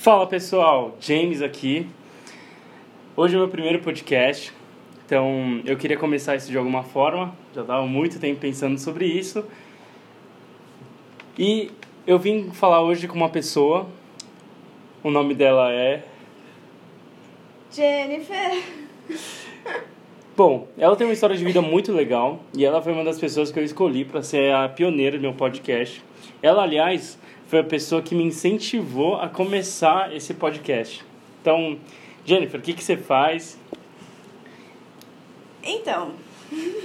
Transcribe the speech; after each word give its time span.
Fala 0.00 0.26
pessoal, 0.26 0.96
James 0.98 1.42
aqui. 1.42 1.86
Hoje 3.14 3.34
é 3.34 3.36
o 3.36 3.42
meu 3.42 3.50
primeiro 3.50 3.80
podcast, 3.80 4.50
então 5.04 5.60
eu 5.66 5.76
queria 5.76 5.98
começar 5.98 6.34
isso 6.36 6.50
de 6.50 6.56
alguma 6.56 6.82
forma. 6.82 7.36
Já 7.54 7.60
estava 7.60 7.86
muito 7.86 8.18
tempo 8.18 8.40
pensando 8.40 8.78
sobre 8.78 9.04
isso. 9.04 9.44
E 11.38 11.70
eu 12.06 12.18
vim 12.18 12.50
falar 12.50 12.80
hoje 12.80 13.06
com 13.06 13.14
uma 13.14 13.28
pessoa. 13.28 13.86
O 15.02 15.10
nome 15.10 15.34
dela 15.34 15.70
é. 15.70 16.02
Jennifer. 17.70 18.62
Bom, 20.42 20.66
ela 20.78 20.96
tem 20.96 21.06
uma 21.06 21.12
história 21.12 21.36
de 21.36 21.44
vida 21.44 21.60
muito 21.60 21.92
legal 21.92 22.40
e 22.56 22.64
ela 22.64 22.80
foi 22.80 22.94
uma 22.94 23.04
das 23.04 23.18
pessoas 23.18 23.52
que 23.52 23.58
eu 23.58 23.62
escolhi 23.62 24.06
para 24.06 24.22
ser 24.22 24.54
a 24.54 24.70
pioneira 24.70 25.18
do 25.18 25.20
meu 25.20 25.34
podcast. 25.34 26.02
Ela, 26.42 26.62
aliás, 26.62 27.18
foi 27.46 27.58
a 27.58 27.62
pessoa 27.62 28.00
que 28.00 28.14
me 28.14 28.24
incentivou 28.24 29.16
a 29.16 29.28
começar 29.28 30.16
esse 30.16 30.32
podcast. 30.32 31.04
Então, 31.42 31.78
Jennifer, 32.24 32.58
o 32.58 32.62
que, 32.62 32.72
que 32.72 32.82
você 32.82 32.96
faz? 32.96 33.58
Então. 35.62 36.14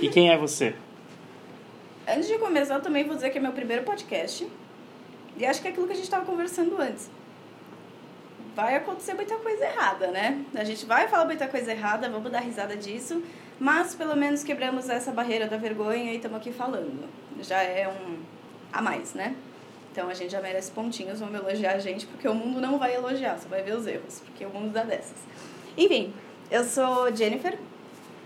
E 0.02 0.10
quem 0.10 0.30
é 0.30 0.38
você? 0.38 0.76
Antes 2.06 2.28
de 2.28 2.38
começar, 2.38 2.74
eu 2.74 2.82
também 2.82 3.06
vou 3.06 3.16
dizer 3.16 3.30
que 3.30 3.38
é 3.38 3.42
meu 3.42 3.54
primeiro 3.54 3.84
podcast. 3.84 4.46
E 5.38 5.46
acho 5.46 5.62
que 5.62 5.70
é 5.70 5.72
aquilo 5.72 5.88
que 5.88 5.94
a 5.94 5.96
gente 5.96 6.04
estava 6.04 6.26
conversando 6.26 6.78
antes. 6.78 7.10
Vai 8.54 8.76
acontecer 8.76 9.14
muita 9.14 9.36
coisa 9.38 9.64
errada, 9.64 10.08
né? 10.08 10.44
A 10.56 10.64
gente 10.66 10.86
vai 10.86 11.08
falar 11.08 11.24
muita 11.24 11.48
coisa 11.48 11.72
errada, 11.72 12.10
vamos 12.10 12.30
dar 12.30 12.40
risada 12.40 12.76
disso. 12.76 13.22
Mas 13.60 13.96
pelo 13.96 14.16
menos 14.16 14.44
quebramos 14.44 14.90
essa 14.90 15.12
barreira 15.12 15.48
da 15.48 15.58
vergonha 15.58 16.12
e 16.12 16.18
estamos 16.18 16.38
aqui 16.38 16.52
falando. 16.52 17.08
Já 17.42 17.62
é 17.62 17.88
um 17.88 18.18
a 18.72 18.82
mais, 18.82 19.14
né? 19.14 19.36
Então 19.92 20.10
a 20.10 20.14
gente 20.14 20.32
já 20.32 20.42
merece 20.42 20.72
pontinhos, 20.72 21.22
vamos 21.22 21.40
elogiar 21.40 21.72
a 21.72 21.80
gente, 21.80 22.06
porque 22.06 22.28
o 22.28 22.34
mundo 22.34 22.60
não 22.60 22.78
vai 22.78 22.94
elogiar, 22.96 23.40
só 23.40 23.48
vai 23.48 23.64
ver 23.64 23.78
os 23.78 23.88
erros, 23.88 24.22
porque 24.26 24.46
o 24.46 24.50
mundo 24.50 24.74
dá 24.74 24.84
dessas. 24.84 25.18
Enfim, 25.78 26.14
eu 26.52 26.66
sou 26.66 27.16
Jennifer, 27.16 27.58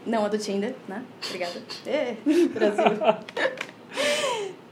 não 0.03 0.25
a 0.25 0.29
do 0.29 0.37
Tinder, 0.39 0.73
né? 0.87 1.05
Obrigada. 1.27 1.61
É, 1.85 2.15
Brasil. 2.51 2.83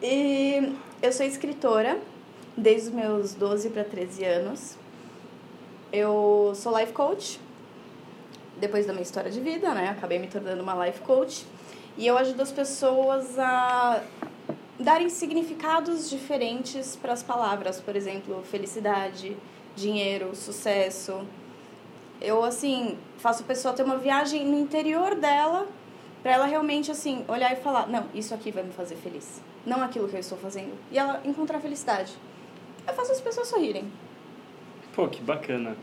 e 0.02 0.76
eu 1.02 1.12
sou 1.12 1.26
escritora 1.26 2.00
desde 2.58 2.90
os 2.90 2.94
meus 2.96 3.34
12 3.36 3.70
para 3.70 3.84
13 3.84 4.26
anos. 4.26 4.76
Eu 5.94 6.54
sou 6.56 6.78
life 6.78 6.94
coach, 6.94 7.40
depois 8.60 8.86
da 8.86 8.94
minha 8.94 9.04
história 9.04 9.32
de 9.32 9.40
vida, 9.40 9.74
né? 9.74 9.90
Acabei 9.90 10.20
me 10.20 10.28
tornando 10.28 10.62
uma 10.62 10.86
life 10.86 11.02
coach. 11.02 11.46
E 11.98 12.06
eu 12.06 12.18
ajudo 12.18 12.42
as 12.42 12.52
pessoas 12.52 13.38
a 13.40 14.04
darem 14.80 15.10
significados 15.10 16.10
diferentes 16.10 16.96
para 16.96 17.14
as 17.14 17.24
palavras, 17.24 17.80
por 17.80 17.96
exemplo, 17.96 18.44
felicidade, 18.44 19.36
dinheiro, 19.76 20.36
sucesso. 20.36 21.26
Eu 22.22 22.44
assim, 22.44 22.98
faço 23.18 23.44
a 23.44 23.46
pessoa 23.46 23.74
ter 23.74 23.84
uma 23.84 23.98
viagem 23.98 24.46
no 24.46 24.58
interior 24.58 25.16
dela 25.16 25.68
para 26.22 26.34
ela 26.34 26.46
realmente 26.46 26.92
assim 26.92 27.24
olhar 27.28 27.52
e 27.54 27.56
falar, 27.58 27.88
não, 27.88 28.06
isso 28.14 28.34
aqui 28.34 28.52
vai 28.52 28.64
me 28.64 28.72
fazer 28.72 28.96
feliz, 28.96 29.42
não 29.66 29.82
aquilo 29.82 30.08
que 30.08 30.16
eu 30.16 30.20
estou 30.20 30.38
fazendo, 30.38 30.74
e 30.92 30.98
ela 30.98 31.22
encontrar 31.24 31.60
felicidade. 31.60 32.14
Eu 32.88 32.94
faço 32.94 33.12
as 33.12 33.22
pessoas 33.22 33.48
sorrirem. 33.48 33.92
Pô, 34.94 35.08
que 35.08 35.22
bacana. 35.22 35.76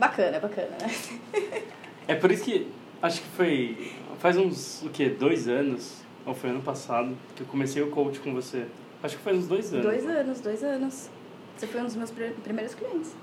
Bacana, 0.00 0.40
bacana, 0.40 0.70
né? 0.80 1.62
é 2.08 2.14
por 2.14 2.32
isso 2.32 2.42
que 2.42 2.66
acho 3.02 3.20
que 3.20 3.28
foi 3.36 3.92
faz 4.18 4.38
uns 4.38 4.82
o 4.82 4.88
quê? 4.88 5.10
Dois 5.10 5.46
anos 5.46 6.00
ou 6.24 6.34
foi 6.34 6.48
ano 6.48 6.62
passado 6.62 7.14
que 7.36 7.42
eu 7.42 7.46
comecei 7.46 7.82
o 7.82 7.90
coach 7.90 8.18
com 8.18 8.32
você? 8.32 8.64
Acho 9.02 9.18
que 9.18 9.22
faz 9.22 9.36
uns 9.36 9.46
dois 9.46 9.70
anos. 9.74 9.84
Dois 9.84 10.06
anos, 10.06 10.40
dois 10.40 10.64
anos. 10.64 11.10
Você 11.54 11.66
foi 11.66 11.82
um 11.82 11.84
dos 11.84 11.96
meus 11.96 12.10
primeiros 12.10 12.74
clientes. 12.74 13.14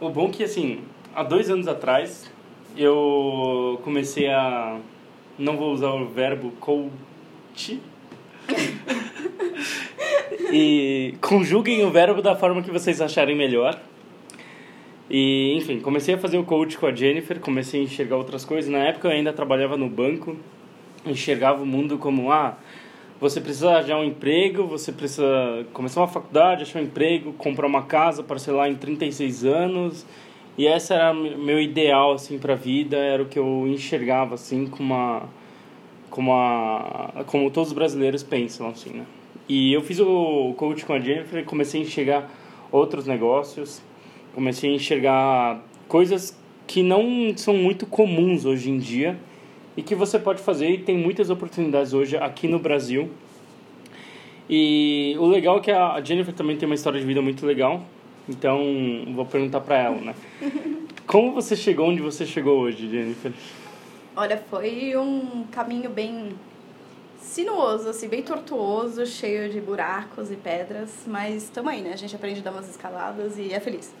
O 0.00 0.10
bom 0.10 0.26
é 0.26 0.30
que, 0.30 0.42
assim, 0.42 0.82
há 1.14 1.22
dois 1.22 1.48
anos 1.48 1.68
atrás, 1.68 2.28
eu 2.76 3.80
comecei 3.84 4.28
a... 4.28 4.80
Não 5.38 5.56
vou 5.56 5.72
usar 5.72 5.90
o 5.90 6.08
verbo 6.08 6.50
coach. 6.58 7.80
e 10.52 11.14
conjuguem 11.20 11.84
o 11.84 11.90
verbo 11.90 12.20
da 12.20 12.34
forma 12.34 12.62
que 12.62 12.72
vocês 12.72 13.00
acharem 13.00 13.36
melhor. 13.36 13.80
E, 15.12 15.54
enfim, 15.58 15.78
comecei 15.78 16.14
a 16.14 16.18
fazer 16.18 16.38
o 16.38 16.44
coach 16.44 16.78
com 16.78 16.86
a 16.86 16.94
Jennifer, 16.94 17.38
comecei 17.38 17.82
a 17.82 17.84
enxergar 17.84 18.16
outras 18.16 18.46
coisas. 18.46 18.70
Na 18.70 18.78
época 18.78 19.08
eu 19.08 19.12
ainda 19.12 19.30
trabalhava 19.30 19.76
no 19.76 19.86
banco, 19.86 20.34
enxergava 21.04 21.62
o 21.62 21.66
mundo 21.66 21.98
como 21.98 22.32
ah 22.32 22.56
você 23.20 23.40
precisa 23.40 23.76
achar 23.76 23.98
um 23.98 24.04
emprego, 24.04 24.66
você 24.66 24.90
precisa 24.90 25.66
começar 25.74 26.00
uma 26.00 26.08
faculdade, 26.08 26.62
achar 26.62 26.80
um 26.80 26.84
emprego, 26.84 27.32
comprar 27.34 27.66
uma 27.66 27.82
casa, 27.82 28.22
parcelar 28.22 28.68
em 28.68 28.74
36 28.74 29.44
anos. 29.44 30.06
E 30.56 30.66
essa 30.66 30.94
era 30.94 31.12
meu 31.12 31.60
ideal 31.60 32.12
assim 32.14 32.38
para 32.38 32.54
a 32.54 32.56
vida, 32.56 32.96
era 32.96 33.22
o 33.22 33.26
que 33.26 33.38
eu 33.38 33.66
enxergava 33.68 34.34
assim 34.34 34.66
como 34.66 34.94
uma 34.94 35.22
como 36.08 36.32
a 36.32 37.22
como 37.26 37.50
todos 37.50 37.68
os 37.68 37.74
brasileiros 37.74 38.22
pensam 38.22 38.66
assim, 38.66 38.90
né? 38.90 39.04
E 39.46 39.74
eu 39.74 39.82
fiz 39.82 40.00
o 40.00 40.54
coach 40.56 40.86
com 40.86 40.94
a 40.94 40.98
Jennifer 40.98 41.44
comecei 41.44 41.82
a 41.82 41.84
enxergar 41.84 42.30
outros 42.70 43.06
negócios, 43.06 43.82
comecei 44.34 44.70
a 44.70 44.74
enxergar 44.74 45.62
coisas 45.88 46.36
que 46.66 46.82
não 46.82 47.36
são 47.36 47.54
muito 47.54 47.86
comuns 47.86 48.44
hoje 48.44 48.70
em 48.70 48.78
dia 48.78 49.18
e 49.76 49.82
que 49.82 49.94
você 49.94 50.18
pode 50.18 50.42
fazer 50.42 50.70
e 50.70 50.78
tem 50.78 50.96
muitas 50.96 51.30
oportunidades 51.30 51.92
hoje 51.92 52.16
aqui 52.16 52.48
no 52.48 52.58
Brasil. 52.58 53.10
E 54.48 55.16
o 55.18 55.26
legal 55.26 55.58
é 55.58 55.60
que 55.60 55.70
a 55.70 56.00
Jennifer 56.02 56.34
também 56.34 56.56
tem 56.56 56.66
uma 56.66 56.74
história 56.74 57.00
de 57.00 57.06
vida 57.06 57.22
muito 57.22 57.46
legal, 57.46 57.82
então 58.28 58.60
vou 59.14 59.24
perguntar 59.24 59.60
para 59.60 59.78
ela, 59.78 60.00
né? 60.00 60.14
Como 61.06 61.32
você 61.32 61.56
chegou 61.56 61.88
onde 61.88 62.00
você 62.00 62.24
chegou 62.26 62.60
hoje, 62.60 62.88
Jennifer? 62.88 63.32
Olha, 64.14 64.42
foi 64.50 64.96
um 64.96 65.44
caminho 65.50 65.90
bem 65.90 66.30
sinuoso, 67.18 67.88
assim, 67.88 68.08
bem 68.08 68.22
tortuoso, 68.22 69.06
cheio 69.06 69.48
de 69.50 69.60
buracos 69.60 70.30
e 70.30 70.36
pedras, 70.36 70.90
mas 71.06 71.48
também, 71.48 71.82
né? 71.82 71.92
A 71.92 71.96
gente 71.96 72.14
aprende 72.14 72.40
a 72.40 72.42
dar 72.42 72.50
umas 72.52 72.68
escaladas 72.68 73.38
e 73.38 73.52
é 73.52 73.60
feliz. 73.60 73.92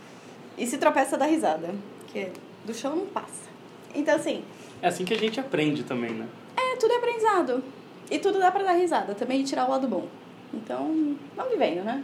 E 0.56 0.66
se 0.66 0.78
tropeça 0.78 1.16
dá 1.16 1.26
risada, 1.26 1.74
que 2.08 2.28
do 2.64 2.74
chão 2.74 2.96
não 2.96 3.06
passa. 3.06 3.50
Então, 3.94 4.14
assim, 4.14 4.42
é 4.80 4.88
assim 4.88 5.04
que 5.04 5.14
a 5.14 5.18
gente 5.18 5.38
aprende 5.38 5.84
também, 5.84 6.10
né? 6.10 6.26
É, 6.56 6.76
tudo 6.76 6.92
é 6.92 6.96
aprendizado. 6.96 7.62
E 8.10 8.18
tudo 8.18 8.38
dá 8.38 8.50
pra 8.50 8.62
dar 8.62 8.72
risada 8.72 9.14
também 9.14 9.40
e 9.40 9.44
tirar 9.44 9.66
o 9.66 9.70
lado 9.70 9.88
bom. 9.88 10.06
Então, 10.52 11.16
vamos 11.34 11.52
vivendo, 11.52 11.84
né? 11.84 12.02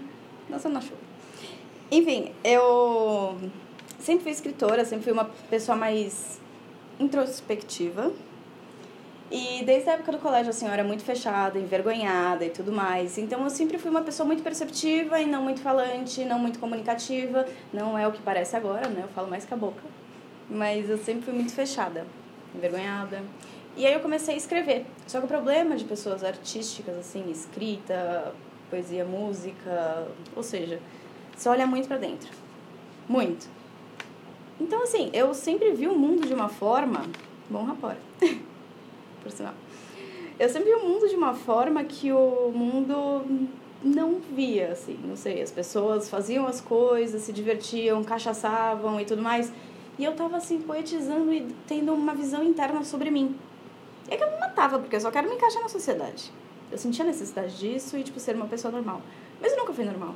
Dançando 0.48 0.75
na 0.75 0.81
chuva. 0.81 0.97
Enfim, 1.91 2.32
eu 2.44 3.37
sempre 3.98 4.22
fui 4.22 4.32
escritora, 4.32 4.84
sempre 4.84 5.04
fui 5.04 5.12
uma 5.12 5.26
pessoa 5.50 5.76
mais 5.76 6.41
introspectiva. 6.98 8.12
E 9.31 9.62
desde 9.65 9.91
a 9.91 9.93
época 9.94 10.12
do 10.12 10.19
colégio, 10.19 10.50
assim, 10.50 10.66
eu 10.66 10.72
era 10.72 10.83
muito 10.83 11.03
fechada, 11.05 11.59
envergonhada 11.59 12.44
e 12.44 12.50
tudo 12.50 12.72
mais. 12.72 13.19
Então, 13.19 13.44
eu 13.44 13.50
sempre 13.50 13.77
fui 13.77 13.91
uma 13.91 14.03
pessoa 14.03 14.27
muito 14.27 14.43
perceptiva 14.43 15.21
e 15.21 15.27
não 15.27 15.43
muito 15.43 15.61
falante, 15.61 16.25
não 16.25 16.39
muito 16.39 16.59
comunicativa. 16.59 17.47
Não 17.72 17.99
é 17.99 18.09
o 18.09 18.12
que 18.12 18.22
parece 18.22 18.56
agora, 18.56 18.88
né? 18.88 19.03
Eu 19.03 19.09
falo 19.09 19.28
mais 19.28 19.44
com 19.44 19.55
a 19.55 19.59
boca. 19.59 19.83
Mas 20.49 20.88
eu 20.88 20.97
sempre 20.97 21.22
fui 21.22 21.34
muito 21.34 21.53
fechada 21.53 22.06
envergonhada. 22.55 23.22
E 23.77 23.87
aí 23.87 23.93
eu 23.93 24.00
comecei 24.00 24.34
a 24.34 24.37
escrever. 24.37 24.87
Só 25.06 25.19
que 25.19 25.27
o 25.27 25.28
problema 25.28 25.77
de 25.77 25.84
pessoas 25.84 26.25
artísticas, 26.25 26.97
assim, 26.97 27.31
escrita, 27.31 28.34
poesia, 28.71 29.05
música, 29.05 30.09
ou 30.34 30.43
seja, 30.43 30.81
você 31.37 31.49
olha 31.49 31.67
muito 31.67 31.87
para 31.87 31.99
dentro. 31.99 32.31
Muito. 33.09 33.47
Então, 34.61 34.83
assim, 34.83 35.11
eu 35.12 35.33
sempre 35.33 35.72
vi 35.72 35.87
o 35.87 35.97
mundo 35.97 36.27
de 36.27 36.34
uma 36.34 36.49
forma. 36.49 37.05
Bom 37.49 37.65
rapor. 37.65 37.94
Por 39.28 39.33
sinal. 39.33 39.55
Eu 40.41 40.49
sempre 40.49 40.71
vi 40.71 40.75
o 40.77 40.89
mundo 40.89 41.06
de 41.06 41.15
uma 41.15 41.34
forma 41.34 41.84
que 41.84 42.11
o 42.11 42.50
mundo 42.55 43.49
não 43.84 44.21
via, 44.34 44.72
assim, 44.72 44.99
não 45.05 45.16
sei. 45.16 45.43
As 45.43 45.50
pessoas 45.50 46.09
faziam 46.09 46.47
as 46.47 46.62
coisas, 46.62 47.21
se 47.22 47.33
divertiam, 47.33 48.02
cachaçavam 48.02 48.99
e 48.99 49.05
tudo 49.05 49.20
mais. 49.20 49.52
E 49.99 50.05
eu 50.05 50.14
tava 50.14 50.38
assim, 50.38 50.62
poetizando 50.62 51.31
e 51.31 51.47
tendo 51.67 51.93
uma 51.93 52.14
visão 52.14 52.43
interna 52.43 52.82
sobre 52.85 53.11
mim. 53.11 53.37
E 54.08 54.14
é 54.14 54.17
que 54.17 54.25
eu 54.25 54.31
me 54.31 54.38
matava, 54.38 54.79
porque 54.79 54.97
eu 54.97 55.00
só 55.00 55.11
quero 55.11 55.29
me 55.29 55.35
encaixar 55.35 55.61
na 55.61 55.69
sociedade. 55.69 56.32
Eu 56.73 56.79
sentia 56.79 57.05
necessidade 57.05 57.58
disso 57.58 57.99
e, 57.99 58.02
tipo, 58.02 58.19
ser 58.19 58.35
uma 58.35 58.47
pessoa 58.47 58.73
normal. 58.73 59.02
Mas 59.43 59.52
eu 59.52 59.58
nunca 59.58 59.75
fui 59.75 59.85
normal. 59.85 60.14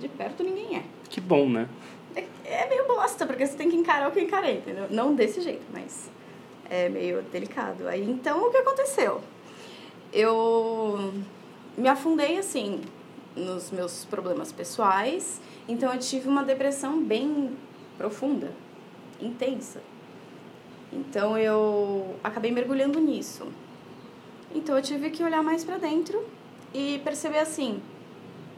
De 0.00 0.08
perto 0.08 0.42
ninguém 0.42 0.78
é. 0.78 0.82
Que 1.10 1.20
bom, 1.20 1.50
né? 1.50 1.68
É, 2.16 2.24
é 2.44 2.68
meio 2.68 2.86
bosta, 2.86 3.26
porque 3.26 3.46
você 3.46 3.56
tem 3.56 3.68
que 3.68 3.76
encarar 3.76 4.08
o 4.08 4.12
que 4.12 4.20
encarei, 4.20 4.58
entendeu? 4.58 4.86
Não 4.88 5.14
desse 5.14 5.42
jeito, 5.42 5.64
mas 5.70 6.08
é 6.70 6.88
meio 6.88 7.22
delicado. 7.22 7.88
Aí, 7.88 8.08
então, 8.08 8.48
o 8.48 8.50
que 8.50 8.58
aconteceu? 8.58 9.20
Eu 10.12 11.12
me 11.76 11.88
afundei, 11.88 12.38
assim, 12.38 12.80
nos 13.34 13.70
meus 13.70 14.04
problemas 14.04 14.52
pessoais. 14.52 15.40
Então, 15.68 15.92
eu 15.92 15.98
tive 15.98 16.28
uma 16.28 16.44
depressão 16.44 17.02
bem 17.02 17.56
profunda 17.96 18.52
intensa. 19.20 19.80
Então 20.94 21.36
eu 21.36 22.14
acabei 22.22 22.52
mergulhando 22.52 23.00
nisso. 23.00 23.46
Então 24.54 24.76
eu 24.76 24.82
tive 24.82 25.10
que 25.10 25.24
olhar 25.24 25.42
mais 25.42 25.64
para 25.64 25.78
dentro 25.78 26.24
e 26.72 27.00
perceber 27.02 27.38
assim, 27.38 27.82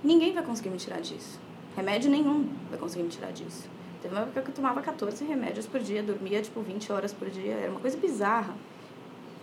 ninguém 0.04 0.34
vai 0.34 0.42
conseguir 0.42 0.68
me 0.68 0.76
tirar 0.76 1.00
disso. 1.00 1.40
Remédio 1.74 2.10
nenhum 2.10 2.48
vai 2.68 2.78
conseguir 2.78 3.04
me 3.04 3.08
tirar 3.08 3.32
disso. 3.32 3.68
Teve 4.02 4.14
uma 4.14 4.22
época 4.22 4.42
que 4.42 4.50
eu 4.50 4.54
tomava 4.54 4.80
14 4.80 5.24
remédios 5.24 5.66
por 5.66 5.80
dia, 5.80 6.02
dormia 6.02 6.42
tipo 6.42 6.60
20 6.60 6.92
horas 6.92 7.12
por 7.12 7.28
dia, 7.28 7.54
era 7.54 7.70
uma 7.70 7.80
coisa 7.80 7.96
bizarra. 7.96 8.54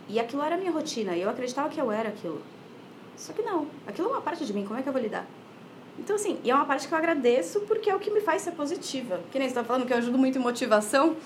E 0.08 0.20
aquilo 0.20 0.42
era 0.42 0.54
a 0.54 0.58
minha 0.58 0.70
rotina, 0.70 1.16
e 1.16 1.22
eu 1.22 1.30
acreditava 1.30 1.68
que 1.68 1.80
eu 1.80 1.90
era 1.90 2.10
aquilo. 2.10 2.40
Só 3.16 3.32
que 3.32 3.42
não, 3.42 3.66
aquilo 3.86 4.08
é 4.08 4.10
uma 4.12 4.20
parte 4.20 4.44
de 4.44 4.52
mim, 4.52 4.64
como 4.64 4.78
é 4.78 4.82
que 4.82 4.88
eu 4.88 4.92
vou 4.92 5.00
lidar? 5.00 5.26
Então, 5.98 6.16
assim, 6.16 6.38
e 6.42 6.50
é 6.50 6.54
uma 6.54 6.64
parte 6.64 6.88
que 6.88 6.92
eu 6.94 6.98
agradeço 6.98 7.60
porque 7.60 7.88
é 7.88 7.94
o 7.94 8.00
que 8.00 8.10
me 8.10 8.20
faz 8.20 8.42
ser 8.42 8.52
positiva. 8.52 9.20
Que 9.30 9.38
nem 9.38 9.48
você 9.48 9.54
tá 9.54 9.64
falando 9.64 9.86
que 9.86 9.92
eu 9.92 9.96
ajudo 9.96 10.18
muito 10.18 10.38
em 10.38 10.40
motivação. 10.40 11.16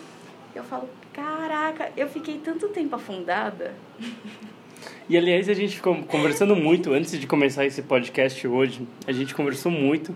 Eu 0.55 0.63
falo, 0.63 0.89
caraca, 1.13 1.91
eu 1.97 2.09
fiquei 2.09 2.39
tanto 2.39 2.69
tempo 2.69 2.95
afundada. 2.95 3.75
E 5.09 5.17
aliás, 5.17 5.49
a 5.49 5.55
gente 5.55 5.77
ficou 5.77 5.97
conversando 6.05 6.55
muito 6.55 6.93
antes 6.93 7.19
de 7.19 7.27
começar 7.27 7.65
esse 7.65 7.81
podcast 7.81 8.47
hoje. 8.47 8.87
A 9.07 9.13
gente 9.13 9.35
conversou 9.35 9.73
muito. 9.73 10.15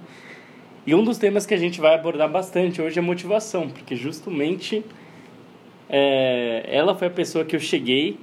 E 0.85 0.95
um 0.97 1.05
dos 1.05 1.17
temas 1.17 1.47
que 1.47 1.55
a 1.55 1.57
gente 1.57 1.81
vai 1.81 1.95
abordar 1.95 2.29
bastante 2.29 2.83
hoje 2.83 2.99
é 2.99 3.03
motivação, 3.03 3.69
porque 3.69 3.95
justamente 3.95 4.85
é, 5.89 6.65
ela 6.67 6.93
foi 6.95 7.07
a 7.07 7.11
pessoa 7.11 7.45
que 7.45 7.55
eu 7.55 7.61
cheguei. 7.61 8.19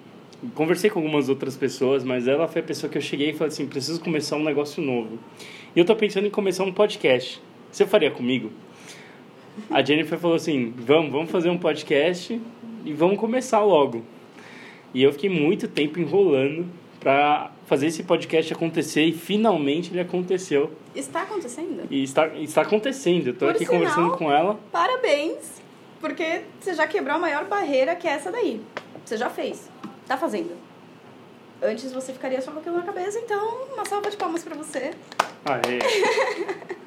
Conversei 0.55 0.89
com 0.89 0.99
algumas 0.99 1.29
outras 1.29 1.55
pessoas, 1.55 2.03
mas 2.03 2.27
ela 2.27 2.49
foi 2.49 2.61
a 2.61 2.63
pessoa 2.63 2.89
que 2.89 2.97
eu 2.97 3.01
cheguei 3.01 3.29
e 3.29 3.33
falei 3.33 3.47
assim: 3.47 3.65
preciso 3.65 4.01
começar 4.01 4.35
um 4.35 4.43
negócio 4.43 4.83
novo. 4.83 5.17
E 5.73 5.79
eu 5.79 5.85
tô 5.85 5.95
pensando 5.95 6.27
em 6.27 6.29
começar 6.29 6.65
um 6.65 6.73
podcast. 6.73 7.41
Você 7.71 7.85
faria 7.85 8.11
comigo? 8.11 8.51
A 9.69 9.81
Jennifer 9.81 10.19
falou 10.19 10.35
assim: 10.35 10.73
vamos, 10.75 11.11
vamos 11.11 11.31
fazer 11.31 11.49
um 11.49 11.57
podcast 11.57 12.41
e 12.83 12.91
vamos 12.91 13.17
começar 13.17 13.63
logo. 13.63 14.03
E 14.93 15.01
eu 15.01 15.13
fiquei 15.13 15.29
muito 15.29 15.65
tempo 15.65 15.97
enrolando 15.97 16.65
para 16.99 17.51
fazer 17.65 17.87
esse 17.87 18.03
podcast 18.03 18.51
acontecer 18.53 19.03
e 19.03 19.13
finalmente 19.13 19.91
ele 19.91 20.01
aconteceu. 20.01 20.71
Está 20.93 21.21
acontecendo? 21.21 21.87
E 21.89 22.03
está, 22.03 22.27
está 22.35 22.61
acontecendo. 22.61 23.27
Eu 23.27 23.33
tô 23.33 23.45
Por 23.45 23.55
aqui 23.55 23.65
sinal, 23.65 23.79
conversando 23.79 24.17
com 24.17 24.31
ela. 24.31 24.59
Parabéns, 24.71 25.61
porque 26.01 26.41
você 26.59 26.73
já 26.73 26.85
quebrou 26.87 27.15
a 27.15 27.19
maior 27.19 27.45
barreira 27.45 27.95
que 27.95 28.07
é 28.07 28.11
essa 28.11 28.31
daí. 28.31 28.61
Você 29.05 29.17
já 29.17 29.29
fez. 29.29 29.69
Tá 30.07 30.17
fazendo. 30.17 30.51
Antes 31.61 31.91
você 31.91 32.13
ficaria 32.13 32.41
só 32.41 32.51
com 32.51 32.59
aquilo 32.59 32.77
na 32.77 32.83
cabeça, 32.83 33.19
então 33.19 33.67
uma 33.73 33.85
salva 33.85 34.09
de 34.09 34.17
palmas 34.17 34.43
pra 34.43 34.55
você. 34.55 34.91
Aê. 35.45 35.79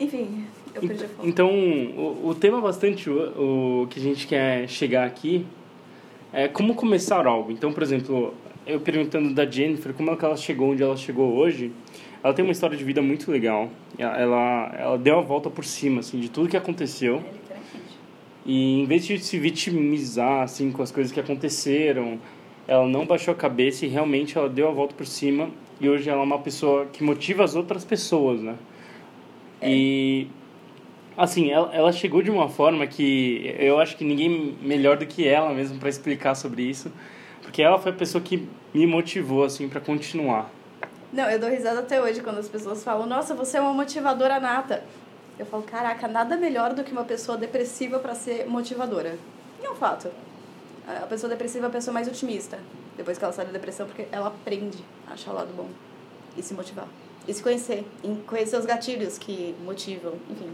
Enfim, 0.00 0.46
eu 0.74 0.80
perdi 0.82 1.04
a 1.04 1.08
foto. 1.08 1.28
Então, 1.28 1.50
o, 1.50 2.28
o 2.28 2.34
tema 2.34 2.60
bastante 2.60 3.10
o, 3.10 3.82
o 3.82 3.86
que 3.88 3.98
a 3.98 4.02
gente 4.02 4.26
quer 4.26 4.68
chegar 4.68 5.04
aqui 5.04 5.44
é 6.32 6.48
como 6.48 6.74
começar 6.74 7.26
algo. 7.26 7.50
Então, 7.50 7.72
por 7.72 7.82
exemplo, 7.82 8.34
eu 8.66 8.80
perguntando 8.80 9.32
da 9.32 9.46
Jennifer 9.46 9.92
como 9.94 10.10
é 10.10 10.16
que 10.16 10.24
ela 10.24 10.36
chegou 10.36 10.72
onde 10.72 10.82
ela 10.82 10.96
chegou 10.96 11.34
hoje, 11.34 11.72
ela 12.22 12.34
tem 12.34 12.44
uma 12.44 12.52
história 12.52 12.76
de 12.76 12.84
vida 12.84 13.00
muito 13.00 13.30
legal. 13.30 13.70
Ela, 13.96 14.74
ela 14.78 14.98
deu 14.98 15.18
a 15.18 15.22
volta 15.22 15.48
por 15.48 15.64
cima, 15.64 16.00
assim, 16.00 16.18
de 16.18 16.28
tudo 16.28 16.48
que 16.48 16.56
aconteceu. 16.56 17.22
É. 17.44 17.58
E 18.44 18.80
em 18.80 18.86
vez 18.86 19.06
de 19.06 19.18
se 19.18 19.38
vitimizar, 19.38 20.42
assim, 20.42 20.72
com 20.72 20.82
as 20.82 20.90
coisas 20.90 21.12
que 21.12 21.20
aconteceram, 21.20 22.18
ela 22.66 22.86
não 22.86 23.06
baixou 23.06 23.32
a 23.32 23.36
cabeça 23.36 23.86
e 23.86 23.88
realmente 23.88 24.36
ela 24.36 24.48
deu 24.48 24.68
a 24.68 24.72
volta 24.72 24.94
por 24.94 25.06
cima. 25.06 25.50
E 25.80 25.88
hoje 25.88 26.10
ela 26.10 26.20
é 26.20 26.24
uma 26.24 26.38
pessoa 26.38 26.86
que 26.86 27.04
motiva 27.04 27.44
as 27.44 27.54
outras 27.54 27.84
pessoas, 27.84 28.40
né? 28.40 28.56
E 29.62 30.26
assim, 31.18 31.50
ela, 31.50 31.74
ela 31.74 31.92
chegou 31.92 32.22
de 32.22 32.30
uma 32.30 32.48
forma 32.48 32.86
que 32.86 33.52
eu 33.58 33.80
acho 33.80 33.96
que 33.96 34.04
ninguém 34.04 34.56
melhor 34.62 34.96
do 34.96 35.04
que 35.04 35.26
ela 35.26 35.52
mesmo 35.52 35.78
para 35.78 35.88
explicar 35.88 36.36
sobre 36.36 36.62
isso, 36.62 36.92
porque 37.42 37.60
ela 37.60 37.76
foi 37.76 37.90
a 37.90 37.94
pessoa 37.94 38.22
que 38.22 38.48
me 38.72 38.86
motivou 38.86 39.42
assim 39.42 39.68
para 39.68 39.80
continuar. 39.80 40.48
Não, 41.12 41.28
eu 41.28 41.38
dou 41.38 41.50
risada 41.50 41.80
até 41.80 42.00
hoje 42.00 42.20
quando 42.20 42.38
as 42.38 42.48
pessoas 42.48 42.84
falam, 42.84 43.06
nossa, 43.06 43.34
você 43.34 43.56
é 43.56 43.60
uma 43.60 43.74
motivadora 43.74 44.38
nata. 44.38 44.84
Eu 45.38 45.46
falo, 45.46 45.62
caraca, 45.64 46.06
nada 46.06 46.36
melhor 46.36 46.74
do 46.74 46.84
que 46.84 46.92
uma 46.92 47.04
pessoa 47.04 47.36
depressiva 47.36 47.98
para 47.98 48.14
ser 48.14 48.46
motivadora. 48.46 49.18
E 49.60 49.66
é 49.66 49.70
um 49.70 49.74
fato. 49.74 50.08
A 50.86 51.06
pessoa 51.06 51.30
depressiva 51.30 51.66
é 51.66 51.68
a 51.68 51.72
pessoa 51.72 51.92
mais 51.94 52.06
otimista. 52.06 52.58
Depois 52.96 53.18
que 53.18 53.24
ela 53.24 53.32
sai 53.32 53.46
da 53.46 53.52
depressão, 53.52 53.86
porque 53.86 54.06
ela 54.12 54.28
aprende 54.28 54.78
a 55.08 55.14
achar 55.14 55.32
o 55.32 55.34
lado 55.34 55.52
bom 55.56 55.68
e 56.36 56.42
se 56.42 56.54
motivar. 56.54 56.86
E 57.26 57.32
se 57.32 57.42
conhecer. 57.42 57.84
E 58.04 58.14
conhecer 58.26 58.56
os 58.56 58.66
gatilhos 58.66 59.18
que 59.18 59.54
motivam, 59.64 60.14
enfim. 60.30 60.50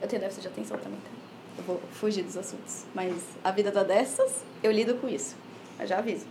Eu 0.00 0.08
tenho 0.08 0.20
déficit 0.20 0.42
de 0.42 0.48
atenção 0.48 0.78
também, 0.78 0.98
tá? 1.00 1.10
Eu 1.58 1.64
vou 1.64 1.80
fugir 1.92 2.22
dos 2.22 2.36
assuntos. 2.36 2.84
Mas 2.94 3.14
a 3.42 3.50
vida 3.50 3.70
tá 3.70 3.82
dessas, 3.82 4.44
eu 4.62 4.72
lido 4.72 4.94
com 4.96 5.08
isso. 5.08 5.36
Eu 5.78 5.86
já 5.86 5.98
aviso. 5.98 6.26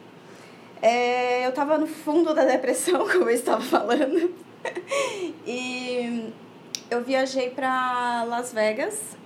É, 0.81 1.47
eu 1.47 1.51
tava 1.53 1.77
no 1.77 1.87
fundo 1.87 2.33
da 2.33 2.43
depressão, 2.43 3.07
como 3.09 3.23
eu 3.23 3.29
estava 3.29 3.61
falando. 3.61 4.33
e 5.47 6.33
eu 6.91 7.03
viajei 7.03 7.49
para 7.49 8.23
Las 8.25 8.53
Vegas, 8.53 9.17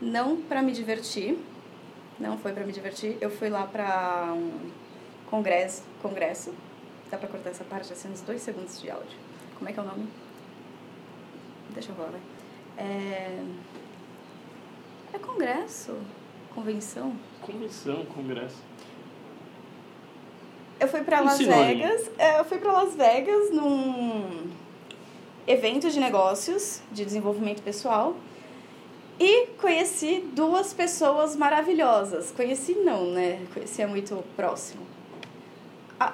não 0.00 0.36
para 0.36 0.62
me 0.62 0.72
divertir. 0.72 1.36
Não 2.18 2.38
foi 2.38 2.52
para 2.52 2.64
me 2.64 2.72
divertir. 2.72 3.16
Eu 3.20 3.30
fui 3.30 3.48
lá 3.48 3.66
para 3.66 4.32
um 4.34 4.70
congresso, 5.28 5.82
congresso. 6.02 6.54
Dá 7.10 7.18
para 7.18 7.28
cortar 7.28 7.50
essa 7.50 7.64
parte 7.64 7.92
assim 7.92 8.08
uns 8.08 8.20
dois 8.20 8.40
segundos 8.42 8.80
de 8.80 8.90
áudio. 8.90 9.18
Como 9.58 9.68
é 9.68 9.72
que 9.72 9.80
é 9.80 9.82
o 9.82 9.86
nome? 9.86 10.08
Deixa 11.70 11.90
eu 11.90 11.96
falar. 11.96 12.12
É, 12.76 13.42
é 15.12 15.18
congresso, 15.18 15.96
convenção. 16.54 17.14
Convenção, 17.42 18.04
congresso. 18.06 18.56
Eu 20.78 20.88
fui 20.88 21.00
Um 21.20 21.24
Las 21.24 21.34
sinônimo. 21.34 21.64
Vegas. 21.66 22.10
é, 22.18 22.40
Eu 22.40 22.44
fui 22.44 22.58
pra 22.58 22.72
Las 22.72 22.94
Vegas 22.94 23.50
num 23.52 24.48
evento 25.46 25.90
de 25.90 26.00
negócios, 26.00 26.80
de 26.90 27.04
desenvolvimento 27.04 27.62
pessoal. 27.62 28.16
E 29.18 29.48
conheci 29.60 30.24
duas 30.32 30.72
pessoas 30.72 31.36
maravilhosas. 31.36 32.32
Conheci 32.34 32.72
não, 32.76 33.10
né? 33.10 33.44
Conheci 33.52 33.82
é 33.82 33.86
muito 33.86 34.24
próximo. 34.34 34.82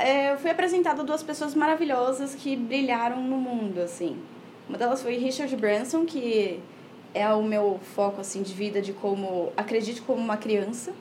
É, 0.00 0.32
Eu 0.32 0.38
fui 0.38 0.50
apresentada 0.50 1.02
a 1.02 1.04
duas 1.04 1.22
pessoas 1.22 1.54
maravilhosas 1.54 2.34
que 2.34 2.56
brilharam 2.56 3.22
no 3.22 3.36
mundo, 3.36 3.80
assim. 3.80 4.18
Uma 4.68 4.76
delas 4.76 5.00
foi 5.00 5.16
Richard 5.16 5.54
Branson, 5.54 6.04
que 6.04 6.60
é 7.16 7.32
o 7.32 7.42
meu 7.42 7.80
foco, 7.94 8.20
assim, 8.20 8.42
de 8.42 8.52
vida, 8.52 8.80
de 8.80 8.92
como... 8.92 9.52
Acredite 9.56 10.00
como 10.02 10.20
uma 10.20 10.36
criança 10.36 10.92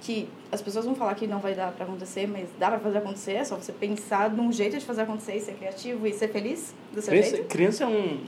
que 0.00 0.28
as 0.50 0.62
pessoas 0.62 0.84
vão 0.86 0.94
falar 0.94 1.14
que 1.14 1.26
não 1.26 1.38
vai 1.38 1.54
dar 1.54 1.70
pra 1.72 1.84
acontecer, 1.84 2.26
mas 2.26 2.48
dá 2.58 2.70
pra 2.70 2.78
fazer 2.78 2.98
acontecer, 2.98 3.32
é 3.32 3.44
só 3.44 3.56
você 3.56 3.72
pensar 3.72 4.30
num 4.30 4.50
jeito 4.50 4.78
de 4.78 4.84
fazer 4.84 5.02
acontecer 5.02 5.36
e 5.36 5.40
ser 5.40 5.52
criativo 5.54 6.06
e 6.06 6.12
ser 6.14 6.28
feliz 6.28 6.72
do 6.92 7.02
seu 7.02 7.10
Criança, 7.10 7.30
jeito. 7.30 7.46
criança 7.48 7.84
é 7.84 7.86
um. 7.86 8.18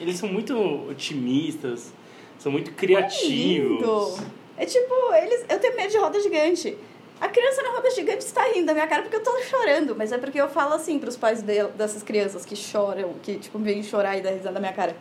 Eles 0.00 0.16
são 0.16 0.28
muito 0.28 0.56
otimistas, 0.90 1.92
são 2.38 2.50
muito 2.50 2.70
É 2.70 2.74
criativos. 2.74 3.78
lindo. 4.16 4.32
É 4.56 4.66
tipo, 4.66 4.94
eles, 5.14 5.44
eu 5.48 5.58
tenho 5.60 5.76
medo 5.76 5.90
de 5.90 5.98
roda 5.98 6.20
gigante. 6.20 6.76
A 7.20 7.28
criança 7.28 7.62
na 7.62 7.70
roda 7.70 7.88
gigante 7.90 8.24
está 8.24 8.42
rindo 8.52 8.66
da 8.66 8.74
minha 8.74 8.86
cara 8.88 9.02
porque 9.02 9.16
eu 9.16 9.22
tô 9.22 9.38
chorando, 9.42 9.94
mas 9.94 10.10
é 10.10 10.18
porque 10.18 10.40
eu 10.40 10.48
falo 10.48 10.74
assim 10.74 10.98
pros 10.98 11.16
pais 11.16 11.40
de, 11.40 11.62
dessas 11.76 12.02
crianças 12.02 12.44
que 12.44 12.56
choram, 12.56 13.12
que 13.22 13.36
tipo 13.36 13.58
vêm 13.60 13.80
chorar 13.84 14.16
e 14.18 14.20
dar 14.22 14.30
risada 14.30 14.54
da 14.54 14.60
minha 14.60 14.72
cara. 14.72 14.96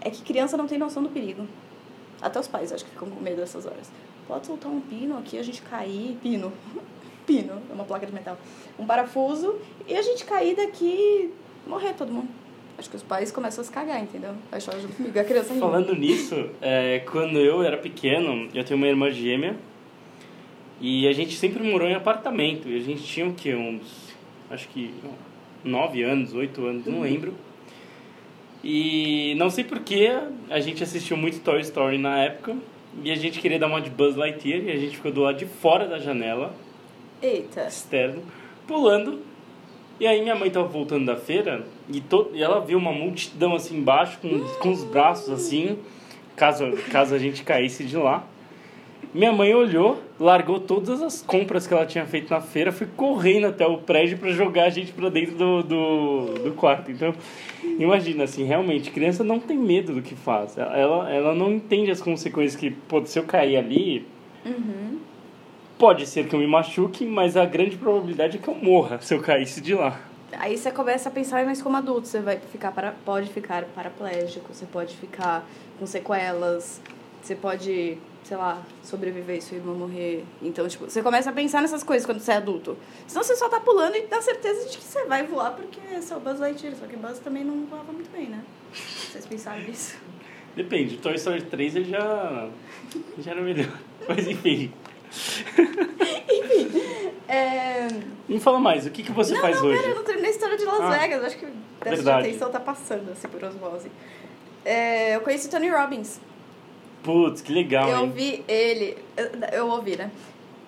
É 0.00 0.10
que 0.10 0.22
criança 0.22 0.56
não 0.56 0.66
tem 0.66 0.78
noção 0.78 1.02
do 1.02 1.08
perigo. 1.08 1.46
Até 2.20 2.38
os 2.38 2.48
pais 2.48 2.72
acho 2.72 2.84
que 2.84 2.90
ficam 2.90 3.08
com 3.08 3.20
medo 3.20 3.36
dessas 3.36 3.66
horas. 3.66 3.90
Pode 4.26 4.46
soltar 4.46 4.70
um 4.70 4.80
pino 4.80 5.18
aqui, 5.18 5.38
a 5.38 5.42
gente 5.42 5.62
cair. 5.62 6.16
Pino. 6.22 6.52
Pino, 7.26 7.62
é 7.70 7.72
uma 7.72 7.84
placa 7.84 8.06
de 8.06 8.12
metal. 8.12 8.36
Um 8.78 8.86
parafuso 8.86 9.56
e 9.86 9.94
a 9.94 10.02
gente 10.02 10.24
cair 10.24 10.56
daqui 10.56 11.32
morrer 11.66 11.94
todo 11.94 12.12
mundo. 12.12 12.28
Acho 12.78 12.88
que 12.88 12.96
os 12.96 13.02
pais 13.02 13.30
começam 13.30 13.60
a 13.60 13.64
se 13.64 13.70
cagar, 13.70 14.02
entendeu? 14.02 14.34
Aí 14.50 14.60
chora 14.64 14.80
junto 14.80 14.96
comigo. 14.96 15.18
A 15.18 15.24
criança 15.24 15.52
rindo. 15.52 15.60
Falando 15.60 15.94
nisso, 15.94 16.48
é, 16.62 17.00
quando 17.00 17.38
eu 17.38 17.62
era 17.62 17.76
pequeno, 17.76 18.48
eu 18.54 18.64
tenho 18.64 18.78
uma 18.78 18.86
irmã 18.88 19.10
gêmea 19.10 19.54
e 20.80 21.06
a 21.06 21.12
gente 21.12 21.36
sempre 21.36 21.62
morou 21.62 21.86
em 21.86 21.94
apartamento. 21.94 22.68
E 22.68 22.76
a 22.76 22.80
gente 22.80 23.02
tinha 23.02 23.26
o 23.26 23.34
quê? 23.34 23.54
Uns. 23.54 24.14
Acho 24.50 24.66
que. 24.68 24.94
nove 25.62 26.02
anos, 26.02 26.32
oito 26.32 26.64
anos, 26.64 26.86
não 26.86 27.02
lembro. 27.02 27.34
E 28.62 29.34
não 29.36 29.48
sei 29.48 29.64
porquê, 29.64 30.10
a 30.50 30.60
gente 30.60 30.82
assistiu 30.82 31.16
muito 31.16 31.40
Toy 31.40 31.60
Story 31.60 31.98
na 31.98 32.18
época. 32.18 32.56
E 33.02 33.10
a 33.10 33.14
gente 33.14 33.40
queria 33.40 33.58
dar 33.58 33.68
uma 33.68 33.80
de 33.80 33.88
Buzz 33.88 34.16
Lightyear 34.16 34.64
e 34.64 34.70
a 34.70 34.76
gente 34.76 34.96
ficou 34.96 35.12
do 35.12 35.20
lado 35.20 35.38
de 35.38 35.46
fora 35.46 35.86
da 35.86 35.98
janela, 35.98 36.52
Eita. 37.22 37.66
externo, 37.66 38.22
pulando. 38.66 39.20
E 39.98 40.06
aí 40.06 40.20
minha 40.22 40.34
mãe 40.34 40.50
tava 40.50 40.66
voltando 40.66 41.06
da 41.06 41.16
feira 41.16 41.64
e, 41.88 42.00
to 42.00 42.30
e 42.32 42.42
ela 42.42 42.60
viu 42.60 42.78
uma 42.78 42.90
multidão 42.90 43.54
assim 43.54 43.76
embaixo, 43.76 44.18
com, 44.18 44.40
com 44.58 44.70
os 44.70 44.82
braços 44.82 45.30
assim, 45.30 45.78
caso, 46.34 46.64
caso 46.90 47.14
a 47.14 47.18
gente 47.18 47.44
caísse 47.44 47.84
de 47.84 47.96
lá. 47.96 48.24
Minha 49.14 49.32
mãe 49.32 49.54
olhou, 49.54 50.00
largou 50.20 50.60
todas 50.60 51.00
as 51.00 51.22
compras 51.22 51.66
que 51.66 51.72
ela 51.72 51.86
tinha 51.86 52.04
feito 52.04 52.30
na 52.30 52.42
feira, 52.42 52.70
foi 52.70 52.86
correndo 52.86 53.46
até 53.46 53.66
o 53.66 53.78
prédio 53.78 54.18
para 54.18 54.30
jogar 54.32 54.64
a 54.64 54.70
gente 54.70 54.92
para 54.92 55.08
dentro 55.08 55.34
do, 55.34 55.62
do, 55.62 56.34
do 56.44 56.52
quarto. 56.52 56.90
Então, 56.90 57.14
imagina 57.78 58.24
assim, 58.24 58.44
realmente, 58.44 58.90
criança 58.90 59.24
não 59.24 59.40
tem 59.40 59.56
medo 59.56 59.94
do 59.94 60.02
que 60.02 60.14
faz. 60.14 60.58
Ela, 60.58 61.10
ela 61.10 61.34
não 61.34 61.50
entende 61.50 61.90
as 61.90 62.02
consequências 62.02 62.54
que, 62.54 62.70
pô, 62.70 63.04
se 63.06 63.18
eu 63.18 63.24
cair 63.24 63.56
ali, 63.56 64.06
pode 65.78 66.06
ser 66.06 66.26
que 66.26 66.34
eu 66.34 66.40
me 66.40 66.46
machuque, 66.46 67.06
mas 67.06 67.38
a 67.38 67.46
grande 67.46 67.78
probabilidade 67.78 68.36
é 68.36 68.40
que 68.40 68.48
eu 68.48 68.54
morra 68.54 69.00
se 69.00 69.14
eu 69.14 69.22
caísse 69.22 69.62
de 69.62 69.74
lá. 69.74 69.98
Aí 70.38 70.56
você 70.56 70.70
começa 70.70 71.08
a 71.08 71.12
pensar 71.12 71.44
mais 71.44 71.60
como 71.60 71.76
adulto, 71.76 72.06
você 72.06 72.20
vai 72.20 72.38
ficar 72.38 72.70
para, 72.72 72.92
pode 73.04 73.30
ficar 73.30 73.64
paraplégico, 73.74 74.54
você 74.54 74.66
pode 74.66 74.94
ficar 74.96 75.44
com 75.78 75.86
sequelas, 75.86 76.80
você 77.22 77.34
pode, 77.34 77.98
sei 78.24 78.36
lá, 78.36 78.62
sobreviver 78.82 79.36
e 79.36 79.42
sua 79.42 79.56
irmã 79.56 79.74
morrer. 79.74 80.24
Então, 80.42 80.66
tipo, 80.68 80.88
você 80.88 81.02
começa 81.02 81.30
a 81.30 81.32
pensar 81.32 81.60
nessas 81.60 81.82
coisas 81.82 82.06
quando 82.06 82.20
você 82.20 82.32
é 82.32 82.36
adulto. 82.36 82.76
Senão 83.06 83.22
você 83.22 83.36
só 83.36 83.48
tá 83.48 83.60
pulando 83.60 83.96
e 83.96 84.06
dá 84.06 84.20
certeza 84.20 84.68
de 84.68 84.78
que 84.78 84.84
você 84.84 85.04
vai 85.04 85.26
voar 85.26 85.52
porque 85.52 85.80
é 85.80 86.16
o 86.16 86.20
Buzz 86.20 86.40
Lightyear, 86.40 86.74
só 86.76 86.86
que 86.86 86.96
Buzz 86.96 87.18
também 87.18 87.44
não 87.44 87.66
voava 87.66 87.92
muito 87.92 88.10
bem, 88.10 88.26
né? 88.26 88.42
Vocês 88.72 89.26
pensaram 89.26 89.60
nisso? 89.62 89.96
Depende, 90.56 90.96
Toy 90.98 91.14
Story 91.14 91.42
3 91.42 91.76
ele 91.76 91.90
já, 91.90 92.48
já 93.18 93.30
era 93.30 93.40
melhor. 93.40 93.78
Mas 94.08 94.26
enfim. 94.26 94.72
enfim. 96.28 97.12
É... 97.28 97.88
Me 98.28 98.40
fala 98.40 98.58
mais, 98.58 98.86
o 98.86 98.90
que, 98.90 99.02
que 99.02 99.12
você 99.12 99.34
não, 99.34 99.40
faz 99.40 99.56
não, 99.56 99.66
hoje? 99.68 99.82
Não, 99.82 99.88
eu 99.90 99.96
não 99.96 100.04
terminei 100.04 100.30
a 100.30 100.34
história 100.34 100.56
de 100.56 100.64
Las 100.64 100.80
ah, 100.80 100.90
Vegas, 100.90 101.24
acho 101.24 101.38
que 101.38 101.46
dessa 101.84 102.18
atenção 102.18 102.50
tá 102.50 102.60
passando, 102.60 103.12
assim, 103.12 103.28
por 103.28 103.42
osmose. 103.44 103.90
É, 104.64 105.16
eu 105.16 105.20
conheci 105.20 105.48
Tony 105.48 105.68
Robbins. 105.68 106.20
Putz, 107.02 107.40
que 107.40 107.52
legal, 107.52 107.88
Eu 107.88 108.04
hein? 108.04 108.12
vi 108.14 108.44
ele, 108.46 108.96
eu, 109.16 109.30
eu 109.52 109.68
ouvi, 109.68 109.96
né? 109.96 110.10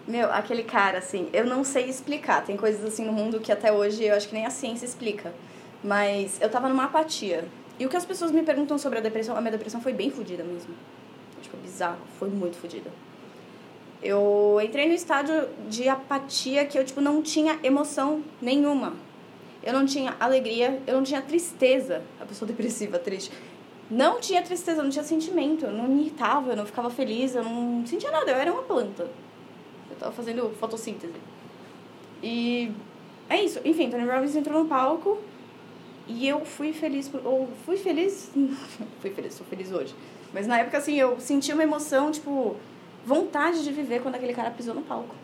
Meu, 0.06 0.32
aquele 0.32 0.64
cara, 0.64 0.98
assim, 0.98 1.28
eu 1.32 1.46
não 1.46 1.62
sei 1.62 1.88
explicar. 1.88 2.44
Tem 2.44 2.56
coisas 2.56 2.84
assim 2.84 3.04
no 3.04 3.12
mundo 3.12 3.38
que 3.38 3.52
até 3.52 3.72
hoje 3.72 4.04
eu 4.04 4.14
acho 4.14 4.28
que 4.28 4.34
nem 4.34 4.46
a 4.46 4.50
ciência 4.50 4.84
explica. 4.84 5.32
Mas 5.84 6.40
eu 6.40 6.48
tava 6.48 6.68
numa 6.68 6.84
apatia. 6.84 7.44
E 7.78 7.86
o 7.86 7.88
que 7.88 7.96
as 7.96 8.04
pessoas 8.04 8.30
me 8.30 8.42
perguntam 8.42 8.78
sobre 8.78 8.98
a 8.98 9.02
depressão, 9.02 9.36
a 9.36 9.40
minha 9.40 9.52
depressão 9.52 9.80
foi 9.80 9.92
bem 9.92 10.10
fodida 10.10 10.42
mesmo. 10.42 10.74
Tipo, 11.40 11.56
bizarro, 11.58 11.98
foi 12.18 12.28
muito 12.28 12.56
fodida. 12.56 12.90
Eu 14.02 14.58
entrei 14.62 14.88
no 14.88 14.94
estádio 14.94 15.48
de 15.68 15.88
apatia 15.88 16.64
que 16.64 16.76
eu, 16.76 16.84
tipo, 16.84 17.00
não 17.00 17.22
tinha 17.22 17.58
emoção 17.62 18.22
nenhuma. 18.40 18.94
Eu 19.62 19.72
não 19.72 19.86
tinha 19.86 20.16
alegria, 20.18 20.80
eu 20.86 20.96
não 20.96 21.04
tinha 21.04 21.22
tristeza. 21.22 22.02
A 22.20 22.24
pessoa 22.24 22.48
depressiva, 22.48 22.98
triste. 22.98 23.30
Não 23.92 24.18
tinha 24.20 24.40
tristeza, 24.40 24.82
não 24.82 24.88
tinha 24.88 25.04
sentimento. 25.04 25.66
Eu 25.66 25.72
não 25.72 25.86
me 25.86 26.00
irritava, 26.00 26.52
eu 26.52 26.56
não 26.56 26.64
ficava 26.64 26.88
feliz, 26.88 27.34
eu 27.34 27.44
não 27.44 27.86
sentia 27.86 28.10
nada. 28.10 28.30
Eu 28.30 28.36
era 28.38 28.50
uma 28.50 28.62
planta. 28.62 29.02
Eu 29.90 29.96
tava 29.98 30.12
fazendo 30.12 30.48
fotossíntese. 30.58 31.12
E 32.22 32.72
é 33.28 33.44
isso. 33.44 33.60
Enfim, 33.62 33.90
Tony 33.90 34.06
Robbins 34.06 34.34
entrou 34.34 34.62
no 34.62 34.66
palco 34.66 35.18
e 36.08 36.26
eu 36.26 36.42
fui 36.42 36.72
feliz. 36.72 37.10
Ou 37.22 37.50
fui 37.66 37.76
feliz. 37.76 38.30
fui 39.02 39.10
feliz, 39.10 39.34
sou 39.34 39.44
feliz 39.46 39.70
hoje. 39.70 39.94
Mas 40.32 40.46
na 40.46 40.58
época, 40.60 40.78
assim, 40.78 40.94
eu 40.94 41.20
senti 41.20 41.52
uma 41.52 41.62
emoção, 41.62 42.10
tipo 42.10 42.56
vontade 43.04 43.62
de 43.62 43.72
viver 43.72 44.00
quando 44.00 44.14
aquele 44.14 44.32
cara 44.32 44.50
pisou 44.50 44.74
no 44.74 44.80
palco. 44.80 45.14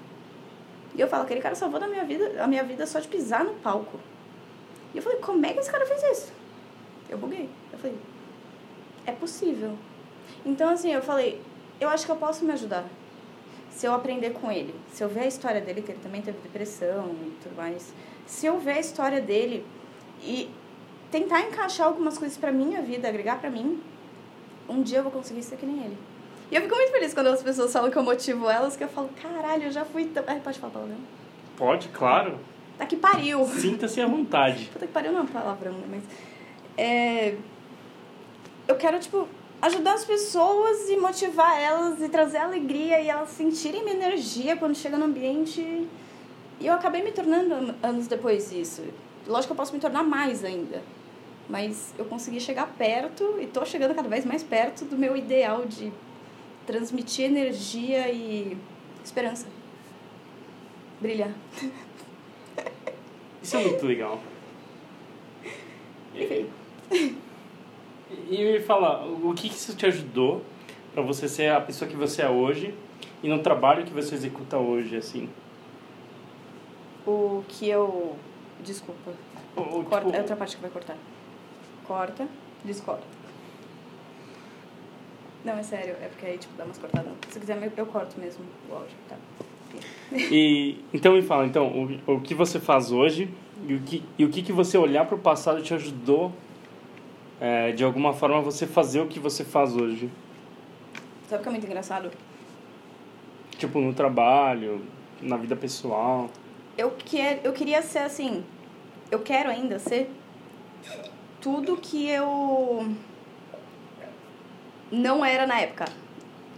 E 0.94 1.00
eu 1.00 1.08
falo, 1.08 1.22
aquele 1.22 1.40
cara 1.40 1.54
salvou 1.54 1.82
a 1.82 1.88
minha 1.88 2.04
vida, 2.04 2.44
a 2.44 2.46
minha 2.46 2.64
vida 2.64 2.86
só 2.86 3.00
de 3.00 3.08
pisar 3.08 3.44
no 3.44 3.54
palco. 3.54 3.98
E 4.92 4.98
eu 4.98 5.02
falei, 5.02 5.20
como 5.20 5.46
é 5.46 5.54
que 5.54 5.60
esse 5.60 5.70
cara 5.70 5.86
fez 5.86 6.02
isso? 6.02 6.32
Eu 7.08 7.16
buguei. 7.16 7.48
Eu 7.72 7.78
falei, 7.78 7.96
é 9.08 9.12
possível. 9.12 9.72
Então, 10.44 10.68
assim, 10.68 10.92
eu 10.92 11.02
falei, 11.02 11.40
eu 11.80 11.88
acho 11.88 12.04
que 12.04 12.12
eu 12.12 12.16
posso 12.16 12.44
me 12.44 12.52
ajudar. 12.52 12.84
Se 13.70 13.86
eu 13.86 13.94
aprender 13.94 14.30
com 14.30 14.50
ele. 14.50 14.74
Se 14.92 15.02
eu 15.02 15.08
ver 15.08 15.20
a 15.20 15.26
história 15.26 15.60
dele, 15.60 15.82
que 15.82 15.92
ele 15.92 16.00
também 16.00 16.20
teve 16.20 16.38
depressão 16.38 17.14
e 17.26 17.30
tudo 17.42 17.56
mais. 17.56 17.92
Se 18.26 18.46
eu 18.46 18.58
ver 18.58 18.72
a 18.72 18.80
história 18.80 19.20
dele 19.20 19.64
e 20.22 20.50
tentar 21.10 21.40
encaixar 21.40 21.86
algumas 21.86 22.18
coisas 22.18 22.36
pra 22.36 22.52
minha 22.52 22.82
vida, 22.82 23.08
agregar 23.08 23.38
pra 23.40 23.50
mim, 23.50 23.80
um 24.68 24.82
dia 24.82 24.98
eu 24.98 25.02
vou 25.02 25.12
conseguir 25.12 25.42
ser 25.42 25.56
que 25.56 25.64
nem 25.64 25.84
ele. 25.84 25.96
E 26.50 26.56
eu 26.56 26.62
fico 26.62 26.74
muito 26.74 26.92
feliz 26.92 27.14
quando 27.14 27.28
as 27.28 27.42
pessoas 27.42 27.72
falam 27.72 27.90
que 27.90 27.96
eu 27.96 28.02
motivo 28.02 28.50
elas, 28.50 28.76
que 28.76 28.84
eu 28.84 28.88
falo, 28.88 29.08
caralho, 29.22 29.64
eu 29.64 29.70
já 29.70 29.84
fui 29.84 30.06
tão... 30.06 30.24
É, 30.26 30.38
pode 30.38 30.58
falar 30.58 30.72
palavrão? 30.72 30.98
Pode, 31.56 31.88
claro. 31.88 32.38
Tá 32.76 32.84
que 32.84 32.96
pariu. 32.96 33.44
Sinta-se 33.46 34.00
à 34.00 34.06
vontade. 34.06 34.66
Puta 34.72 34.86
que 34.86 34.92
pariu 34.92 35.12
não 35.12 35.22
é 35.22 35.26
palavrão, 35.26 35.72
né? 35.72 35.86
Mas... 35.88 36.02
É... 36.76 37.34
Eu 38.68 38.76
quero, 38.76 39.00
tipo, 39.00 39.26
ajudar 39.62 39.94
as 39.94 40.04
pessoas 40.04 40.88
e 40.90 40.96
motivar 40.98 41.58
elas 41.58 42.00
e 42.02 42.08
trazer 42.08 42.36
alegria 42.36 43.00
e 43.00 43.08
elas 43.08 43.30
sentirem 43.30 43.82
minha 43.82 43.96
energia 43.96 44.56
quando 44.56 44.76
chega 44.76 44.98
no 44.98 45.06
ambiente. 45.06 45.60
E 46.60 46.66
eu 46.66 46.74
acabei 46.74 47.02
me 47.02 47.10
tornando 47.10 47.74
anos 47.82 48.06
depois 48.06 48.50
disso. 48.50 48.82
Lógico 49.26 49.48
que 49.48 49.52
eu 49.52 49.56
posso 49.56 49.72
me 49.72 49.80
tornar 49.80 50.02
mais 50.02 50.44
ainda. 50.44 50.82
Mas 51.48 51.94
eu 51.96 52.04
consegui 52.04 52.40
chegar 52.40 52.66
perto 52.76 53.38
e 53.40 53.46
tô 53.46 53.64
chegando 53.64 53.94
cada 53.94 54.08
vez 54.08 54.24
mais 54.26 54.42
perto 54.42 54.84
do 54.84 54.98
meu 54.98 55.16
ideal 55.16 55.64
de 55.64 55.90
transmitir 56.66 57.24
energia 57.24 58.10
e 58.12 58.54
esperança. 59.02 59.46
Brilhar. 61.00 61.32
Isso 63.42 63.56
é 63.56 63.64
muito 63.64 63.86
legal. 63.86 64.20
Enfim. 66.14 66.50
E 68.28 68.52
me 68.52 68.60
fala, 68.60 69.06
o 69.06 69.32
que 69.34 69.48
isso 69.48 69.74
te 69.74 69.86
ajudou 69.86 70.42
para 70.92 71.02
você 71.02 71.26
ser 71.26 71.50
a 71.50 71.60
pessoa 71.60 71.90
que 71.90 71.96
você 71.96 72.22
é 72.22 72.28
hoje 72.28 72.74
e 73.22 73.28
no 73.28 73.38
trabalho 73.38 73.84
que 73.84 73.92
você 73.92 74.14
executa 74.14 74.58
hoje, 74.58 74.96
assim? 74.96 75.28
O 77.06 77.42
que 77.48 77.68
eu... 77.68 78.16
Desculpa. 78.62 79.12
O, 79.56 79.60
o, 79.60 79.84
Corta, 79.84 80.06
tipo... 80.06 80.16
É 80.16 80.20
outra 80.20 80.36
parte 80.36 80.56
que 80.56 80.62
vai 80.62 80.70
cortar. 80.70 80.96
Corta, 81.86 82.28
descorta. 82.64 83.04
Não, 85.44 85.54
é 85.54 85.62
sério, 85.62 85.94
é 86.02 86.08
porque 86.08 86.26
aí, 86.26 86.36
tipo, 86.36 86.54
dá 86.56 86.64
umas 86.64 86.76
cortadas. 86.76 87.12
Se 87.30 87.40
quiser, 87.40 87.72
eu 87.76 87.86
corto 87.86 88.20
mesmo 88.20 88.44
o 88.70 88.74
áudio, 88.74 88.96
tá? 89.08 89.16
E, 90.12 90.82
então 90.92 91.12
me 91.12 91.22
fala, 91.22 91.46
então, 91.46 92.00
o, 92.06 92.14
o 92.14 92.20
que 92.20 92.34
você 92.34 92.58
faz 92.58 92.90
hoje 92.90 93.28
e 93.66 93.74
o 93.74 93.80
que, 93.80 94.02
e 94.18 94.24
o 94.24 94.30
que, 94.30 94.42
que 94.42 94.52
você 94.52 94.78
olhar 94.78 95.06
para 95.06 95.14
o 95.14 95.18
passado 95.18 95.62
te 95.62 95.74
ajudou, 95.74 96.32
é, 97.40 97.72
de 97.72 97.84
alguma 97.84 98.12
forma, 98.12 98.40
você 98.40 98.66
fazer 98.66 99.00
o 99.00 99.06
que 99.06 99.18
você 99.18 99.44
faz 99.44 99.76
hoje? 99.76 100.10
Sabe 101.28 101.40
o 101.40 101.42
que 101.42 101.48
é 101.48 101.52
muito 101.52 101.66
engraçado? 101.66 102.10
Tipo, 103.56 103.80
no 103.80 103.92
trabalho, 103.92 104.84
na 105.20 105.36
vida 105.36 105.54
pessoal. 105.54 106.28
Eu, 106.76 106.90
que, 106.90 107.18
eu 107.44 107.52
queria 107.52 107.82
ser 107.82 108.00
assim, 108.00 108.44
eu 109.10 109.20
quero 109.20 109.50
ainda 109.50 109.78
ser 109.78 110.10
tudo 111.40 111.76
que 111.76 112.08
eu 112.08 112.88
não 114.90 115.24
era 115.24 115.46
na 115.46 115.60
época. 115.60 115.86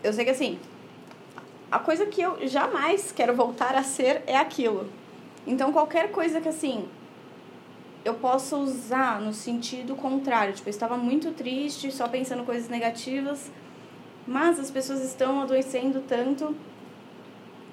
Eu 0.03 0.13
sei 0.13 0.25
que 0.25 0.31
assim, 0.31 0.59
a 1.71 1.79
coisa 1.79 2.07
que 2.07 2.21
eu 2.21 2.47
jamais 2.47 3.13
quero 3.13 3.35
voltar 3.35 3.75
a 3.75 3.83
ser 3.83 4.23
é 4.27 4.37
aquilo. 4.37 4.89
Então 5.47 5.73
qualquer 5.73 6.11
coisa 6.11 6.41
que 6.41 6.49
assim 6.49 6.89
eu 8.05 8.15
possa 8.15 8.57
usar 8.57 9.21
no 9.21 9.33
sentido 9.33 9.95
contrário, 9.95 10.55
tipo, 10.55 10.69
eu 10.69 10.71
estava 10.71 10.97
muito 10.97 11.33
triste, 11.33 11.93
só 11.93 12.09
pensando 12.09 12.45
coisas 12.45 12.69
negativas, 12.69 13.51
mas 14.27 14.59
as 14.59 14.71
pessoas 14.71 15.03
estão 15.03 15.41
adoecendo 15.43 16.01
tanto. 16.01 16.57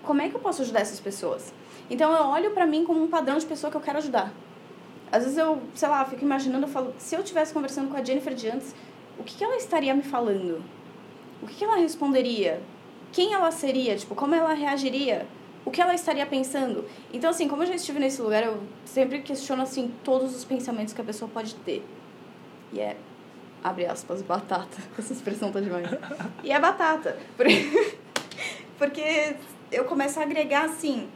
Como 0.03 0.21
é 0.21 0.29
que 0.29 0.35
eu 0.35 0.39
posso 0.39 0.61
ajudar 0.61 0.81
essas 0.81 0.99
pessoas? 0.99 1.53
Então 1.89 2.13
eu 2.13 2.25
olho 2.25 2.51
para 2.51 2.65
mim 2.65 2.83
como 2.83 3.01
um 3.01 3.07
padrão 3.07 3.37
de 3.37 3.45
pessoa 3.45 3.71
que 3.71 3.77
eu 3.77 3.81
quero 3.81 3.97
ajudar. 3.99 4.33
Às 5.11 5.23
vezes 5.23 5.37
eu, 5.37 5.61
sei 5.73 5.87
lá, 5.87 6.03
fico 6.03 6.23
imaginando, 6.23 6.65
eu 6.65 6.69
falo, 6.69 6.93
se 6.97 7.15
eu 7.15 7.21
estivesse 7.21 7.53
conversando 7.53 7.89
com 7.89 7.95
a 7.95 8.03
Jennifer 8.03 8.33
de 8.33 8.49
antes, 8.49 8.75
o 9.17 9.23
que, 9.23 9.37
que 9.37 9.43
ela 9.43 9.55
estaria 9.55 9.95
me 9.95 10.03
falando? 10.03 10.61
O 11.41 11.47
que, 11.47 11.55
que 11.55 11.63
ela 11.63 11.77
responderia? 11.77 12.61
Quem 13.13 13.33
ela 13.33 13.51
seria? 13.51 13.95
Tipo, 13.95 14.15
como 14.15 14.35
ela 14.35 14.53
reagiria? 14.53 15.25
O 15.67 15.69
que 15.69 15.81
ela 15.81 15.93
estaria 15.93 16.25
pensando? 16.25 16.85
Então, 17.11 17.29
assim, 17.29 17.45
como 17.45 17.61
eu 17.61 17.67
já 17.67 17.75
estive 17.75 17.99
nesse 17.99 18.21
lugar, 18.21 18.41
eu 18.41 18.57
sempre 18.85 19.21
questiono, 19.21 19.61
assim, 19.61 19.93
todos 20.01 20.33
os 20.33 20.45
pensamentos 20.45 20.93
que 20.93 21.01
a 21.01 21.03
pessoa 21.03 21.29
pode 21.29 21.55
ter. 21.55 21.85
E 22.71 22.79
é, 22.79 22.95
abre 23.61 23.85
aspas, 23.85 24.21
batata. 24.21 24.77
Essa 24.97 25.11
expressão 25.11 25.51
tá 25.51 25.59
demais. 25.59 25.85
E 26.41 26.53
é 26.53 26.57
batata. 26.57 27.17
Porque 28.79 29.35
eu 29.69 29.83
começo 29.83 30.17
a 30.21 30.23
agregar, 30.23 30.63
assim, 30.63 31.09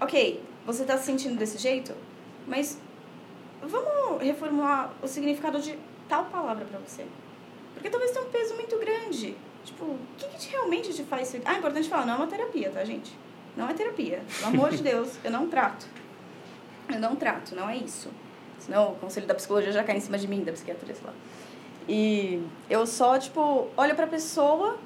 ok, 0.00 0.40
você 0.64 0.84
tá 0.84 0.96
se 0.96 1.06
sentindo 1.06 1.36
desse 1.36 1.58
jeito, 1.58 1.96
mas 2.46 2.78
vamos 3.60 4.22
reformular 4.22 4.94
o 5.02 5.08
significado 5.08 5.60
de 5.60 5.76
tal 6.08 6.26
palavra 6.26 6.64
para 6.64 6.78
você. 6.78 7.04
Porque 7.74 7.90
talvez 7.90 8.12
tenha 8.12 8.24
um 8.24 8.30
peso 8.30 8.54
muito 8.54 8.78
grande. 8.78 9.36
Tipo, 9.64 9.84
o 9.84 9.98
que, 10.16 10.28
que 10.28 10.52
realmente 10.52 10.94
te 10.94 11.02
faz... 11.02 11.34
Ah, 11.44 11.54
é 11.54 11.58
importante 11.58 11.88
falar, 11.88 12.06
não 12.06 12.14
é 12.14 12.16
uma 12.18 12.28
terapia, 12.28 12.70
tá, 12.70 12.84
gente? 12.84 13.23
Não 13.56 13.68
é 13.68 13.74
terapia. 13.74 14.22
Pelo 14.38 14.48
amor 14.48 14.70
de 14.70 14.82
Deus, 14.82 15.18
eu 15.22 15.30
não 15.30 15.48
trato. 15.48 15.86
Eu 16.92 17.00
não 17.00 17.14
trato, 17.16 17.54
não 17.54 17.68
é 17.68 17.76
isso. 17.76 18.10
Senão 18.58 18.92
o 18.92 18.96
conselho 18.96 19.26
da 19.26 19.34
psicologia 19.34 19.72
já 19.72 19.84
cai 19.84 19.96
em 19.96 20.00
cima 20.00 20.18
de 20.18 20.26
mim, 20.26 20.42
da 20.42 20.52
psiquiatria, 20.52 20.94
sei 20.94 21.06
lá. 21.06 21.12
E 21.88 22.42
eu 22.68 22.86
só, 22.86 23.18
tipo, 23.18 23.68
olho 23.76 23.94
pra 23.94 24.06
pessoa 24.06 24.78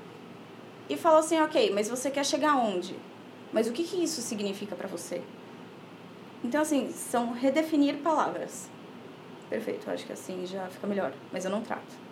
e 0.88 0.96
falo 0.96 1.18
assim, 1.18 1.40
ok, 1.40 1.72
mas 1.72 1.88
você 1.88 2.10
quer 2.10 2.25
chegar 2.25 2.52
aonde? 2.52 2.96
Mas 3.52 3.66
o 3.68 3.72
que, 3.72 3.84
que 3.84 4.02
isso 4.02 4.20
significa 4.20 4.75
para 4.75 4.88
você? 4.88 5.22
Então, 6.44 6.60
assim, 6.60 6.92
são 6.92 7.32
redefinir 7.32 7.96
palavras. 7.98 8.68
Perfeito, 9.48 9.90
acho 9.90 10.04
que 10.04 10.12
assim 10.12 10.44
já 10.46 10.66
fica 10.68 10.87
melhor. 10.87 11.12
Mas 11.32 11.44
eu 11.44 11.50
não 11.50 11.62
trato. 11.62 12.07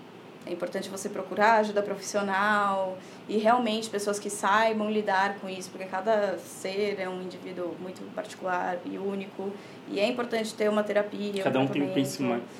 É 0.46 0.52
importante 0.52 0.88
você 0.88 1.08
procurar 1.08 1.54
ajuda 1.54 1.82
profissional 1.82 2.96
e 3.28 3.36
realmente 3.36 3.90
pessoas 3.90 4.16
que 4.18 4.30
saibam 4.30 4.88
lidar 4.88 5.38
com 5.40 5.48
isso, 5.48 5.68
porque 5.70 5.86
cada 5.86 6.38
ser 6.38 7.00
é 7.00 7.08
um 7.08 7.20
indivíduo 7.20 7.74
muito 7.80 8.00
particular 8.14 8.78
e 8.84 8.96
único. 8.96 9.50
E 9.90 9.98
é 9.98 10.06
importante 10.06 10.54
ter 10.54 10.68
uma 10.70 10.84
terapia. 10.84 11.42
Cada 11.42 11.58
um 11.58 11.66
tem 11.66 11.82
um 11.82 11.92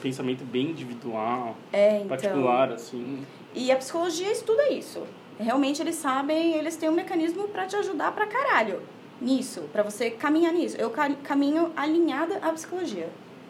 pensamento 0.03 0.45
bem 0.45 0.71
individual, 0.71 1.57
É, 1.73 1.97
então. 1.99 2.09
particular, 2.09 2.73
assim. 2.73 3.25
E 3.55 3.71
a 3.71 3.77
psicologia 3.77 4.33
estuda 4.33 4.69
isso. 4.71 5.05
Realmente 5.39 5.81
eles 5.81 5.95
sabem, 5.95 6.55
eles 6.55 6.77
têm 6.77 6.89
um 6.89 6.93
mecanismo 6.95 7.47
para 7.49 7.67
te 7.67 7.77
ajudar 7.77 8.11
pra 8.13 8.27
caralho 8.27 8.83
nisso, 9.21 9.63
para 9.73 9.83
você 9.85 10.11
caminhar 10.11 10.53
nisso. 10.53 10.77
Eu 10.77 10.91
ca- 10.91 11.15
caminho 11.23 11.73
alinhada 11.77 12.39
à 12.43 12.51
psicologia. 12.53 13.09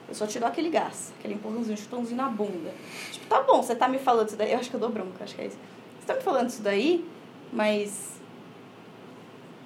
Eu 0.08 0.14
só 0.14 0.26
dou 0.26 0.48
aquele 0.48 0.70
gás, 0.70 1.12
aquele 1.18 1.34
empurrãozinho, 1.34 1.76
chutãozinho 1.76 2.16
na 2.16 2.28
bunda. 2.28 2.72
Tipo, 3.10 3.26
tá 3.26 3.42
bom, 3.42 3.62
você 3.62 3.74
tá 3.74 3.88
me 3.88 3.98
falando 3.98 4.28
isso 4.28 4.36
daí. 4.36 4.52
Eu 4.52 4.58
acho 4.58 4.70
que 4.70 4.76
eu 4.76 4.80
dou 4.80 4.88
bronca, 4.88 5.24
acho 5.24 5.34
que 5.34 5.42
é 5.42 5.46
isso. 5.46 5.58
Você 5.98 6.06
tá 6.06 6.14
me 6.14 6.20
falando 6.20 6.48
isso 6.48 6.62
daí, 6.62 7.04
mas. 7.52 8.20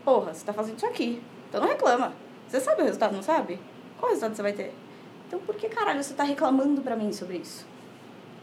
Porra, 0.04 0.32
você 0.32 0.44
tá 0.44 0.52
fazendo 0.52 0.78
isso 0.78 0.87
aqui. 0.87 1.23
Então 1.49 1.61
não 1.61 1.68
reclama. 1.68 2.14
Você 2.49 2.61
sabe 2.61 2.80
o 2.80 2.85
resultado, 2.85 3.14
não 3.14 3.23
sabe? 3.23 3.61
Qual 3.99 4.09
resultado 4.09 4.35
você 4.35 4.42
vai 4.42 4.52
ter? 4.52 4.73
Então 5.26 5.38
por 5.40 5.54
que 5.56 5.68
caralho 5.68 6.02
você 6.02 6.14
tá 6.14 6.25
reclamando 6.25 6.80
pra 6.80 6.97
mim 6.97 7.12
sobre 7.12 7.37
isso? 7.37 7.66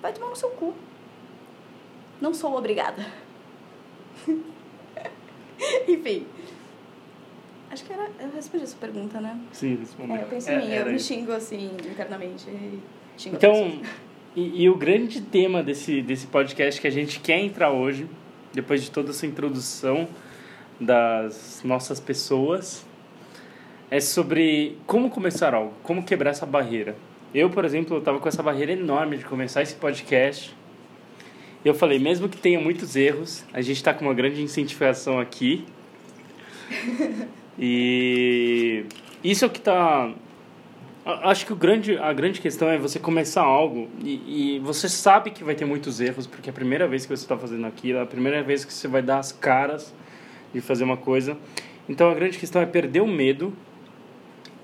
Vai 0.02 0.14
tomar 0.14 0.30
no 0.30 0.36
seu 0.36 0.50
cu. 0.52 0.74
Não 2.22 2.34
sou 2.34 2.56
obrigada. 2.56 3.06
Enfim. 5.88 6.28
Acho 7.70 7.84
que 7.84 7.94
era. 7.94 8.10
Eu 8.20 8.32
respondi 8.34 8.64
essa 8.64 8.78
pergunta, 8.78 9.20
né? 9.20 9.38
Sim, 9.52 9.80
momento. 10.00 10.20
É, 10.20 10.24
eu 10.24 10.28
penso 10.28 10.52
em 10.52 10.58
mim, 10.58 10.74
eu 10.74 10.86
me 10.86 11.00
xingo 11.00 11.32
assim 11.32 11.72
internamente. 11.86 12.46
Xingo 13.18 13.36
Então, 13.36 13.82
e, 14.36 14.64
e 14.64 14.70
o 14.70 14.76
grande 14.76 15.22
tema 15.22 15.62
desse, 15.62 16.02
desse 16.02 16.28
podcast 16.28 16.80
que 16.80 16.88
a 16.88 16.92
gente 16.92 17.20
quer 17.20 17.40
entrar 17.40 17.72
hoje, 17.72 18.08
depois 18.54 18.84
de 18.84 18.92
toda 18.92 19.10
essa 19.10 19.26
introdução 19.26 20.08
das 20.80 21.62
nossas 21.64 22.00
pessoas, 22.00 22.86
é 23.90 24.00
sobre 24.00 24.78
como 24.86 25.10
começar 25.10 25.54
algo, 25.54 25.74
como 25.84 26.04
quebrar 26.04 26.32
essa 26.32 26.46
barreira. 26.46 26.96
Eu, 27.34 27.50
por 27.50 27.66
exemplo, 27.66 27.96
eu 27.96 28.00
estava 28.00 28.20
com 28.20 28.28
essa 28.28 28.42
barreira 28.42 28.72
enorme 28.72 29.18
de 29.18 29.26
começar 29.26 29.62
esse 29.62 29.76
podcast. 29.76 30.56
Eu 31.66 31.74
falei, 31.74 32.00
mesmo 32.00 32.30
que 32.30 32.38
tenha 32.38 32.60
muitos 32.60 32.96
erros, 32.96 33.44
a 33.52 33.62
gente 33.62 33.78
está 33.78 33.94
com 33.94 34.06
uma 34.06 34.14
grande 34.14 34.42
incentivação 34.42 35.20
aqui. 35.20 35.66
E 37.58 38.86
isso 39.24 39.46
é 39.46 39.48
o 39.48 39.52
que 39.52 39.60
está 39.60 40.14
Acho 41.24 41.46
que 41.46 41.54
o 41.54 41.56
grande, 41.56 41.98
a 41.98 42.12
grande 42.12 42.42
questão 42.42 42.68
é 42.68 42.78
você 42.78 43.00
começar 43.00 43.42
algo 43.42 43.88
e, 44.04 44.56
e 44.56 44.60
você 44.60 44.90
sabe 44.90 45.32
que 45.32 45.42
vai 45.42 45.56
ter 45.56 45.64
muitos 45.64 46.02
erros, 46.02 46.28
porque 46.28 46.50
é 46.50 46.52
a 46.52 46.54
primeira 46.54 46.86
vez 46.86 47.06
que 47.06 47.16
você 47.16 47.24
está 47.24 47.38
fazendo 47.38 47.66
aquilo, 47.66 48.00
é 48.00 48.02
a 48.02 48.06
primeira 48.06 48.44
vez 48.44 48.66
que 48.66 48.74
você 48.74 48.90
vai 48.90 49.02
dar 49.02 49.20
as 49.20 49.32
caras 49.32 49.96
de 50.54 50.60
fazer 50.60 50.84
uma 50.84 50.98
coisa. 50.98 51.38
Então 51.88 52.12
a 52.12 52.14
grande 52.14 52.38
questão 52.38 52.62
é 52.62 52.66
perder 52.66 53.00
o 53.00 53.08
medo 53.08 53.54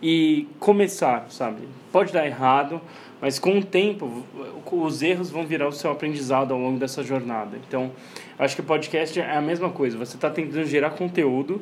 e 0.02 0.46
começar, 0.60 1.28
sabe? 1.30 1.62
Pode 1.94 2.12
dar 2.12 2.28
errado, 2.28 2.82
mas 3.22 3.40
com 3.40 3.60
o 3.60 3.64
tempo 3.64 4.26
os 4.70 5.02
erros 5.02 5.32
vão 5.32 5.46
virar 5.46 5.70
o 5.70 5.72
seu 5.72 5.92
aprendizado 5.92 6.54
ao 6.54 6.60
longo 6.60 6.78
dessa 6.78 7.02
jornada. 7.02 7.58
Então 7.66 7.90
acho 8.38 8.54
que 8.54 8.62
o 8.62 8.66
podcast 8.66 9.18
é 9.18 9.38
a 9.38 9.42
mesma 9.42 9.70
coisa, 9.70 9.98
você 9.98 10.18
está 10.18 10.30
tentando 10.30 10.66
gerar 10.66 10.90
conteúdo, 10.90 11.62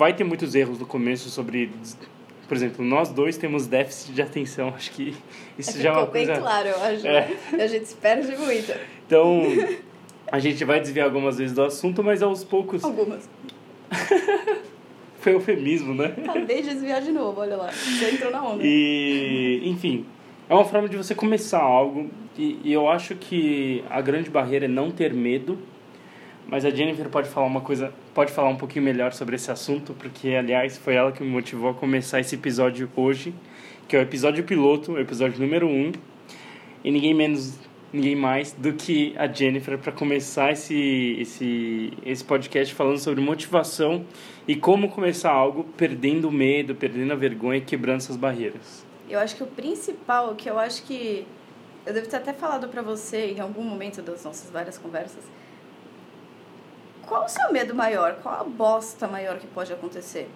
vai 0.00 0.14
ter 0.14 0.24
muitos 0.24 0.54
erros 0.54 0.78
no 0.78 0.86
começo 0.86 1.28
sobre 1.28 1.70
por 2.48 2.56
exemplo, 2.56 2.82
nós 2.84 3.10
dois 3.10 3.36
temos 3.36 3.66
déficit 3.66 4.12
de 4.12 4.22
atenção. 4.22 4.70
Acho 4.74 4.90
que 4.92 5.14
isso 5.58 5.78
já 5.78 5.90
é 5.90 5.92
uma 5.92 6.00
Ficou 6.00 6.12
bem 6.14 6.26
coisa. 6.26 6.40
claro, 6.40 6.68
eu 6.68 6.82
acho. 6.82 7.06
É. 7.06 7.28
A 7.52 7.66
gente 7.68 7.86
se 7.86 7.94
perde 7.94 8.36
muito. 8.36 8.72
Então, 9.06 9.42
a 10.26 10.38
gente 10.40 10.64
vai 10.64 10.80
desviar 10.80 11.06
algumas 11.06 11.38
vezes 11.38 11.54
do 11.54 11.62
assunto, 11.62 12.02
mas 12.02 12.22
aos 12.22 12.42
poucos. 12.42 12.82
Algumas. 12.82 13.28
Foi 15.20 15.34
eufemismo, 15.34 15.94
né? 15.94 16.14
Acabei 16.26 16.62
de 16.62 16.70
desviar 16.70 17.02
de 17.02 17.12
novo, 17.12 17.40
olha 17.40 17.56
lá. 17.56 17.70
Você 17.70 18.10
entrou 18.10 18.32
na 18.32 18.42
onda. 18.42 18.62
E, 18.64 19.60
enfim, 19.64 20.06
é 20.48 20.54
uma 20.54 20.64
forma 20.64 20.88
de 20.88 20.96
você 20.96 21.14
começar 21.14 21.60
algo. 21.60 22.10
E, 22.36 22.58
e 22.64 22.72
eu 22.72 22.88
acho 22.88 23.14
que 23.14 23.84
a 23.88 24.00
grande 24.00 24.30
barreira 24.30 24.64
é 24.64 24.68
não 24.68 24.90
ter 24.90 25.12
medo. 25.12 25.56
Mas 26.46 26.64
a 26.64 26.70
Jennifer 26.70 27.08
pode 27.08 27.28
falar 27.28 27.46
uma 27.46 27.60
coisa, 27.60 27.92
pode 28.12 28.32
falar 28.32 28.48
um 28.48 28.56
pouquinho 28.56 28.84
melhor 28.84 29.12
sobre 29.12 29.36
esse 29.36 29.50
assunto, 29.50 29.94
porque 29.94 30.30
aliás 30.30 30.76
foi 30.76 30.94
ela 30.94 31.12
que 31.12 31.22
me 31.22 31.30
motivou 31.30 31.70
a 31.70 31.74
começar 31.74 32.20
esse 32.20 32.34
episódio 32.34 32.90
hoje, 32.96 33.32
que 33.86 33.94
é 33.94 33.98
o 33.98 34.02
episódio 34.02 34.42
piloto, 34.44 34.92
o 34.92 34.98
episódio 34.98 35.40
número 35.40 35.66
1. 35.68 35.70
Um, 35.70 35.92
e 36.82 36.90
ninguém 36.90 37.14
menos, 37.14 37.58
ninguém 37.92 38.16
mais 38.16 38.52
do 38.52 38.72
que 38.72 39.14
a 39.16 39.26
Jennifer 39.26 39.78
para 39.78 39.92
começar 39.92 40.52
esse 40.52 41.16
esse 41.20 41.92
esse 42.04 42.24
podcast 42.24 42.74
falando 42.74 42.98
sobre 42.98 43.22
motivação 43.22 44.04
e 44.48 44.56
como 44.56 44.88
começar 44.88 45.30
algo 45.30 45.64
perdendo 45.76 46.28
o 46.28 46.32
medo, 46.32 46.74
perdendo 46.74 47.12
a 47.12 47.16
vergonha 47.16 47.58
e 47.58 47.60
quebrando 47.60 47.98
essas 47.98 48.16
barreiras. 48.16 48.84
Eu 49.08 49.18
acho 49.18 49.36
que 49.36 49.42
o 49.42 49.46
principal, 49.46 50.34
que 50.34 50.48
eu 50.48 50.58
acho 50.58 50.84
que 50.84 51.26
eu 51.84 51.92
devo 51.92 52.08
ter 52.08 52.16
até 52.16 52.32
falado 52.32 52.68
pra 52.68 52.82
você 52.82 53.34
em 53.36 53.40
algum 53.40 53.62
momento 53.62 54.02
das 54.02 54.24
nossas 54.24 54.50
várias 54.50 54.78
conversas, 54.78 55.24
qual 57.10 57.24
o 57.24 57.28
seu 57.28 57.52
medo 57.52 57.74
maior? 57.74 58.20
Qual 58.22 58.40
a 58.40 58.44
bosta 58.44 59.08
maior 59.08 59.36
que 59.40 59.46
pode 59.48 59.72
acontecer? 59.72 60.30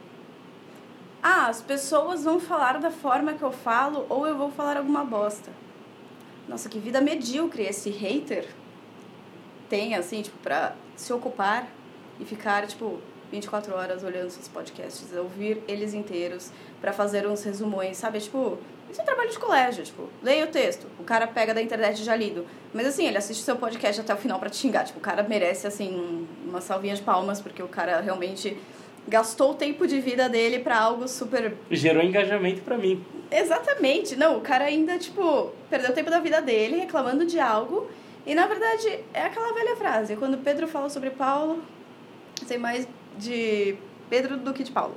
Ah, 1.22 1.46
as 1.46 1.62
pessoas 1.62 2.24
vão 2.24 2.40
falar 2.40 2.80
da 2.80 2.90
forma 2.90 3.34
que 3.34 3.42
eu 3.44 3.52
falo 3.52 4.04
ou 4.08 4.26
eu 4.26 4.36
vou 4.36 4.50
falar 4.50 4.76
alguma 4.76 5.04
bosta. 5.04 5.52
Nossa, 6.48 6.68
que 6.68 6.80
vida 6.80 7.00
medíocre 7.00 7.62
esse 7.62 7.90
hater 7.90 8.48
tem, 9.68 9.94
assim, 9.94 10.20
tipo, 10.20 10.36
pra 10.38 10.74
se 10.96 11.12
ocupar 11.12 11.68
e 12.18 12.24
ficar, 12.24 12.66
tipo, 12.66 13.00
24 13.34 13.74
horas 13.74 14.02
olhando 14.04 14.30
seus 14.30 14.46
podcasts, 14.48 15.12
ouvir 15.16 15.60
eles 15.66 15.92
inteiros 15.92 16.50
pra 16.80 16.92
fazer 16.92 17.26
uns 17.26 17.42
resumões, 17.42 17.96
sabe? 17.96 18.20
Tipo, 18.20 18.58
isso 18.90 19.00
é 19.00 19.04
trabalho 19.04 19.30
de 19.30 19.38
colégio, 19.38 19.82
tipo, 19.84 20.08
leia 20.22 20.44
o 20.44 20.48
texto, 20.48 20.86
o 21.00 21.04
cara 21.04 21.26
pega 21.26 21.52
da 21.52 21.60
internet 21.60 22.02
já 22.04 22.14
lido. 22.14 22.46
Mas 22.72 22.86
assim, 22.86 23.06
ele 23.06 23.18
assiste 23.18 23.42
seu 23.42 23.56
podcast 23.56 24.00
até 24.00 24.14
o 24.14 24.16
final 24.16 24.38
pra 24.38 24.48
te 24.48 24.56
xingar. 24.56 24.84
Tipo, 24.84 24.98
o 24.98 25.02
cara 25.02 25.22
merece, 25.24 25.66
assim, 25.66 25.90
um- 25.94 26.26
uma 26.48 26.60
salvinha 26.60 26.94
de 26.94 27.02
palmas, 27.02 27.40
porque 27.40 27.62
o 27.62 27.68
cara 27.68 28.00
realmente 28.00 28.56
gastou 29.08 29.50
o 29.50 29.54
tempo 29.54 29.86
de 29.86 30.00
vida 30.00 30.28
dele 30.28 30.60
pra 30.60 30.78
algo 30.78 31.06
super 31.08 31.54
Gerou 31.70 32.02
engajamento 32.02 32.62
para 32.62 32.78
mim. 32.78 33.04
Exatamente. 33.30 34.14
Não, 34.16 34.38
o 34.38 34.40
cara 34.40 34.64
ainda, 34.64 34.96
tipo, 34.98 35.50
perdeu 35.68 35.92
tempo 35.92 36.08
da 36.10 36.20
vida 36.20 36.40
dele 36.40 36.76
reclamando 36.76 37.26
de 37.26 37.38
algo. 37.40 37.88
E, 38.26 38.34
na 38.34 38.46
verdade, 38.46 39.00
é 39.12 39.22
aquela 39.22 39.52
velha 39.52 39.76
frase. 39.76 40.16
Quando 40.16 40.38
Pedro 40.38 40.66
fala 40.68 40.88
sobre 40.88 41.10
Paulo, 41.10 41.62
sei 42.46 42.56
mais 42.58 42.86
de 43.18 43.76
Pedro 44.10 44.36
do 44.36 44.52
que 44.52 44.62
de 44.62 44.72
Paulo. 44.72 44.94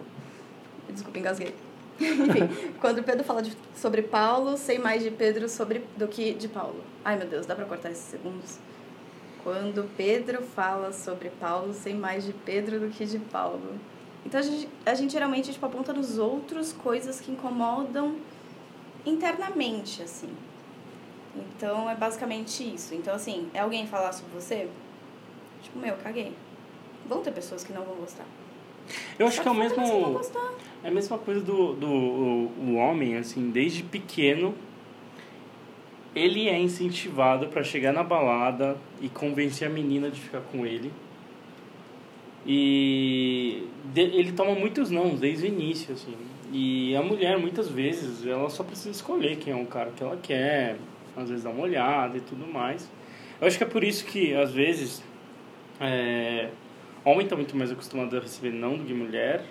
Desculpa, 0.90 1.20
engasguei. 1.20 1.54
Enfim, 2.00 2.74
quando 2.80 3.04
Pedro 3.04 3.24
fala 3.24 3.42
de- 3.42 3.58
sobre 3.76 4.02
Paulo, 4.04 4.58
sei 4.58 4.78
mais 4.78 5.02
de 5.04 5.10
Pedro 5.12 5.50
sobre, 5.50 5.84
do 5.98 6.08
que 6.08 6.34
de 6.34 6.48
Paulo. 6.48 6.84
Ai, 7.04 7.18
meu 7.18 7.28
Deus, 7.28 7.46
dá 7.46 7.56
pra 7.56 7.66
cortar 7.66 7.90
esses 7.92 8.04
segundos? 8.06 8.58
Quando 9.44 9.90
Pedro 9.96 10.42
fala 10.44 10.92
sobre 10.92 11.30
Paulo, 11.30 11.74
sei 11.74 11.94
mais 11.94 12.24
de 12.26 12.34
Pedro 12.34 12.80
do 12.80 12.90
que 12.90 13.06
de 13.06 13.18
Paulo. 13.18 13.76
Então 14.26 14.40
a 14.40 14.44
gente, 14.44 14.70
a 14.86 14.94
gente 14.94 15.14
geralmente 15.14 15.54
tipo, 15.54 15.66
aponta 15.66 15.94
nos 15.94 16.18
outros 16.18 16.74
coisas 16.74 17.20
que 17.22 17.32
incomodam 17.32 18.18
internamente, 19.06 20.04
assim. 20.04 20.30
Então 21.36 21.90
é 21.90 21.96
basicamente 21.96 22.64
isso. 22.76 22.94
Então, 22.94 23.14
assim, 23.14 23.50
é 23.54 23.60
alguém 23.60 23.88
falar 23.88 24.12
sobre 24.12 24.34
você? 24.34 24.68
Tipo, 25.62 25.80
meu, 25.80 25.96
caguei. 25.98 26.34
Vão 27.08 27.22
ter 27.22 27.32
pessoas 27.32 27.64
que 27.64 27.72
não 27.74 27.84
vão 27.84 27.96
gostar. 27.96 28.26
Eu 29.20 29.28
acho 29.28 29.38
Só 29.38 29.42
que 29.44 29.48
é 29.50 29.52
o 29.52 29.56
mesmo. 29.56 30.20
É 30.84 30.88
a 30.88 30.92
mesma 30.92 31.18
coisa 31.18 31.42
do, 31.42 31.74
do 31.74 31.88
o, 31.88 32.52
o 32.60 32.76
homem, 32.76 33.18
assim, 33.18 33.50
desde 33.50 33.84
pequeno, 33.84 34.54
ele 36.16 36.48
é 36.48 36.58
incentivado 36.60 37.48
para 37.48 37.64
chegar 37.64 37.92
na 37.92 38.04
balada 38.04 38.78
e 39.02 39.10
convencer 39.10 39.68
a 39.68 39.72
menina 39.72 40.10
de 40.10 40.20
ficar 40.22 40.42
com 40.52 40.66
ele. 40.66 40.92
E 42.46 43.68
de- 43.94 44.02
ele 44.02 44.32
toma 44.32 44.54
muitos 44.56 44.90
não 44.90 45.16
desde 45.16 45.46
o 45.46 45.48
início, 45.48 45.94
assim. 45.94 46.16
E 46.52 46.96
a 46.96 47.02
mulher, 47.02 47.38
muitas 47.38 47.68
vezes, 47.68 48.26
ela 48.26 48.50
só 48.50 48.64
precisa 48.64 48.92
escolher 48.92 49.36
quem 49.38 49.52
é 49.52 49.62
o 49.62 49.66
cara 49.66 49.92
que 49.92 50.02
ela 50.02 50.18
quer, 50.22 50.78
às 51.16 51.28
vezes 51.30 51.44
dar 51.44 51.50
uma 51.50 51.64
olhada 51.64 52.18
e 52.18 52.22
tudo 52.22 52.48
mais. 52.48 52.90
Eu 53.42 53.48
acho 53.48 53.58
que 53.58 53.64
é 53.64 53.68
por 53.68 53.84
isso 53.84 54.06
que, 54.06 54.34
às 54.34 54.52
vezes, 54.54 55.04
é, 55.82 56.50
homem 57.12 57.24
está 57.24 57.36
muito 57.36 57.56
mais 57.56 57.72
acostumado 57.72 58.16
a 58.18 58.20
receber 58.20 58.52
não 58.52 58.78
do 58.78 58.84
que 58.84 58.94
mulher, 58.94 59.44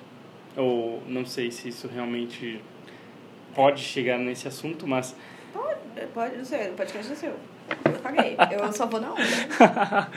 ou 0.57 1.03
não 1.07 1.25
sei 1.25 1.51
se 1.51 1.69
isso 1.69 1.89
realmente 1.89 2.61
pode 3.55 3.83
chegar 3.83 4.19
nesse 4.19 4.47
assunto, 4.49 4.87
mas 4.87 5.17
Pode, 5.53 6.07
pode, 6.13 6.37
não 6.37 6.45
sei, 6.45 6.69
o 6.69 6.73
podcast 6.75 7.13
é 7.13 7.15
seu. 7.15 7.35
Eu 7.85 7.99
caguei. 8.03 8.37
Eu 8.51 8.73
só 8.73 8.87
vou 8.87 9.01
na 9.01 9.13
onda. 9.13 9.23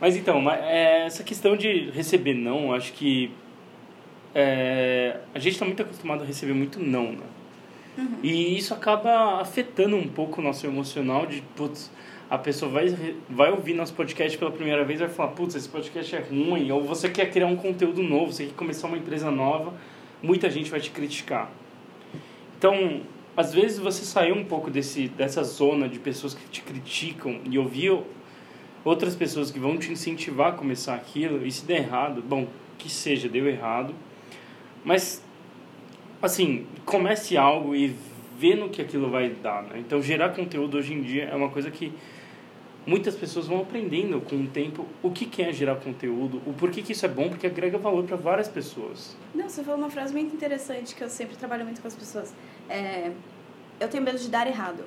Mas 0.00 0.16
então, 0.16 0.48
é, 0.50 1.06
essa 1.06 1.24
questão 1.24 1.56
de 1.56 1.90
receber 1.90 2.34
não, 2.34 2.72
acho 2.72 2.92
que 2.92 3.32
é, 4.34 5.18
a 5.34 5.38
gente 5.38 5.54
está 5.54 5.64
muito 5.64 5.82
acostumado 5.82 6.22
a 6.22 6.26
receber 6.26 6.52
muito 6.52 6.78
não, 6.78 7.12
né? 7.12 7.26
Uhum. 7.96 8.18
E 8.22 8.56
isso 8.56 8.72
acaba 8.72 9.40
afetando 9.40 9.96
um 9.96 10.06
pouco 10.06 10.40
o 10.40 10.44
nosso 10.44 10.66
emocional 10.66 11.26
de, 11.26 11.42
putz, 11.56 11.90
a 12.30 12.36
pessoa 12.36 12.70
vai, 12.70 12.94
vai 13.28 13.50
ouvir 13.50 13.74
nosso 13.74 13.94
podcast 13.94 14.36
pela 14.36 14.50
primeira 14.50 14.84
vez 14.84 15.00
e 15.00 15.04
vai 15.04 15.14
falar, 15.14 15.30
putz, 15.30 15.54
esse 15.54 15.68
podcast 15.68 16.14
é 16.14 16.20
ruim, 16.20 16.70
ou 16.70 16.84
você 16.84 17.08
quer 17.08 17.30
criar 17.30 17.46
um 17.46 17.56
conteúdo 17.56 18.02
novo, 18.02 18.32
você 18.32 18.46
quer 18.46 18.54
começar 18.54 18.86
uma 18.86 18.98
empresa 18.98 19.30
nova, 19.30 19.72
muita 20.22 20.50
gente 20.50 20.70
vai 20.70 20.80
te 20.80 20.90
criticar. 20.90 21.50
Então, 22.58 23.00
às 23.36 23.54
vezes 23.54 23.78
você 23.78 24.04
sair 24.04 24.32
um 24.32 24.44
pouco 24.44 24.70
desse, 24.70 25.08
dessa 25.08 25.42
zona 25.42 25.88
de 25.88 25.98
pessoas 25.98 26.34
que 26.34 26.46
te 26.50 26.60
criticam 26.60 27.40
e 27.48 27.58
ouvir 27.58 27.98
outras 28.84 29.16
pessoas 29.16 29.50
que 29.50 29.58
vão 29.58 29.78
te 29.78 29.90
incentivar 29.90 30.48
a 30.48 30.52
começar 30.52 30.94
aquilo, 30.94 31.46
e 31.46 31.50
se 31.50 31.64
der 31.64 31.78
errado, 31.78 32.22
bom, 32.22 32.46
que 32.76 32.90
seja, 32.90 33.28
deu 33.28 33.48
errado, 33.48 33.94
mas 34.84 35.24
assim, 36.20 36.66
comece 36.84 37.36
algo 37.36 37.74
e 37.74 37.94
vê 38.38 38.54
no 38.54 38.68
que 38.68 38.82
aquilo 38.82 39.10
vai 39.10 39.30
dar, 39.30 39.62
né? 39.62 39.78
Então, 39.78 40.02
gerar 40.02 40.30
conteúdo 40.30 40.76
hoje 40.76 40.92
em 40.92 41.00
dia 41.00 41.24
é 41.24 41.34
uma 41.34 41.48
coisa 41.48 41.70
que 41.70 41.92
muitas 42.88 43.14
pessoas 43.14 43.46
vão 43.46 43.60
aprendendo 43.60 44.18
com 44.22 44.36
o 44.36 44.46
tempo 44.46 44.86
o 45.02 45.10
que, 45.10 45.26
que 45.26 45.42
é 45.42 45.52
gerar 45.52 45.76
conteúdo, 45.76 46.40
o 46.46 46.54
porquê 46.54 46.80
que 46.80 46.92
isso 46.92 47.04
é 47.04 47.08
bom, 47.08 47.28
porque 47.28 47.46
agrega 47.46 47.76
valor 47.76 48.04
para 48.04 48.16
várias 48.16 48.48
pessoas. 48.48 49.14
Não, 49.34 49.46
você 49.46 49.62
falou 49.62 49.78
uma 49.78 49.90
frase 49.90 50.12
muito 50.14 50.34
interessante 50.34 50.94
que 50.94 51.04
eu 51.04 51.10
sempre 51.10 51.36
trabalho 51.36 51.64
muito 51.64 51.82
com 51.82 51.86
as 51.86 51.94
pessoas. 51.94 52.34
É, 52.66 53.12
eu 53.78 53.88
tenho 53.88 54.02
medo 54.02 54.18
de 54.18 54.30
dar 54.30 54.46
errado. 54.46 54.84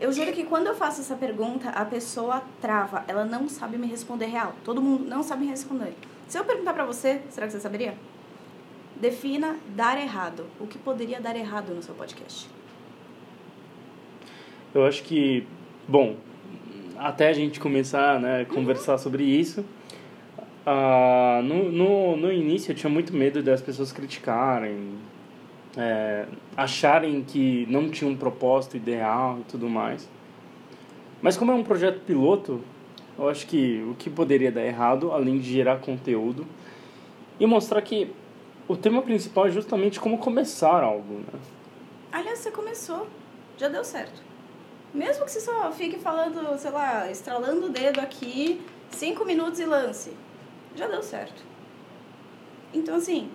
Eu 0.00 0.12
juro 0.12 0.32
que 0.32 0.44
quando 0.44 0.68
eu 0.68 0.74
faço 0.74 1.00
essa 1.00 1.16
pergunta, 1.16 1.70
a 1.70 1.84
pessoa 1.84 2.42
trava. 2.60 3.04
Ela 3.08 3.24
não 3.24 3.48
sabe 3.48 3.76
me 3.76 3.86
responder 3.88 4.26
real. 4.26 4.54
Todo 4.62 4.80
mundo 4.80 5.04
não 5.04 5.24
sabe 5.24 5.44
me 5.44 5.50
responder. 5.50 5.94
Se 6.28 6.38
eu 6.38 6.44
perguntar 6.44 6.74
pra 6.74 6.84
você, 6.84 7.22
será 7.28 7.46
que 7.46 7.54
você 7.54 7.60
saberia? 7.60 7.94
Defina 9.00 9.56
dar 9.74 9.98
errado. 9.98 10.46
O 10.60 10.66
que 10.66 10.78
poderia 10.78 11.20
dar 11.20 11.34
errado 11.34 11.74
no 11.74 11.82
seu 11.82 11.94
podcast? 11.94 12.48
Eu 14.74 14.84
acho 14.84 15.02
que, 15.02 15.46
bom, 15.88 16.16
até 16.98 17.28
a 17.28 17.32
gente 17.32 17.60
começar 17.60 18.20
né, 18.20 18.42
a 18.42 18.44
conversar 18.44 18.98
sobre 18.98 19.24
isso, 19.24 19.60
uh, 20.66 21.42
no, 21.42 21.70
no, 21.70 22.16
no 22.16 22.32
início 22.32 22.72
eu 22.72 22.76
tinha 22.76 22.90
muito 22.90 23.14
medo 23.14 23.42
das 23.42 23.60
pessoas 23.60 23.92
criticarem, 23.92 24.94
é, 25.76 26.26
acharem 26.56 27.22
que 27.22 27.66
não 27.68 27.90
tinha 27.90 28.10
um 28.10 28.16
propósito 28.16 28.76
ideal 28.76 29.38
e 29.40 29.44
tudo 29.44 29.68
mais. 29.68 30.08
Mas 31.20 31.36
como 31.36 31.52
é 31.52 31.54
um 31.54 31.62
projeto 31.62 32.00
piloto, 32.00 32.62
eu 33.18 33.28
acho 33.28 33.46
que 33.46 33.82
o 33.90 33.94
que 33.94 34.10
poderia 34.10 34.50
dar 34.50 34.64
errado, 34.64 35.12
além 35.12 35.38
de 35.38 35.50
gerar 35.50 35.78
conteúdo, 35.78 36.46
e 37.38 37.46
mostrar 37.46 37.82
que 37.82 38.10
o 38.68 38.76
tema 38.76 39.02
principal 39.02 39.46
é 39.46 39.50
justamente 39.50 40.00
como 40.00 40.18
começar 40.18 40.82
algo, 40.82 41.20
né? 41.20 41.38
Aliás, 42.10 42.38
você 42.38 42.50
começou, 42.50 43.06
já 43.56 43.68
deu 43.68 43.84
certo. 43.84 44.22
Mesmo 44.96 45.26
que 45.26 45.30
você 45.30 45.40
só 45.40 45.70
fique 45.72 45.98
falando, 45.98 46.58
sei 46.58 46.70
lá, 46.70 47.10
estralando 47.10 47.66
o 47.66 47.68
dedo 47.68 48.00
aqui, 48.00 48.62
cinco 48.88 49.26
minutos 49.26 49.60
e 49.60 49.66
lance, 49.66 50.16
já 50.74 50.86
deu 50.86 51.02
certo. 51.02 51.42
Então, 52.72 52.94
assim, 52.96 53.30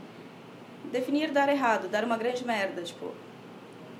definir 0.91 1.29
dar 1.29 1.47
errado, 1.49 1.87
dar 1.87 2.03
uma 2.03 2.17
grande 2.17 2.43
merda, 2.43 2.81
tipo. 2.81 3.11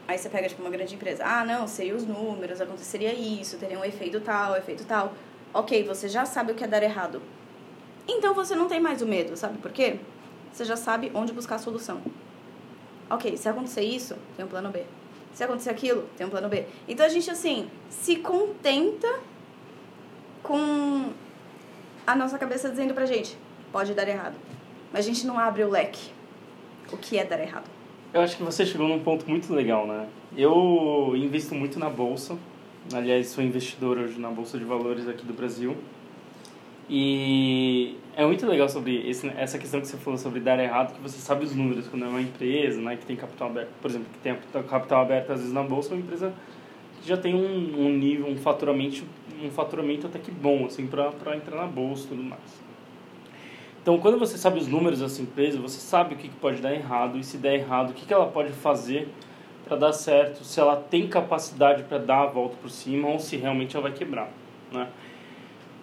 Aí 0.08 0.18
você 0.18 0.28
pega, 0.28 0.50
tipo, 0.50 0.60
uma 0.64 0.72
grande 0.72 0.96
empresa. 0.96 1.24
Ah, 1.24 1.46
não, 1.46 1.68
sei 1.68 1.94
os 1.94 2.04
números, 2.04 2.60
aconteceria 2.60 3.14
isso, 3.14 3.60
teria 3.60 3.78
um 3.78 3.86
efeito 3.86 4.20
tal, 4.22 4.58
efeito 4.58 4.84
tal. 4.84 5.14
Ok, 5.54 5.84
você 5.84 6.10
já 6.10 6.26
sabe 6.26 6.54
o 6.54 6.56
que 6.56 6.64
é 6.64 6.68
dar 6.68 6.82
errado. 6.82 7.22
Então 8.08 8.34
você 8.34 8.56
não 8.56 8.68
tem 8.68 8.80
mais 8.80 9.04
o 9.04 9.06
medo, 9.06 9.38
sabe 9.38 9.60
por 9.60 9.72
quê? 9.72 10.00
Você 10.52 10.66
já 10.66 10.76
sabe 10.76 11.12
onde 11.14 11.32
buscar 11.32 11.56
a 11.56 11.60
solução. 11.60 12.02
Ok, 13.08 13.38
se 13.38 13.48
acontecer 13.48 13.84
isso, 13.84 14.16
tem 14.36 14.44
um 14.44 14.48
plano 14.48 14.72
B. 14.72 14.84
Se 15.34 15.44
acontecer 15.44 15.70
aquilo, 15.70 16.04
tem 16.18 16.28
um 16.28 16.30
plano 16.30 16.50
B. 16.50 16.66
Então 16.88 17.06
a 17.06 17.10
gente, 17.10 17.30
assim, 17.30 17.70
se 17.90 18.18
contenta 18.18 19.20
com 20.44 21.12
a 22.06 22.16
nossa 22.16 22.38
cabeça 22.38 22.70
dizendo 22.70 22.94
pra 22.94 23.06
gente: 23.06 23.38
pode 23.72 23.94
dar 23.94 24.08
errado. 24.08 24.36
Mas 24.92 25.06
a 25.06 25.08
gente 25.08 25.26
não 25.26 25.40
abre 25.40 25.64
o 25.64 25.70
leque 25.70 26.12
o 26.92 26.98
que 26.98 27.18
é 27.18 27.24
dar 27.24 27.40
errado? 27.40 27.70
Eu 28.14 28.22
acho 28.22 28.36
que 28.36 28.44
você 28.44 28.66
chegou 28.66 28.88
num 28.88 29.00
ponto 29.00 29.28
muito 29.30 29.54
legal, 29.54 29.88
né? 29.88 30.08
Eu 30.36 31.14
invisto 31.16 31.56
muito 31.56 31.80
na 31.80 31.90
bolsa. 31.90 32.38
Aliás, 32.94 33.28
sou 33.28 33.44
investidor 33.44 33.98
hoje 33.98 34.20
na 34.20 34.30
bolsa 34.30 34.58
de 34.58 34.66
valores 34.66 35.08
aqui 35.08 35.26
do 35.26 35.34
Brasil. 35.34 35.78
E 36.90 37.98
é 38.16 38.26
muito 38.26 38.46
legal 38.46 38.68
sobre 38.68 39.10
esse, 39.10 39.28
essa 39.38 39.58
questão 39.58 39.80
que 39.80 39.88
você 39.88 39.98
falou 39.98 40.18
sobre 40.18 40.40
dar 40.40 40.60
errado, 40.60 40.94
que 40.94 41.02
você 41.02 41.18
sabe 41.20 41.46
os 41.46 41.56
números 41.56 41.88
quando 41.88 42.06
é 42.06 42.08
uma 42.08 42.22
empresa, 42.22 42.82
né, 42.82 42.98
que 42.98 43.06
tem 43.06 43.16
capital 43.16 43.50
aberto, 43.50 43.70
por 43.82 43.90
exemplo, 43.90 44.08
que 44.12 44.20
tem 44.20 44.36
capital 44.64 45.02
aberto 45.02 45.32
às 45.32 45.40
vezes 45.40 45.54
na 45.54 45.64
bolsa, 45.64 45.92
é 45.92 45.94
uma 45.94 46.02
empresa 46.02 46.34
que 47.02 47.08
já 47.08 47.18
tem 47.18 47.34
um, 47.34 47.86
um 47.86 47.90
nível, 47.90 48.28
um 48.28 48.38
faturamento, 48.38 49.04
um 49.42 49.50
faturamento 49.50 50.08
até 50.08 50.20
que 50.20 50.32
bom, 50.32 50.66
assim, 50.66 50.86
para 50.88 51.36
entrar 51.36 51.56
na 51.56 51.68
bolsa 51.68 52.06
e 52.06 52.08
tudo 52.10 52.24
mais. 52.24 52.62
Então, 53.82 53.98
quando 53.98 54.20
você 54.20 54.38
sabe 54.38 54.60
os 54.60 54.68
números 54.68 55.00
dessa 55.00 55.22
empresa, 55.22 55.60
você 55.60 55.80
sabe 55.80 56.14
o 56.14 56.18
que 56.18 56.30
pode 56.30 56.62
dar 56.62 56.72
errado 56.72 57.18
e 57.18 57.24
se 57.24 57.38
der 57.38 57.56
errado, 57.56 57.90
o 57.90 57.94
que 57.94 58.14
ela 58.14 58.28
pode 58.28 58.52
fazer 58.52 59.08
para 59.66 59.76
dar 59.76 59.94
certo, 59.94 60.44
se 60.44 60.60
ela 60.60 60.76
tem 60.76 61.08
capacidade 61.08 61.84
para 61.84 61.98
dar 61.98 62.24
a 62.24 62.26
volta 62.28 62.56
por 62.62 62.70
cima 62.70 63.08
ou 63.08 63.20
se 63.20 63.38
realmente 63.38 63.76
ela 63.76 63.84
vai 63.84 63.94
quebrar, 63.98 64.30
né? 64.72 64.88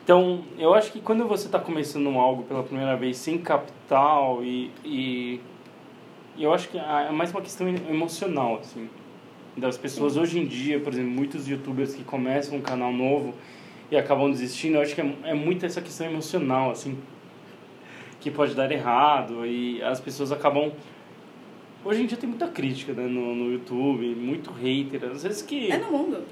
Então, 0.08 0.42
eu 0.58 0.72
acho 0.72 0.90
que 0.90 1.02
quando 1.02 1.28
você 1.28 1.44
está 1.44 1.58
começando 1.58 2.08
algo 2.18 2.42
pela 2.44 2.62
primeira 2.62 2.96
vez 2.96 3.18
sem 3.18 3.36
capital 3.36 4.42
e, 4.42 4.70
e 4.82 5.38
eu 6.38 6.50
acho 6.50 6.70
que 6.70 6.78
é 6.78 7.10
mais 7.10 7.30
uma 7.30 7.42
questão 7.42 7.68
emocional, 7.68 8.56
assim, 8.58 8.88
das 9.54 9.76
pessoas 9.76 10.14
Sim. 10.14 10.20
hoje 10.20 10.38
em 10.38 10.46
dia, 10.46 10.80
por 10.80 10.94
exemplo, 10.94 11.10
muitos 11.10 11.46
youtubers 11.46 11.94
que 11.94 12.02
começam 12.04 12.56
um 12.56 12.62
canal 12.62 12.90
novo 12.90 13.34
e 13.90 13.98
acabam 13.98 14.30
desistindo, 14.30 14.76
eu 14.76 14.80
acho 14.80 14.94
que 14.94 15.02
é, 15.02 15.14
é 15.24 15.34
muito 15.34 15.66
essa 15.66 15.82
questão 15.82 16.06
emocional, 16.06 16.70
assim, 16.70 16.96
que 18.18 18.30
pode 18.30 18.54
dar 18.54 18.72
errado 18.72 19.44
e 19.44 19.82
as 19.82 20.00
pessoas 20.00 20.32
acabam 20.32 20.72
hoje 21.84 22.04
em 22.04 22.06
dia 22.06 22.16
tem 22.16 22.30
muita 22.30 22.48
crítica 22.48 22.94
né, 22.94 23.06
no, 23.06 23.34
no 23.34 23.52
YouTube 23.52 24.06
muito 24.14 24.50
hater 24.52 25.04
às 25.10 25.22
vezes 25.22 25.42
que 25.42 25.70
é 25.70 25.76
no 25.76 25.90
mundo 25.90 26.24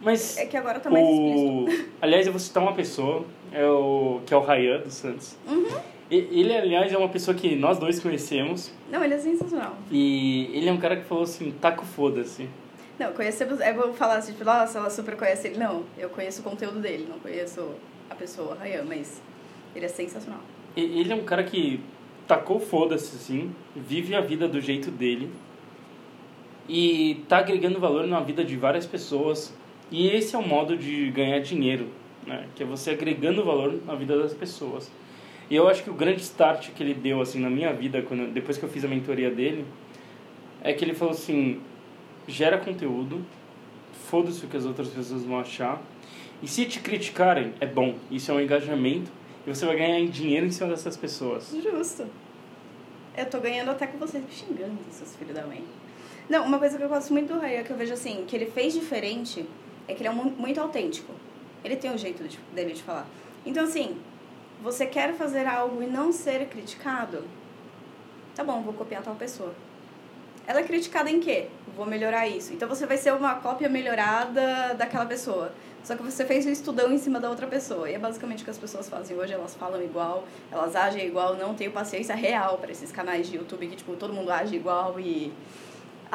mas 0.00 0.36
é 0.36 0.46
que 0.46 0.56
agora 0.56 0.80
tá 0.80 0.90
mais 0.90 1.04
o... 1.04 1.66
aliás 2.00 2.26
eu 2.26 2.32
vou 2.32 2.40
citar 2.40 2.62
uma 2.62 2.74
pessoa 2.74 3.24
é 3.52 3.66
o 3.66 4.20
que 4.26 4.34
é 4.34 4.36
o 4.36 4.40
Ryan 4.40 4.80
dos 4.80 4.94
Santos 4.94 5.36
uhum. 5.46 5.66
ele 6.10 6.56
aliás 6.56 6.92
é 6.92 6.98
uma 6.98 7.08
pessoa 7.08 7.34
que 7.34 7.54
nós 7.56 7.78
dois 7.78 8.00
conhecemos 8.00 8.72
não 8.90 9.02
ele 9.02 9.14
é 9.14 9.18
sensacional 9.18 9.76
e 9.90 10.50
ele 10.52 10.68
é 10.68 10.72
um 10.72 10.78
cara 10.78 10.96
que 10.96 11.04
falou 11.04 11.24
assim 11.24 11.52
taco 11.60 11.84
foda-se 11.84 12.48
não, 12.98 13.12
conhecemos. 13.12 13.60
É 13.60 13.72
bom 13.72 13.92
falar 13.92 14.18
assim, 14.18 14.32
tipo, 14.32 14.44
nossa, 14.44 14.78
ela 14.78 14.90
super 14.90 15.16
conhece 15.16 15.48
ele. 15.48 15.58
Não, 15.58 15.84
eu 15.98 16.08
conheço 16.08 16.40
o 16.40 16.44
conteúdo 16.44 16.80
dele, 16.80 17.06
não 17.08 17.18
conheço 17.18 17.74
a 18.08 18.14
pessoa, 18.14 18.56
Ryan, 18.60 18.84
mas 18.84 19.20
ele 19.74 19.84
é 19.84 19.88
sensacional. 19.88 20.40
Ele 20.76 21.12
é 21.12 21.16
um 21.16 21.24
cara 21.24 21.42
que 21.42 21.80
tacou 22.26 22.60
foda-se, 22.60 23.16
assim, 23.16 23.54
vive 23.74 24.14
a 24.14 24.20
vida 24.20 24.48
do 24.48 24.60
jeito 24.60 24.90
dele 24.90 25.30
e 26.68 27.24
tá 27.28 27.38
agregando 27.38 27.78
valor 27.78 28.06
na 28.06 28.20
vida 28.20 28.44
de 28.44 28.56
várias 28.56 28.86
pessoas. 28.86 29.52
E 29.90 30.08
esse 30.08 30.34
é 30.34 30.38
o 30.38 30.46
modo 30.46 30.76
de 30.76 31.10
ganhar 31.10 31.40
dinheiro, 31.40 31.88
né? 32.26 32.46
Que 32.54 32.62
é 32.62 32.66
você 32.66 32.90
agregando 32.90 33.44
valor 33.44 33.80
na 33.86 33.94
vida 33.94 34.18
das 34.18 34.32
pessoas. 34.32 34.90
E 35.50 35.54
eu 35.54 35.68
acho 35.68 35.82
que 35.82 35.90
o 35.90 35.94
grande 35.94 36.22
start 36.22 36.70
que 36.70 36.82
ele 36.82 36.94
deu, 36.94 37.20
assim, 37.20 37.38
na 37.38 37.50
minha 37.50 37.72
vida, 37.72 38.00
quando, 38.02 38.32
depois 38.32 38.56
que 38.56 38.64
eu 38.64 38.68
fiz 38.68 38.84
a 38.84 38.88
mentoria 38.88 39.30
dele, 39.30 39.64
é 40.62 40.72
que 40.72 40.84
ele 40.84 40.94
falou 40.94 41.12
assim, 41.12 41.60
gera 42.26 42.56
conteúdo, 42.56 43.24
foda-se 44.08 44.44
o 44.44 44.48
que 44.48 44.56
as 44.56 44.64
outras 44.64 44.88
pessoas 44.88 45.22
vão 45.22 45.38
achar, 45.38 45.82
e 46.42 46.48
se 46.48 46.64
te 46.64 46.80
criticarem, 46.80 47.52
é 47.60 47.66
bom, 47.66 47.94
isso 48.10 48.30
é 48.30 48.34
um 48.34 48.40
engajamento, 48.40 49.10
e 49.46 49.54
você 49.54 49.66
vai 49.66 49.76
ganhar 49.76 50.06
dinheiro 50.10 50.46
em 50.46 50.50
cima 50.50 50.70
dessas 50.70 50.96
pessoas. 50.96 51.54
Justo. 51.62 52.06
Eu 53.16 53.26
tô 53.26 53.38
ganhando 53.38 53.70
até 53.70 53.86
com 53.86 53.98
vocês 53.98 54.24
me 54.24 54.30
xingando, 54.30 54.78
seus 54.90 55.14
filhos 55.14 55.34
da 55.34 55.46
mãe. 55.46 55.62
Não, 56.28 56.46
uma 56.46 56.58
coisa 56.58 56.78
que 56.78 56.82
eu 56.82 56.88
gosto 56.88 57.12
muito 57.12 57.32
do 57.32 57.38
Raya, 57.38 57.62
que 57.62 57.70
eu 57.70 57.76
vejo 57.76 57.92
assim, 57.92 58.24
que 58.26 58.34
ele 58.34 58.46
fez 58.46 58.72
diferente, 58.72 59.44
é 59.88 59.94
que 59.94 60.02
ele 60.02 60.08
é 60.08 60.12
muito 60.12 60.60
autêntico. 60.60 61.12
Ele 61.64 61.76
tem 61.76 61.90
o 61.90 61.94
um 61.94 61.98
jeito 61.98 62.24
de, 62.24 62.38
dele 62.54 62.72
de 62.74 62.82
falar. 62.82 63.06
Então, 63.44 63.64
assim, 63.64 63.98
você 64.62 64.86
quer 64.86 65.14
fazer 65.14 65.46
algo 65.46 65.82
e 65.82 65.86
não 65.86 66.12
ser 66.12 66.46
criticado? 66.48 67.24
Tá 68.34 68.42
bom, 68.42 68.62
vou 68.62 68.74
copiar 68.74 69.02
tal 69.02 69.14
pessoa. 69.14 69.54
Ela 70.46 70.60
é 70.60 70.62
criticada 70.62 71.10
em 71.10 71.20
quê? 71.20 71.48
Vou 71.76 71.86
melhorar 71.86 72.28
isso. 72.28 72.52
Então 72.52 72.68
você 72.68 72.86
vai 72.86 72.98
ser 72.98 73.12
uma 73.14 73.36
cópia 73.36 73.68
melhorada 73.68 74.74
daquela 74.74 75.06
pessoa. 75.06 75.52
Só 75.82 75.96
que 75.96 76.02
você 76.02 76.24
fez 76.24 76.46
um 76.46 76.50
estudão 76.50 76.92
em 76.92 76.98
cima 76.98 77.20
da 77.20 77.30
outra 77.30 77.46
pessoa. 77.46 77.88
E 77.90 77.94
é 77.94 77.98
basicamente 77.98 78.40
o 78.42 78.44
que 78.44 78.50
as 78.50 78.58
pessoas 78.58 78.88
fazem 78.88 79.16
hoje. 79.16 79.32
Elas 79.32 79.54
falam 79.54 79.82
igual, 79.82 80.24
elas 80.50 80.74
agem 80.76 81.06
igual. 81.06 81.36
Não 81.36 81.54
tenho 81.54 81.70
paciência 81.70 82.14
real 82.14 82.58
para 82.58 82.72
esses 82.72 82.90
canais 82.90 83.28
de 83.28 83.36
YouTube 83.36 83.66
que, 83.68 83.76
tipo, 83.76 83.96
todo 83.96 84.12
mundo 84.12 84.30
age 84.30 84.54
igual 84.54 84.98
e... 85.00 85.32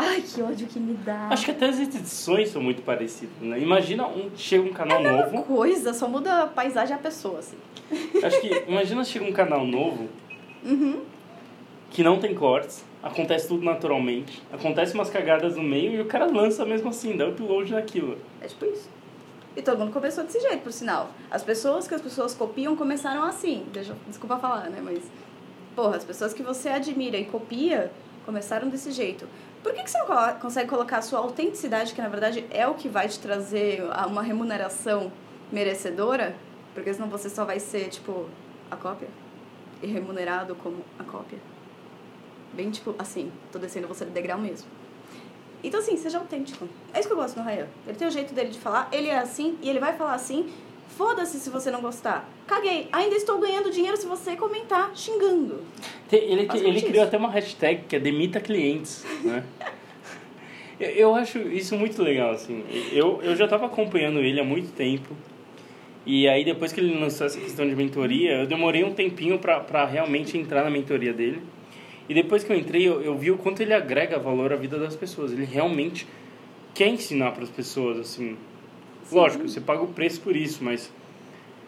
Ai, 0.01 0.21
que 0.21 0.41
ódio 0.41 0.65
que 0.65 0.79
me 0.79 0.93
dá. 0.93 1.27
Acho 1.29 1.43
que 1.43 1.51
até 1.51 1.65
as 1.65 1.77
edições 1.77 2.49
são 2.49 2.61
muito 2.61 2.81
parecidas, 2.83 3.35
né? 3.41 3.59
Imagina 3.59 4.07
um, 4.07 4.29
chega 4.33 4.63
um 4.63 4.71
canal 4.71 4.99
é 4.99 5.11
novo. 5.11 5.43
coisa, 5.43 5.93
só 5.93 6.07
muda 6.07 6.43
a 6.43 6.47
paisagem 6.47 6.95
a 6.95 6.97
pessoa, 6.97 7.39
assim. 7.39 7.57
Acho 8.23 8.39
que, 8.39 8.47
imagina 8.65 9.03
chega 9.03 9.25
um 9.25 9.33
canal 9.33 9.65
novo. 9.65 10.07
Uhum. 10.63 11.01
que 11.89 12.03
não 12.03 12.19
tem 12.19 12.33
cortes, 12.35 12.83
acontece 13.01 13.47
tudo 13.47 13.63
naturalmente, 13.63 14.41
acontece 14.51 14.93
umas 14.93 15.09
cagadas 15.09 15.55
no 15.55 15.63
meio 15.63 15.93
e 15.93 16.01
o 16.01 16.05
cara 16.05 16.25
lança 16.25 16.65
mesmo 16.65 16.89
assim, 16.89 17.17
dá 17.17 17.27
upload 17.27 17.71
naquilo. 17.73 18.17
É 18.41 18.47
tipo 18.47 18.65
isso. 18.65 18.89
E 19.57 19.61
todo 19.61 19.79
mundo 19.79 19.91
começou 19.91 20.23
desse 20.23 20.39
jeito, 20.39 20.59
por 20.59 20.71
sinal. 20.71 21.09
As 21.29 21.43
pessoas 21.43 21.87
que 21.87 21.93
as 21.95 22.01
pessoas 22.01 22.33
copiam 22.33 22.75
começaram 22.75 23.23
assim. 23.23 23.65
Deixa, 23.73 23.95
desculpa 24.07 24.37
falar, 24.37 24.69
né? 24.69 24.79
Mas, 24.81 24.99
porra, 25.75 25.97
as 25.97 26.03
pessoas 26.05 26.33
que 26.33 26.43
você 26.43 26.69
admira 26.69 27.17
e 27.17 27.25
copia 27.25 27.91
começaram 28.25 28.69
desse 28.69 28.91
jeito. 28.91 29.27
Por 29.63 29.73
que, 29.73 29.83
que 29.83 29.89
você 29.89 29.97
não 29.97 30.39
consegue 30.39 30.69
colocar 30.69 30.97
a 30.97 31.01
sua 31.01 31.19
autenticidade, 31.19 31.93
que 31.93 32.01
na 32.01 32.07
verdade 32.07 32.45
é 32.49 32.65
o 32.67 32.75
que 32.75 32.87
vai 32.87 33.09
te 33.09 33.19
trazer 33.19 33.83
uma 34.07 34.21
remuneração 34.21 35.11
merecedora? 35.51 36.35
Porque 36.73 36.93
senão 36.93 37.09
você 37.09 37.29
só 37.29 37.43
vai 37.43 37.59
ser, 37.59 37.89
tipo, 37.89 38.29
a 38.71 38.75
cópia. 38.75 39.09
E 39.81 39.87
remunerado 39.87 40.55
como 40.55 40.83
a 40.97 41.03
cópia. 41.03 41.39
Bem, 42.53 42.71
tipo, 42.71 42.95
assim, 42.97 43.31
tô 43.51 43.59
descendo 43.59 43.87
você 43.87 44.05
de 44.05 44.11
degrau 44.11 44.39
mesmo. 44.39 44.67
Então, 45.63 45.79
assim, 45.79 45.97
seja 45.97 46.17
autêntico. 46.17 46.67
É 46.93 46.99
isso 46.99 47.09
que 47.09 47.13
eu 47.13 47.17
gosto 47.17 47.37
no 47.37 47.43
Rayan. 47.43 47.67
Ele 47.85 47.97
tem 47.97 48.07
o 48.07 48.11
jeito 48.11 48.33
dele 48.33 48.49
de 48.49 48.59
falar, 48.59 48.87
ele 48.91 49.09
é 49.09 49.17
assim, 49.17 49.57
e 49.61 49.69
ele 49.69 49.79
vai 49.79 49.93
falar 49.97 50.13
assim. 50.13 50.51
Foda-se 50.97 51.39
se 51.39 51.49
você 51.49 51.71
não 51.71 51.81
gostar. 51.81 52.29
Caguei. 52.45 52.87
Ainda 52.91 53.15
estou 53.15 53.39
ganhando 53.39 53.71
dinheiro 53.71 53.95
se 53.95 54.05
você 54.05 54.35
comentar 54.35 54.91
xingando. 54.95 55.61
Ele, 56.11 56.47
ele 56.53 56.81
criou 56.81 57.03
até 57.03 57.17
uma 57.17 57.29
hashtag 57.29 57.83
que 57.87 57.95
é 57.95 57.99
demita 57.99 58.41
clientes, 58.41 59.05
né? 59.23 59.43
eu 60.79 61.13
acho 61.15 61.39
isso 61.39 61.75
muito 61.77 62.01
legal, 62.01 62.31
assim. 62.31 62.63
Eu, 62.91 63.21
eu 63.21 63.35
já 63.35 63.45
estava 63.45 63.65
acompanhando 63.67 64.19
ele 64.19 64.39
há 64.39 64.43
muito 64.43 64.73
tempo. 64.73 65.15
E 66.05 66.27
aí, 66.27 66.43
depois 66.43 66.71
que 66.71 66.79
ele 66.79 66.97
lançou 66.99 67.27
essa 67.27 67.39
questão 67.39 67.67
de 67.67 67.75
mentoria, 67.75 68.41
eu 68.41 68.47
demorei 68.47 68.83
um 68.83 68.93
tempinho 68.93 69.37
para 69.37 69.85
realmente 69.85 70.37
entrar 70.37 70.63
na 70.63 70.69
mentoria 70.69 71.13
dele. 71.13 71.41
E 72.07 72.13
depois 72.13 72.43
que 72.43 72.51
eu 72.51 72.57
entrei, 72.57 72.87
eu, 72.87 73.01
eu 73.01 73.15
vi 73.15 73.29
o 73.29 73.37
quanto 73.37 73.61
ele 73.61 73.73
agrega 73.73 74.17
valor 74.17 74.51
à 74.51 74.55
vida 74.55 74.79
das 74.79 74.95
pessoas. 74.95 75.31
Ele 75.31 75.45
realmente 75.45 76.07
quer 76.73 76.87
ensinar 76.87 77.31
para 77.33 77.43
as 77.43 77.49
pessoas, 77.49 77.99
assim. 77.99 78.35
Lógico, 79.11 79.47
você 79.47 79.59
paga 79.59 79.81
o 79.81 79.87
preço 79.87 80.21
por 80.21 80.35
isso, 80.35 80.63
mas 80.63 80.91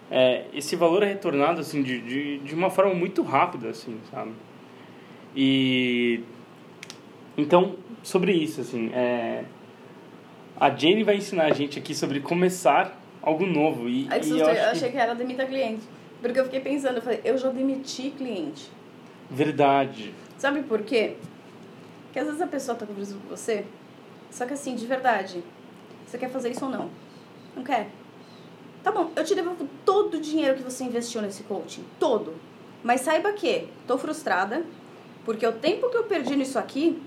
é, 0.09 0.45
esse 0.53 0.75
valor 0.75 1.03
é 1.03 1.07
retornado, 1.07 1.61
assim, 1.61 1.81
de, 1.81 2.01
de, 2.01 2.37
de 2.39 2.53
uma 2.53 2.69
forma 2.69 2.93
muito 2.93 3.21
rápida, 3.21 3.69
assim, 3.69 3.97
sabe? 4.11 4.31
E... 5.35 6.21
Então, 7.37 7.75
sobre 8.03 8.33
isso, 8.33 8.61
assim, 8.61 8.91
é... 8.93 9.45
A 10.59 10.69
Jane 10.69 11.03
vai 11.03 11.15
ensinar 11.15 11.45
a 11.45 11.53
gente 11.53 11.79
aqui 11.79 11.95
sobre 11.95 12.19
começar 12.19 13.01
algo 13.21 13.45
novo. 13.45 13.89
E, 13.89 14.07
Ai, 14.09 14.19
que 14.19 14.27
e 14.27 14.39
eu, 14.39 14.47
eu 14.47 14.69
achei 14.69 14.89
que... 14.89 14.95
que 14.95 15.01
era 15.01 15.15
demita 15.15 15.45
cliente. 15.45 15.83
Porque 16.21 16.39
eu 16.39 16.43
fiquei 16.43 16.59
pensando, 16.59 16.97
eu 16.97 17.01
falei, 17.01 17.19
eu 17.23 17.37
já 17.37 17.49
demiti 17.49 18.11
cliente. 18.11 18.69
Verdade. 19.29 20.13
Sabe 20.37 20.61
por 20.61 20.81
quê? 20.83 21.15
Porque 22.03 22.19
às 22.19 22.25
vezes 22.25 22.41
a 22.41 22.47
pessoa 22.47 22.77
tá 22.77 22.85
conversando 22.85 23.21
com 23.21 23.29
você, 23.29 23.65
só 24.29 24.45
que 24.45 24.53
assim, 24.53 24.75
de 24.75 24.85
verdade, 24.85 25.41
você 26.05 26.17
quer 26.17 26.29
fazer 26.29 26.51
isso 26.51 26.65
ou 26.65 26.71
não? 26.71 26.89
Não 27.55 27.63
quer? 27.63 27.89
Tá 28.83 28.91
bom, 28.91 29.11
eu 29.15 29.23
te 29.23 29.35
devolvo 29.35 29.67
todo 29.85 30.15
o 30.15 30.19
dinheiro 30.19 30.55
que 30.55 30.63
você 30.63 30.83
investiu 30.83 31.21
nesse 31.21 31.43
coaching. 31.43 31.83
Todo. 31.99 32.33
Mas 32.83 33.01
saiba 33.01 33.31
que 33.33 33.67
tô 33.85 33.97
frustrada, 33.97 34.65
porque 35.23 35.45
o 35.45 35.53
tempo 35.53 35.89
que 35.89 35.97
eu 35.97 36.03
perdi 36.03 36.35
nisso 36.35 36.57
aqui, 36.57 37.01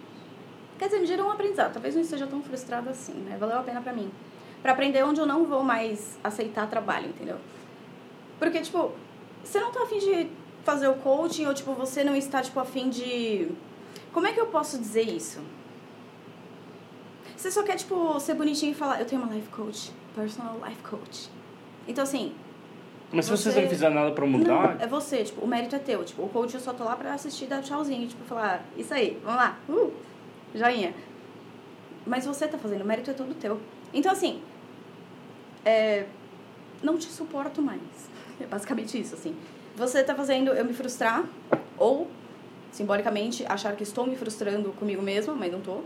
quer 0.78 0.86
dizer, 0.86 1.00
me 1.00 1.06
gerou 1.06 1.26
um 1.26 1.30
aprendizado. 1.30 1.72
Talvez 1.72 1.94
não 1.94 2.02
esteja 2.02 2.26
tão 2.26 2.42
frustrada 2.42 2.90
assim, 2.90 3.14
né? 3.14 3.36
Valeu 3.38 3.58
a 3.58 3.62
pena 3.62 3.80
pra 3.80 3.92
mim. 3.92 4.10
Pra 4.62 4.72
aprender 4.72 5.02
onde 5.02 5.20
eu 5.20 5.26
não 5.26 5.44
vou 5.44 5.62
mais 5.62 6.18
aceitar 6.22 6.68
trabalho, 6.70 7.08
entendeu? 7.08 7.38
Porque, 8.38 8.60
tipo, 8.60 8.92
você 9.42 9.60
não 9.60 9.70
tá 9.72 9.82
afim 9.82 9.98
de 9.98 10.30
fazer 10.64 10.88
o 10.88 10.94
coaching 10.94 11.46
ou 11.46 11.54
tipo 11.54 11.72
você 11.74 12.02
não 12.02 12.16
está 12.16 12.40
tipo 12.40 12.58
afim 12.58 12.88
de 12.88 13.48
como 14.12 14.26
é 14.26 14.32
que 14.32 14.40
eu 14.40 14.46
posso 14.46 14.78
dizer 14.78 15.02
isso 15.02 15.40
você 17.36 17.50
só 17.50 17.62
quer 17.62 17.76
tipo 17.76 18.18
ser 18.18 18.34
bonitinho 18.34 18.72
e 18.72 18.74
falar 18.74 18.98
eu 18.98 19.06
tenho 19.06 19.22
uma 19.22 19.32
life 19.32 19.48
coach 19.50 19.92
personal 20.14 20.60
life 20.66 20.82
coach. 20.82 21.30
Então 21.86 22.04
assim 22.04 22.34
mas 23.12 23.26
se 23.26 23.30
você, 23.30 23.60
não 23.60 23.68
fizer 23.68 23.90
nada 23.90 24.10
para 24.10 24.26
mudar? 24.26 24.74
Não, 24.74 24.80
é 24.84 24.86
você 24.88 25.22
tipo 25.22 25.44
o 25.44 25.46
mérito 25.46 25.76
é 25.76 25.78
teu. 25.78 26.04
Tipo 26.04 26.22
o 26.22 26.28
coach 26.28 26.54
eu 26.54 26.60
só 26.60 26.72
tô 26.72 26.84
lá 26.84 26.96
para 26.96 27.14
assistir 27.14 27.46
dar 27.46 27.62
tchauzinho 27.62 28.08
tipo 28.08 28.24
falar 28.24 28.64
isso 28.76 28.92
aí 28.92 29.20
vamos 29.22 29.38
lá. 29.38 29.58
Uh, 29.68 29.92
joinha. 30.54 30.94
Mas 32.06 32.26
você 32.26 32.48
tá 32.48 32.58
fazendo 32.58 32.82
o 32.82 32.84
mérito 32.84 33.10
é 33.10 33.14
todo 33.14 33.34
teu. 33.34 33.60
Então 33.92 34.10
assim 34.10 34.42
é, 35.64 36.06
não 36.82 36.98
te 36.98 37.06
suporto 37.06 37.62
mais. 37.62 37.80
É 38.40 38.46
basicamente 38.46 39.00
isso 39.00 39.14
assim. 39.14 39.34
Você 39.76 40.00
está 40.00 40.14
fazendo 40.14 40.52
eu 40.52 40.64
me 40.64 40.72
frustrar 40.72 41.24
ou 41.78 42.08
simbolicamente 42.70 43.44
achar 43.46 43.74
que 43.76 43.82
estou 43.82 44.06
me 44.06 44.16
frustrando 44.16 44.70
comigo 44.72 45.00
mesma, 45.00 45.34
mas 45.34 45.50
não 45.50 45.60
estou. 45.60 45.84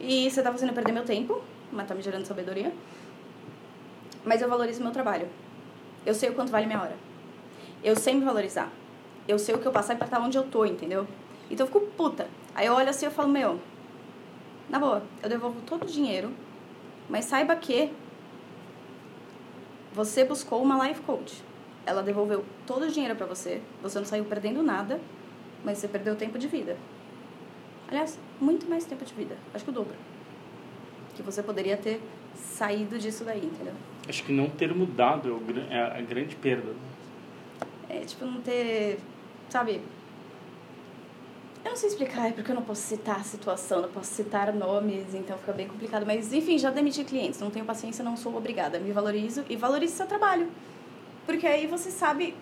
E 0.00 0.30
você 0.30 0.40
está 0.40 0.50
fazendo 0.50 0.70
eu 0.70 0.74
perder 0.74 0.92
meu 0.92 1.04
tempo, 1.04 1.42
mas 1.70 1.82
está 1.82 1.94
me 1.94 2.02
gerando 2.02 2.24
sabedoria. 2.24 2.72
Mas 4.26 4.42
eu 4.42 4.48
valorizo 4.48 4.82
meu 4.82 4.92
trabalho. 4.92 5.28
Eu 6.04 6.14
sei 6.14 6.28
o 6.28 6.34
quanto 6.34 6.50
vale 6.50 6.66
minha 6.66 6.82
hora. 6.82 6.96
Eu 7.82 7.96
sei 7.96 8.14
me 8.14 8.24
valorizar. 8.24 8.70
Eu 9.26 9.38
sei 9.38 9.54
o 9.54 9.58
que 9.58 9.66
eu 9.66 9.72
passar 9.72 9.96
para 9.96 10.06
estar 10.06 10.20
onde 10.20 10.36
eu 10.36 10.44
tô, 10.44 10.66
entendeu? 10.66 11.06
Então 11.50 11.64
eu 11.64 11.72
fico 11.72 11.86
puta. 11.96 12.28
Aí 12.54 12.66
eu 12.66 12.74
olho 12.74 12.90
assim 12.90 13.06
e 13.06 13.10
falo, 13.10 13.28
meu, 13.28 13.58
na 14.68 14.78
boa, 14.78 15.02
eu 15.22 15.28
devolvo 15.28 15.60
todo 15.62 15.84
o 15.84 15.86
dinheiro, 15.86 16.30
mas 17.08 17.24
saiba 17.24 17.56
que 17.56 17.90
você 19.94 20.24
buscou 20.24 20.62
uma 20.62 20.86
life 20.86 21.00
coach 21.02 21.42
ela 21.86 22.02
devolveu 22.02 22.44
todo 22.66 22.82
o 22.82 22.90
dinheiro 22.90 23.14
para 23.14 23.24
você, 23.24 23.62
você 23.80 23.98
não 23.98 24.04
saiu 24.04 24.24
perdendo 24.24 24.60
nada, 24.62 25.00
mas 25.64 25.78
você 25.78 25.86
perdeu 25.86 26.16
tempo 26.16 26.36
de 26.36 26.48
vida. 26.48 26.76
Aliás, 27.86 28.18
muito 28.40 28.68
mais 28.68 28.84
tempo 28.84 29.04
de 29.04 29.14
vida, 29.14 29.36
acho 29.54 29.64
que 29.64 29.70
o 29.70 29.72
dobro. 29.72 29.94
Que 31.14 31.22
você 31.22 31.42
poderia 31.42 31.76
ter 31.76 32.02
saído 32.34 32.98
disso 32.98 33.24
daí, 33.24 33.46
entendeu? 33.46 33.72
Acho 34.08 34.22
que 34.22 34.32
não 34.32 34.48
ter 34.48 34.72
mudado 34.74 35.40
é, 35.70 35.74
é 35.76 35.98
a 35.98 36.00
grande 36.00 36.36
perda. 36.36 36.72
É, 37.88 38.00
tipo, 38.00 38.24
não 38.24 38.40
ter, 38.40 38.98
sabe... 39.48 39.80
Eu 41.64 41.70
não 41.70 41.76
sei 41.76 41.88
explicar, 41.88 42.28
é 42.28 42.32
porque 42.32 42.50
eu 42.50 42.54
não 42.54 42.62
posso 42.62 42.82
citar 42.82 43.18
a 43.18 43.24
situação, 43.24 43.82
não 43.82 43.88
posso 43.88 44.14
citar 44.14 44.52
nomes, 44.52 45.12
então 45.14 45.36
fica 45.36 45.52
bem 45.52 45.66
complicado. 45.66 46.06
Mas, 46.06 46.32
enfim, 46.32 46.56
já 46.56 46.70
demiti 46.70 47.02
clientes, 47.02 47.40
não 47.40 47.50
tenho 47.50 47.64
paciência, 47.64 48.04
não 48.04 48.16
sou 48.16 48.36
obrigada. 48.36 48.78
Me 48.78 48.92
valorizo 48.92 49.44
e 49.48 49.56
valorizo 49.56 49.96
seu 49.96 50.06
trabalho. 50.06 50.48
Porque 51.24 51.44
aí 51.44 51.66
você 51.66 51.90
sabe 51.90 52.36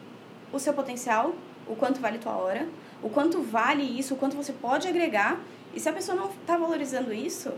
o 0.53 0.59
seu 0.59 0.75
potencial, 0.75 1.35
o 1.67 1.75
quanto 1.75 2.01
vale 2.01 2.19
tua 2.19 2.37
hora, 2.37 2.69
o 3.03 3.09
quanto 3.09 3.41
vale 3.41 3.83
isso, 3.83 4.13
o 4.13 4.17
quanto 4.19 4.37
você 4.37 4.53
pode 4.53 4.87
agregar. 4.87 5.41
E 5.73 5.81
se 5.81 5.89
a 5.89 5.93
pessoa 5.93 6.17
não 6.17 6.29
tá 6.47 6.59
valorizando 6.59 7.11
isso, 7.11 7.51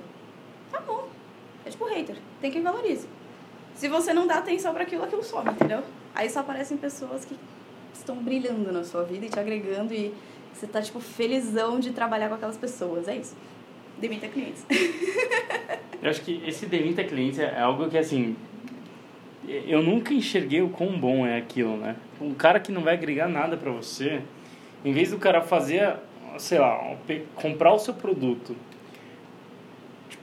tá 0.71 0.81
bom. 0.81 1.09
É 1.64 1.71
tipo 1.71 1.85
hater, 1.87 2.16
tem 2.40 2.53
quem 2.53 2.62
valorize. 2.62 3.09
Se 3.77 3.89
você 3.89 4.12
não 4.15 4.27
dá 4.27 4.39
atenção 4.39 4.73
para 4.73 4.85
aquilo, 4.85 5.05
aquilo 5.05 5.23
some, 5.23 5.51
entendeu? 5.51 5.83
Aí 6.15 6.29
só 6.31 6.41
aparecem 6.41 6.79
pessoas 6.79 7.25
que 7.27 7.37
estão 7.93 8.17
brilhando 8.17 8.73
na 8.73 8.83
sua 8.83 9.05
vida 9.05 9.27
e 9.27 9.29
te 9.29 9.39
agregando 9.39 9.93
e 9.93 10.15
você 10.53 10.67
tá, 10.67 10.81
tipo, 10.81 10.99
felizão 10.99 11.79
de 11.79 11.91
trabalhar 11.91 12.29
com 12.29 12.35
aquelas 12.35 12.57
pessoas. 12.57 13.07
É 13.07 13.17
isso. 13.17 13.37
Demita 13.99 14.27
clientes. 14.29 14.65
Eu 16.03 16.11
acho 16.11 16.23
que 16.23 16.43
esse 16.47 16.67
demita 16.67 17.05
clientes 17.05 17.39
é 17.39 17.61
algo 17.61 17.89
que, 17.89 17.99
assim, 17.99 18.37
eu 19.67 19.83
nunca 19.83 20.12
enxerguei 20.12 20.61
o 20.61 20.69
quão 20.69 20.99
bom 20.99 21.27
é 21.27 21.39
aquilo, 21.39 21.77
né? 21.77 21.97
Um 22.21 22.35
cara 22.35 22.61
que 22.61 22.71
não 22.71 22.83
vai 22.83 22.95
agregar 22.95 23.29
nada 23.29 23.57
para 23.57 23.71
você, 23.71 24.21
em 24.85 24.93
vez 24.93 25.11
do 25.11 25.19
cara 25.19 25.41
fazer, 25.41 25.97
sei 26.39 26.59
lá, 26.59 26.97
comprar 27.35 27.73
o 27.73 27.79
seu 27.79 27.95
produto, 27.95 28.55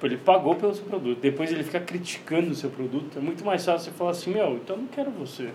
tipo, 0.04 0.08
ele 0.08 0.18
pagou 0.18 0.56
pelo 0.56 0.74
seu 0.74 0.86
produto, 0.86 1.20
depois 1.20 1.52
ele 1.52 1.64
fica 1.64 1.80
criticando 1.80 2.52
o 2.52 2.56
seu 2.56 2.70
produto, 2.70 3.18
é 3.18 3.22
muito 3.22 3.44
mais 3.46 3.64
fácil 3.64 3.92
você 3.92 3.98
falar 3.98 4.12
assim, 4.12 4.34
meu, 4.34 4.56
então 4.58 4.76
eu 4.76 4.82
não 4.82 4.88
quero 4.88 5.10
você. 5.12 5.50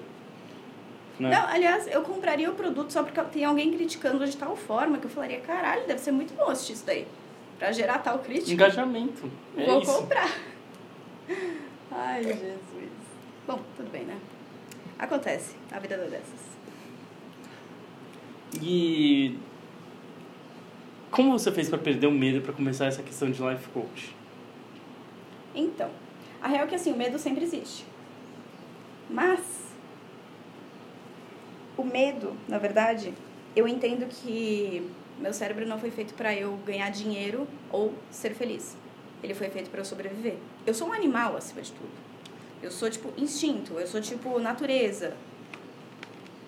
Né? 1.18 1.30
Não, 1.30 1.48
aliás, 1.48 1.86
eu 1.88 2.02
compraria 2.02 2.50
o 2.50 2.54
produto 2.54 2.90
só 2.92 3.02
porque 3.02 3.20
tem 3.22 3.44
alguém 3.44 3.72
criticando 3.72 4.24
de 4.24 4.36
tal 4.36 4.56
forma 4.56 4.98
que 4.98 5.04
eu 5.04 5.10
falaria, 5.10 5.40
caralho, 5.40 5.86
deve 5.86 6.00
ser 6.00 6.12
muito 6.12 6.34
bom 6.34 6.48
assistir 6.50 6.74
isso 6.74 6.86
daí. 6.86 7.06
Pra 7.58 7.72
gerar 7.72 7.98
tal 7.98 8.20
crítica. 8.20 8.52
Engajamento. 8.52 9.28
É 9.56 9.66
Vou 9.66 9.82
isso. 9.82 9.92
comprar. 9.92 10.32
Ai, 11.90 12.22
Jesus. 12.22 12.92
Bom, 13.46 13.60
tudo 13.76 13.90
bem, 13.90 14.04
né? 14.04 14.16
Acontece, 14.96 15.56
a 15.72 15.78
vida 15.80 15.96
é 15.96 15.98
dessas. 15.98 16.48
E 18.62 19.36
como 21.10 21.32
você 21.32 21.50
fez 21.50 21.68
para 21.68 21.78
perder 21.78 22.06
o 22.06 22.12
medo 22.12 22.40
para 22.40 22.52
começar 22.52 22.86
essa 22.86 23.02
questão 23.02 23.28
de 23.28 23.42
life 23.42 23.68
coach? 23.70 24.17
Então, 25.54 25.90
a 26.40 26.48
real 26.48 26.64
é 26.64 26.66
que 26.66 26.74
assim, 26.74 26.92
o 26.92 26.96
medo 26.96 27.18
sempre 27.18 27.44
existe. 27.44 27.84
Mas 29.10 29.40
o 31.76 31.84
medo, 31.84 32.36
na 32.46 32.58
verdade, 32.58 33.14
eu 33.56 33.66
entendo 33.66 34.06
que 34.08 34.88
meu 35.18 35.32
cérebro 35.32 35.66
não 35.66 35.78
foi 35.78 35.90
feito 35.90 36.14
para 36.14 36.34
eu 36.34 36.56
ganhar 36.66 36.90
dinheiro 36.90 37.46
ou 37.70 37.94
ser 38.10 38.34
feliz. 38.34 38.76
Ele 39.22 39.34
foi 39.34 39.48
feito 39.48 39.70
para 39.70 39.80
eu 39.80 39.84
sobreviver. 39.84 40.34
Eu 40.66 40.74
sou 40.74 40.88
um 40.88 40.92
animal 40.92 41.36
acima 41.36 41.62
de 41.62 41.72
tudo. 41.72 41.90
Eu 42.62 42.70
sou 42.70 42.90
tipo 42.90 43.12
instinto, 43.16 43.74
eu 43.78 43.86
sou 43.86 44.00
tipo 44.00 44.38
natureza. 44.38 45.14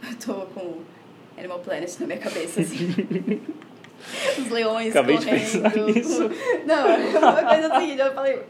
Eu 0.02 0.16
tô 0.16 0.34
com 0.46 0.80
Animal 1.36 1.60
Planet 1.60 1.98
na 1.98 2.06
minha 2.06 2.18
cabeça, 2.18 2.60
assim. 2.60 2.76
os 4.38 4.50
leões 4.50 4.90
Acabei 4.90 5.18
de 5.18 5.24
correndo. 5.26 5.40
pensar 5.40 5.76
nisso. 5.76 6.30
Não, 6.66 6.86
é 6.86 7.18
uma 7.18 7.42
coisa 7.44 7.74
assim, 7.74 7.94
eu 7.94 8.14
falei, 8.14 8.42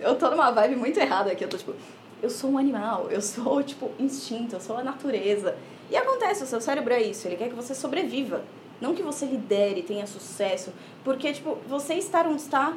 eu 0.00 0.16
tô 0.16 0.30
numa 0.30 0.50
vibe 0.50 0.76
muito 0.76 0.98
errada 0.98 1.32
aqui, 1.32 1.44
eu 1.44 1.48
tô 1.48 1.56
tipo, 1.56 1.74
eu 2.22 2.30
sou 2.30 2.50
um 2.50 2.58
animal, 2.58 3.08
eu 3.10 3.20
sou, 3.20 3.62
tipo, 3.62 3.90
instinto, 3.98 4.56
eu 4.56 4.60
sou 4.60 4.76
a 4.76 4.84
natureza. 4.84 5.56
E 5.90 5.96
acontece, 5.96 6.42
o 6.42 6.46
seu 6.46 6.60
cérebro 6.60 6.92
é 6.92 7.02
isso, 7.02 7.26
ele 7.26 7.36
quer 7.36 7.48
que 7.48 7.54
você 7.54 7.74
sobreviva. 7.74 8.42
Não 8.80 8.94
que 8.94 9.02
você 9.02 9.24
lidere, 9.24 9.82
tenha 9.82 10.06
sucesso. 10.06 10.72
Porque, 11.02 11.32
tipo, 11.32 11.56
você 11.66 11.94
estar 11.94 12.26
onde 12.26 12.42
está, 12.42 12.76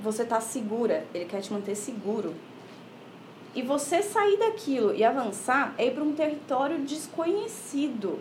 você 0.00 0.24
tá 0.24 0.40
segura. 0.40 1.04
Ele 1.12 1.26
quer 1.26 1.40
te 1.40 1.52
manter 1.52 1.74
seguro. 1.74 2.34
E 3.54 3.62
você 3.62 4.02
sair 4.02 4.38
daquilo 4.38 4.94
e 4.94 5.04
avançar 5.04 5.74
é 5.76 5.86
ir 5.86 5.94
para 5.94 6.04
um 6.04 6.14
território 6.14 6.78
desconhecido. 6.78 8.18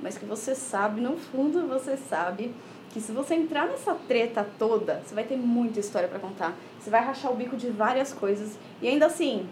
Mas 0.00 0.16
que 0.16 0.24
você 0.24 0.54
sabe, 0.54 1.00
no 1.00 1.16
fundo 1.16 1.66
você 1.66 1.96
sabe 1.96 2.54
que 2.90 3.00
se 3.00 3.12
você 3.12 3.34
entrar 3.34 3.66
nessa 3.66 3.94
treta 3.94 4.46
toda, 4.58 5.02
você 5.04 5.14
vai 5.14 5.24
ter 5.24 5.36
muita 5.36 5.80
história 5.80 6.08
para 6.08 6.18
contar. 6.18 6.56
Você 6.80 6.90
vai 6.90 7.04
rachar 7.04 7.30
o 7.32 7.36
bico 7.36 7.56
de 7.56 7.68
várias 7.68 8.12
coisas 8.12 8.58
e 8.80 8.88
ainda 8.88 9.06
assim, 9.06 9.46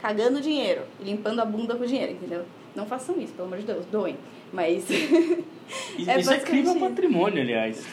cagando 0.00 0.40
dinheiro 0.40 0.82
limpando 1.00 1.40
a 1.40 1.44
bunda 1.44 1.74
com 1.76 1.84
dinheiro, 1.84 2.12
entendeu? 2.12 2.44
Não 2.74 2.86
façam 2.86 3.20
isso, 3.20 3.32
pelo 3.32 3.48
amor 3.48 3.58
de 3.58 3.64
Deus, 3.64 3.84
doem. 3.86 4.16
Mas. 4.52 4.86
É 6.06 6.18
isso 6.18 6.32
é 6.32 6.38
crime 6.38 6.66
ao 6.66 6.76
patrimônio, 6.76 7.42
aliás. 7.42 7.84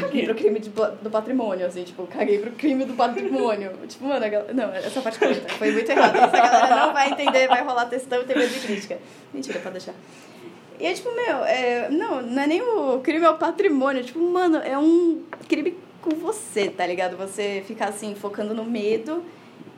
caguei 0.00 0.24
pro 0.24 0.34
crime 0.34 0.58
de, 0.58 0.68
do 0.68 1.10
patrimônio, 1.10 1.64
assim, 1.64 1.84
tipo, 1.84 2.04
caguei 2.08 2.40
pro 2.40 2.50
crime 2.50 2.84
do 2.84 2.94
patrimônio. 2.94 3.70
Tipo, 3.86 4.06
mano, 4.06 4.18
galera... 4.18 4.52
não, 4.52 4.74
essa 4.74 5.00
parte 5.00 5.16
foi 5.18 5.70
muito 5.70 5.88
errado. 5.88 6.16
Essa 6.16 6.36
galera 6.36 6.86
não 6.86 6.92
vai 6.92 7.12
entender, 7.12 7.46
vai 7.46 7.62
rolar 7.62 7.86
textão 7.86 8.22
e 8.22 8.24
ter 8.24 8.36
medo 8.36 8.52
de 8.52 8.66
crítica. 8.66 8.98
Mentira, 9.32 9.60
pode 9.60 9.74
deixar. 9.74 9.94
E 10.82 10.86
é 10.86 10.92
tipo, 10.94 11.14
meu, 11.14 11.44
é, 11.44 11.88
não, 11.90 12.20
não 12.20 12.42
é 12.42 12.46
nem 12.48 12.60
o 12.60 12.98
crime 12.98 13.24
ao 13.24 13.38
patrimônio, 13.38 14.02
tipo, 14.02 14.18
mano, 14.18 14.56
é 14.56 14.76
um 14.76 15.22
crime 15.48 15.78
com 16.00 16.10
você, 16.10 16.68
tá 16.70 16.84
ligado? 16.84 17.16
Você 17.16 17.62
ficar 17.64 17.90
assim, 17.90 18.16
focando 18.16 18.52
no 18.52 18.64
medo 18.64 19.22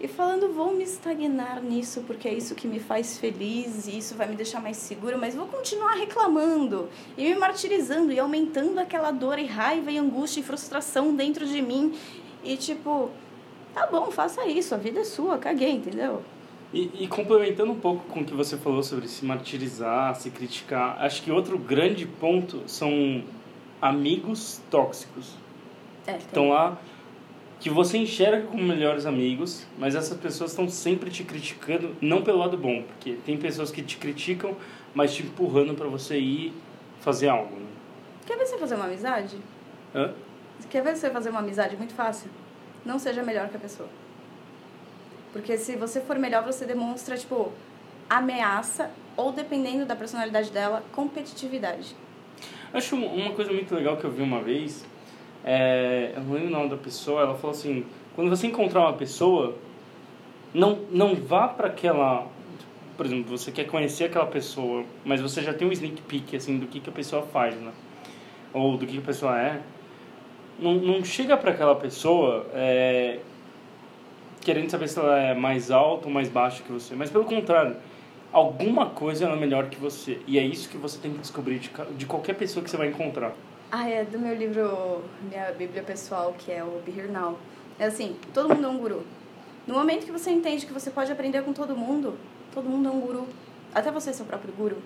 e 0.00 0.08
falando, 0.08 0.50
vou 0.50 0.72
me 0.72 0.82
estagnar 0.82 1.62
nisso 1.62 2.04
porque 2.06 2.26
é 2.26 2.32
isso 2.32 2.54
que 2.54 2.66
me 2.66 2.80
faz 2.80 3.18
feliz 3.18 3.86
e 3.86 3.98
isso 3.98 4.14
vai 4.14 4.26
me 4.26 4.34
deixar 4.34 4.62
mais 4.62 4.78
seguro, 4.78 5.18
mas 5.18 5.34
vou 5.34 5.46
continuar 5.46 5.92
reclamando 5.92 6.88
e 7.18 7.24
me 7.24 7.34
martirizando 7.34 8.10
e 8.10 8.18
aumentando 8.18 8.78
aquela 8.78 9.10
dor 9.10 9.38
e 9.38 9.44
raiva 9.44 9.90
e 9.90 9.98
angústia 9.98 10.40
e 10.40 10.42
frustração 10.42 11.14
dentro 11.14 11.44
de 11.44 11.60
mim. 11.60 11.94
E 12.42 12.56
tipo, 12.56 13.10
tá 13.74 13.86
bom, 13.86 14.10
faça 14.10 14.46
isso, 14.46 14.74
a 14.74 14.78
vida 14.78 15.00
é 15.00 15.04
sua, 15.04 15.36
caguei, 15.36 15.72
entendeu? 15.72 16.22
E, 16.72 16.90
e, 17.04 17.08
complementando 17.08 17.70
um 17.70 17.78
pouco 17.78 18.04
com 18.06 18.20
o 18.20 18.24
que 18.24 18.34
você 18.34 18.56
falou 18.56 18.82
sobre 18.82 19.06
se 19.06 19.24
martirizar, 19.24 20.14
se 20.16 20.30
criticar, 20.30 20.96
acho 21.00 21.22
que 21.22 21.30
outro 21.30 21.56
grande 21.56 22.04
ponto 22.04 22.62
são 22.66 23.22
amigos 23.80 24.60
tóxicos. 24.70 25.36
É, 26.06 26.16
Estão 26.16 26.48
lá 26.48 26.78
que 27.60 27.70
você 27.70 27.96
enxerga 27.96 28.46
como 28.46 28.62
melhores 28.62 29.06
amigos, 29.06 29.66
mas 29.78 29.94
essas 29.94 30.18
pessoas 30.18 30.50
estão 30.50 30.68
sempre 30.68 31.10
te 31.10 31.24
criticando, 31.24 31.96
não 32.00 32.22
pelo 32.22 32.38
lado 32.38 32.58
bom, 32.58 32.82
porque 32.82 33.12
tem 33.24 33.36
pessoas 33.38 33.70
que 33.70 33.82
te 33.82 33.96
criticam, 33.96 34.56
mas 34.94 35.14
te 35.14 35.22
empurrando 35.22 35.74
para 35.74 35.86
você 35.86 36.18
ir 36.18 36.52
fazer 37.00 37.28
algo. 37.28 37.54
Né? 37.54 37.66
Quer 38.26 38.36
ver 38.36 38.46
você 38.46 38.58
fazer 38.58 38.74
uma 38.74 38.84
amizade? 38.84 39.36
Hã? 39.94 40.12
Quer 40.68 40.82
ver 40.82 40.96
você 40.96 41.08
fazer 41.08 41.30
uma 41.30 41.40
amizade 41.40 41.76
muito 41.76 41.94
fácil? 41.94 42.28
Não 42.84 42.98
seja 42.98 43.22
melhor 43.22 43.48
que 43.48 43.56
a 43.56 43.60
pessoa. 43.60 43.88
Porque 45.34 45.58
se 45.58 45.76
você 45.76 46.00
for 46.00 46.18
melhor, 46.18 46.42
você 46.42 46.64
demonstra, 46.64 47.18
tipo, 47.18 47.52
ameaça 48.08 48.90
ou, 49.14 49.32
dependendo 49.32 49.84
da 49.84 49.94
personalidade 49.94 50.50
dela, 50.50 50.82
competitividade. 50.92 51.94
Acho 52.72 52.96
uma 52.96 53.32
coisa 53.32 53.52
muito 53.52 53.74
legal 53.74 53.98
que 53.98 54.04
eu 54.04 54.10
vi 54.10 54.22
uma 54.22 54.40
vez 54.40 54.86
é, 55.44 56.12
eu 56.16 56.22
não 56.22 56.32
lembro 56.32 56.48
o 56.48 56.52
nome 56.52 56.70
da 56.70 56.76
pessoa, 56.78 57.20
ela 57.20 57.34
falou 57.34 57.50
assim, 57.50 57.84
quando 58.16 58.30
você 58.30 58.46
encontrar 58.46 58.80
uma 58.80 58.94
pessoa, 58.94 59.54
não, 60.54 60.78
não 60.90 61.14
vá 61.14 61.46
para 61.46 61.68
aquela, 61.68 62.26
por 62.96 63.04
exemplo, 63.04 63.36
você 63.36 63.52
quer 63.52 63.64
conhecer 63.64 64.04
aquela 64.04 64.26
pessoa, 64.26 64.84
mas 65.04 65.20
você 65.20 65.42
já 65.42 65.52
tem 65.52 65.68
um 65.68 65.72
sneak 65.72 66.00
peek, 66.02 66.34
assim, 66.34 66.58
do 66.58 66.66
que, 66.66 66.80
que 66.80 66.88
a 66.88 66.92
pessoa 66.92 67.22
faz, 67.26 67.54
né? 67.56 67.72
Ou 68.54 68.78
do 68.78 68.86
que, 68.86 68.92
que 68.94 68.98
a 68.98 69.02
pessoa 69.02 69.38
é. 69.38 69.60
Não, 70.58 70.74
não 70.74 71.04
chega 71.04 71.36
para 71.36 71.50
aquela 71.50 71.74
pessoa 71.74 72.46
é, 72.54 73.18
querendo 74.44 74.70
saber 74.70 74.88
se 74.88 74.98
ela 74.98 75.18
é 75.18 75.34
mais 75.34 75.70
alta 75.70 76.06
ou 76.06 76.12
mais 76.12 76.28
baixa 76.28 76.62
que 76.62 76.70
você, 76.70 76.94
mas 76.94 77.10
pelo 77.10 77.24
contrário, 77.24 77.76
alguma 78.32 78.90
coisa 78.90 79.24
ela 79.24 79.36
é 79.36 79.40
melhor 79.40 79.68
que 79.68 79.78
você. 79.78 80.20
E 80.26 80.38
é 80.38 80.42
isso 80.42 80.68
que 80.68 80.76
você 80.76 80.98
tem 80.98 81.12
que 81.12 81.18
descobrir 81.18 81.58
de, 81.58 81.70
de 81.96 82.06
qualquer 82.06 82.34
pessoa 82.34 82.62
que 82.62 82.70
você 82.70 82.76
vai 82.76 82.88
encontrar. 82.88 83.32
Ah, 83.72 83.88
é 83.88 84.04
do 84.04 84.18
meu 84.18 84.34
livro, 84.34 85.02
minha 85.28 85.50
bíblia 85.52 85.82
pessoal, 85.82 86.34
que 86.38 86.52
é 86.52 86.62
o 86.62 86.82
Here 86.86 87.08
Now. 87.08 87.38
É 87.78 87.86
assim, 87.86 88.16
todo 88.32 88.54
mundo 88.54 88.66
é 88.66 88.68
um 88.68 88.78
guru. 88.78 89.02
No 89.66 89.74
momento 89.74 90.04
que 90.04 90.12
você 90.12 90.30
entende 90.30 90.66
que 90.66 90.72
você 90.72 90.90
pode 90.90 91.10
aprender 91.10 91.42
com 91.42 91.52
todo 91.52 91.74
mundo, 91.74 92.16
todo 92.52 92.68
mundo 92.68 92.88
é 92.88 92.92
um 92.92 93.00
guru. 93.00 93.26
Até 93.74 93.90
você 93.90 94.10
é 94.10 94.12
seu 94.12 94.26
próprio 94.26 94.52
guru. 94.52 94.76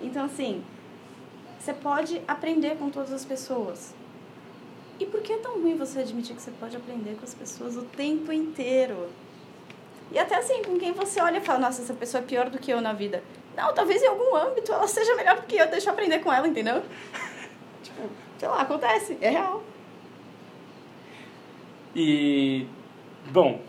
Então, 0.00 0.24
assim, 0.24 0.62
você 1.58 1.72
pode 1.72 2.22
aprender 2.28 2.76
com 2.76 2.88
todas 2.88 3.12
as 3.12 3.24
pessoas. 3.24 3.94
E 4.98 5.06
por 5.06 5.20
que 5.20 5.32
é 5.32 5.38
tão 5.38 5.60
ruim 5.60 5.76
você 5.76 6.00
admitir 6.00 6.34
que 6.34 6.42
você 6.42 6.50
pode 6.52 6.76
aprender 6.76 7.16
com 7.16 7.24
as 7.24 7.34
pessoas 7.34 7.76
o 7.76 7.82
tempo 7.82 8.32
inteiro? 8.32 9.08
E 10.10 10.18
até 10.18 10.36
assim, 10.36 10.62
com 10.62 10.78
quem 10.78 10.92
você 10.92 11.20
olha 11.20 11.38
e 11.38 11.40
fala, 11.40 11.58
nossa, 11.58 11.82
essa 11.82 11.92
pessoa 11.92 12.22
é 12.22 12.26
pior 12.26 12.48
do 12.48 12.58
que 12.58 12.70
eu 12.70 12.80
na 12.80 12.92
vida. 12.92 13.22
Não, 13.56 13.74
talvez 13.74 14.02
em 14.02 14.06
algum 14.06 14.34
âmbito 14.36 14.72
ela 14.72 14.86
seja 14.86 15.14
melhor 15.16 15.36
do 15.36 15.42
que 15.42 15.56
eu, 15.56 15.68
deixa 15.68 15.88
eu 15.88 15.92
aprender 15.92 16.20
com 16.20 16.32
ela, 16.32 16.46
entendeu? 16.46 16.82
Tipo, 17.82 18.02
sei 18.38 18.48
lá, 18.48 18.62
acontece, 18.62 19.16
é 19.20 19.30
real. 19.30 19.62
E, 21.94 22.66
bom, 23.30 23.60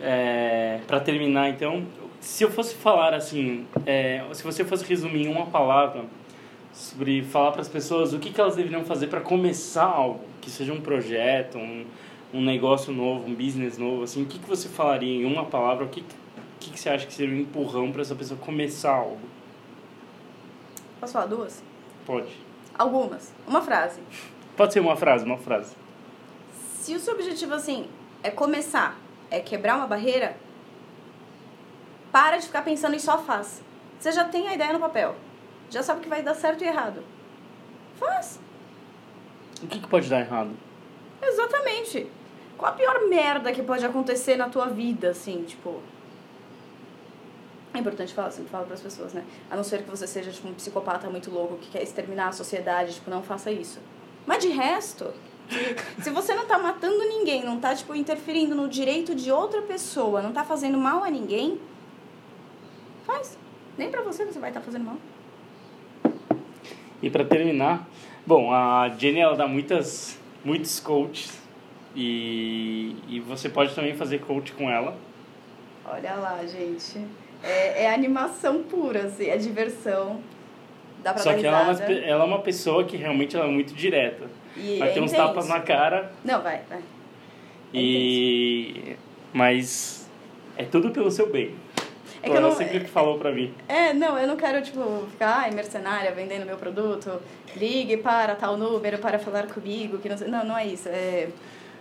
é, 0.00 0.80
para 0.86 1.00
terminar 1.00 1.48
então, 1.48 1.86
se 2.20 2.44
eu 2.44 2.50
fosse 2.50 2.74
falar 2.74 3.14
assim, 3.14 3.66
é, 3.86 4.24
se 4.32 4.42
você 4.42 4.64
fosse 4.64 4.84
resumir 4.84 5.26
em 5.26 5.28
uma 5.28 5.46
palavra 5.46 6.04
sobre 6.72 7.22
falar 7.22 7.52
para 7.52 7.60
as 7.60 7.68
pessoas 7.68 8.12
o 8.12 8.18
que, 8.18 8.32
que 8.32 8.40
elas 8.40 8.56
deveriam 8.56 8.84
fazer 8.84 9.08
para 9.08 9.20
começar 9.20 9.84
algo, 9.84 10.20
que 10.40 10.50
seja 10.50 10.72
um 10.72 10.80
projeto, 10.80 11.58
um, 11.58 11.84
um 12.32 12.42
negócio 12.42 12.92
novo, 12.92 13.28
um 13.28 13.34
business 13.34 13.76
novo, 13.76 14.02
assim, 14.02 14.22
o 14.22 14.26
que, 14.26 14.38
que 14.38 14.48
você 14.48 14.68
falaria 14.68 15.22
em 15.22 15.24
uma 15.24 15.44
palavra, 15.44 15.84
o 15.84 15.88
que, 15.88 16.02
que, 16.58 16.70
que 16.70 16.80
você 16.80 16.88
acha 16.88 17.06
que 17.06 17.12
seria 17.12 17.34
um 17.34 17.40
empurrão 17.40 17.92
para 17.92 18.02
essa 18.02 18.14
pessoa 18.14 18.38
começar 18.40 18.94
algo? 18.94 19.20
Posso 20.98 21.12
falar 21.12 21.26
duas? 21.26 21.62
Pode. 22.06 22.32
Algumas. 22.78 23.32
Uma 23.46 23.60
frase. 23.60 24.00
Pode 24.56 24.72
ser 24.72 24.80
uma 24.80 24.96
frase, 24.96 25.24
uma 25.24 25.36
frase. 25.36 25.74
Se 26.80 26.94
o 26.94 27.00
seu 27.00 27.14
objetivo, 27.14 27.54
assim, 27.54 27.86
é 28.22 28.30
começar, 28.30 28.96
é 29.30 29.40
quebrar 29.40 29.76
uma 29.76 29.86
barreira, 29.86 30.36
para 32.10 32.36
de 32.36 32.46
ficar 32.46 32.62
pensando 32.62 32.94
e 32.94 33.00
só 33.00 33.18
faz. 33.18 33.62
Você 33.98 34.12
já 34.12 34.24
tem 34.24 34.48
a 34.48 34.54
ideia 34.54 34.72
no 34.72 34.80
papel. 34.80 35.14
Já 35.72 35.82
sabe 35.82 36.02
que 36.02 36.08
vai 36.08 36.22
dar 36.22 36.34
certo 36.34 36.62
e 36.62 36.66
errado. 36.66 37.02
Faz. 37.96 38.38
O 39.62 39.66
que, 39.66 39.80
que 39.80 39.88
pode 39.88 40.06
dar 40.08 40.20
errado? 40.20 40.50
Exatamente. 41.22 42.06
Qual 42.58 42.70
a 42.70 42.74
pior 42.74 43.08
merda 43.08 43.50
que 43.52 43.62
pode 43.62 43.84
acontecer 43.84 44.36
na 44.36 44.50
tua 44.50 44.66
vida, 44.66 45.10
assim, 45.10 45.42
tipo... 45.44 45.80
É 47.72 47.78
importante 47.78 48.12
falar, 48.12 48.30
sempre 48.30 48.50
falo 48.50 48.66
para 48.66 48.74
as 48.74 48.82
pessoas, 48.82 49.14
né? 49.14 49.24
A 49.50 49.56
não 49.56 49.64
ser 49.64 49.82
que 49.82 49.88
você 49.88 50.06
seja 50.06 50.30
tipo, 50.30 50.46
um 50.46 50.52
psicopata 50.52 51.08
muito 51.08 51.30
louco 51.30 51.56
que 51.56 51.70
quer 51.70 51.82
exterminar 51.82 52.28
a 52.28 52.32
sociedade, 52.32 52.96
tipo, 52.96 53.08
não 53.08 53.22
faça 53.22 53.50
isso. 53.50 53.80
Mas 54.26 54.42
de 54.42 54.50
resto, 54.50 55.10
se, 56.02 56.10
você 56.10 56.34
não 56.34 56.44
tá 56.44 56.58
matando 56.58 56.98
ninguém, 56.98 57.46
não 57.46 57.58
tá 57.58 57.74
tipo 57.74 57.94
interferindo 57.94 58.54
no 58.54 58.68
direito 58.68 59.14
de 59.14 59.32
outra 59.32 59.62
pessoa, 59.62 60.20
não 60.20 60.32
tá 60.32 60.44
fazendo 60.44 60.76
mal 60.76 61.02
a 61.02 61.10
ninguém, 61.10 61.58
faz. 63.06 63.38
Nem 63.78 63.90
para 63.90 64.02
você 64.02 64.26
você 64.26 64.38
vai 64.38 64.50
estar 64.50 64.60
tá 64.60 64.66
fazendo 64.66 64.84
mal. 64.84 64.98
E 67.02 67.10
para 67.10 67.24
terminar, 67.24 67.88
bom, 68.24 68.52
a 68.52 68.88
Jenny 68.96 69.20
ela 69.20 69.36
dá 69.36 69.46
muitas 69.46 70.18
muitos 70.44 70.80
coaches 70.80 71.40
e, 71.94 72.96
e 73.08 73.20
você 73.20 73.48
pode 73.48 73.74
também 73.74 73.94
fazer 73.94 74.20
coach 74.20 74.52
com 74.52 74.70
ela. 74.70 74.96
Olha 75.84 76.14
lá, 76.14 76.44
gente. 76.46 77.04
É, 77.42 77.84
é 77.84 77.94
animação 77.94 78.62
pura, 78.62 79.04
assim, 79.04 79.26
é 79.26 79.36
diversão. 79.36 80.20
Dá 81.02 81.12
pra 81.12 81.22
Só 81.22 81.34
que 81.34 81.44
ela 81.44 81.58
é, 81.58 81.64
uma, 81.64 81.92
ela 81.92 82.24
é 82.24 82.26
uma 82.26 82.38
pessoa 82.38 82.84
que 82.84 82.96
realmente 82.96 83.36
ela 83.36 83.46
é 83.46 83.50
muito 83.50 83.74
direta. 83.74 84.30
E 84.56 84.78
vai 84.78 84.90
é 84.90 84.92
ter 84.92 85.00
uns 85.00 85.12
intenso. 85.12 85.28
tapas 85.28 85.48
na 85.48 85.60
cara 85.60 86.12
Não, 86.24 86.40
vai, 86.40 86.60
vai. 86.68 86.78
É 86.78 86.82
e. 87.74 88.96
Mas 89.32 90.08
é 90.56 90.64
tudo 90.64 90.90
pelo 90.90 91.10
seu 91.10 91.30
bem. 91.30 91.54
É 92.22 92.30
que 92.30 92.36
eu 92.36 92.40
não- 92.40 92.52
sempre 92.54 92.86
falou 92.86 93.18
pra 93.18 93.32
mim. 93.32 93.52
É, 93.68 93.92
não, 93.92 94.16
eu 94.18 94.28
não 94.28 94.36
quero, 94.36 94.62
tipo, 94.62 95.06
ficar, 95.10 95.38
ai, 95.40 95.50
mercenária, 95.50 96.12
vendendo 96.12 96.46
meu 96.46 96.56
produto, 96.56 97.20
ligue 97.56 97.96
para 97.96 98.34
tal 98.36 98.56
número 98.56 98.98
para 98.98 99.18
falar 99.18 99.46
comigo, 99.48 99.98
que 99.98 100.08
não 100.08 100.16
sei. 100.16 100.28
Não, 100.28 100.44
não 100.44 100.56
é 100.56 100.66
isso. 100.66 100.88
É... 100.88 101.28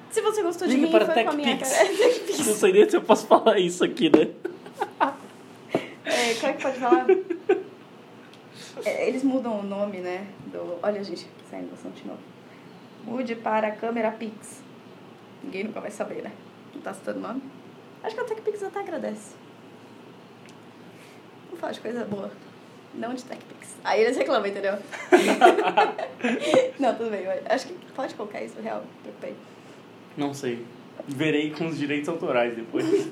Se 0.10 0.20
você 0.22 0.42
gostou 0.42 0.68
de 0.68 0.74
Liga 0.76 0.88
mim, 0.88 0.92
para 0.92 1.06
foi 1.14 1.24
com 1.24 1.30
a 1.30 1.34
minha 1.34 1.58
cara. 1.58 1.72
Não 2.38 2.54
sei 2.54 2.74
nem 2.74 2.90
se 2.90 2.98
eu 2.98 3.02
posso 3.02 3.26
falar 3.28 3.58
isso 3.60 3.82
aqui, 3.82 4.10
né? 4.10 4.28
É, 6.04 6.34
como 6.36 6.48
é 6.48 6.54
que 6.54 6.62
pode 6.62 6.80
falar? 6.80 7.06
É, 8.86 9.08
eles 9.08 9.24
mudam 9.24 9.60
o 9.60 9.64
nome, 9.64 10.00
né? 10.00 10.28
Do, 10.48 10.80
olha, 10.84 11.02
gente, 11.04 11.26
saindo 11.50 11.70
bastante 11.72 12.02
de 12.02 12.08
novo. 12.10 12.20
Mude 13.06 13.36
para 13.36 13.68
a 13.68 13.72
câmera 13.72 14.12
Pix. 14.12 14.62
Ninguém 15.44 15.64
nunca 15.64 15.80
vai 15.80 15.92
saber, 15.92 16.22
né? 16.24 16.32
Não 16.74 16.82
tá 16.82 16.94
citando 16.94 17.20
o 17.20 17.22
nome. 17.22 17.42
Acho 18.04 18.16
que 18.16 18.22
a 18.22 18.26
TechPix 18.26 18.64
até 18.64 18.80
agradece. 18.80 19.36
Falar 21.62 21.74
de 21.74 21.80
coisa 21.80 22.04
boa. 22.06 22.32
Não 22.96 23.14
de 23.14 23.24
TechPix. 23.24 23.76
Aí 23.84 24.02
eles 24.02 24.18
reclamam, 24.18 24.48
entendeu? 24.48 24.74
não, 26.80 26.96
tudo 26.96 27.12
bem. 27.12 27.26
Acho 27.46 27.68
que 27.68 27.74
pode 27.94 28.16
colocar 28.16 28.42
isso, 28.44 28.56
real. 28.62 28.84
Preocupei. 29.04 29.36
Não 30.18 30.34
sei. 30.34 30.66
Verei 31.08 31.52
com 31.52 31.68
os 31.68 31.78
direitos 31.78 32.10
autorais 32.10 32.56
depois. 32.56 32.86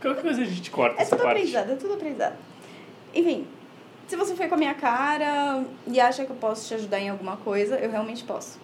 Qualquer 0.00 0.22
coisa 0.22 0.42
a 0.42 0.44
gente 0.44 0.70
corta 0.70 0.98
É 0.98 1.02
essa 1.02 1.16
tudo 1.16 1.24
parte. 1.24 1.36
aprendizado, 1.38 1.72
é 1.72 1.76
tudo 1.76 1.94
aprendizado. 1.94 2.36
Enfim, 3.14 3.46
se 4.06 4.16
você 4.16 4.36
foi 4.36 4.46
com 4.48 4.54
a 4.54 4.58
minha 4.58 4.74
cara 4.74 5.64
e 5.86 5.98
acha 5.98 6.24
que 6.24 6.30
eu 6.30 6.36
posso 6.36 6.68
te 6.68 6.74
ajudar 6.74 7.00
em 7.00 7.08
alguma 7.08 7.36
coisa, 7.38 7.76
eu 7.76 7.90
realmente 7.90 8.22
posso. 8.24 8.58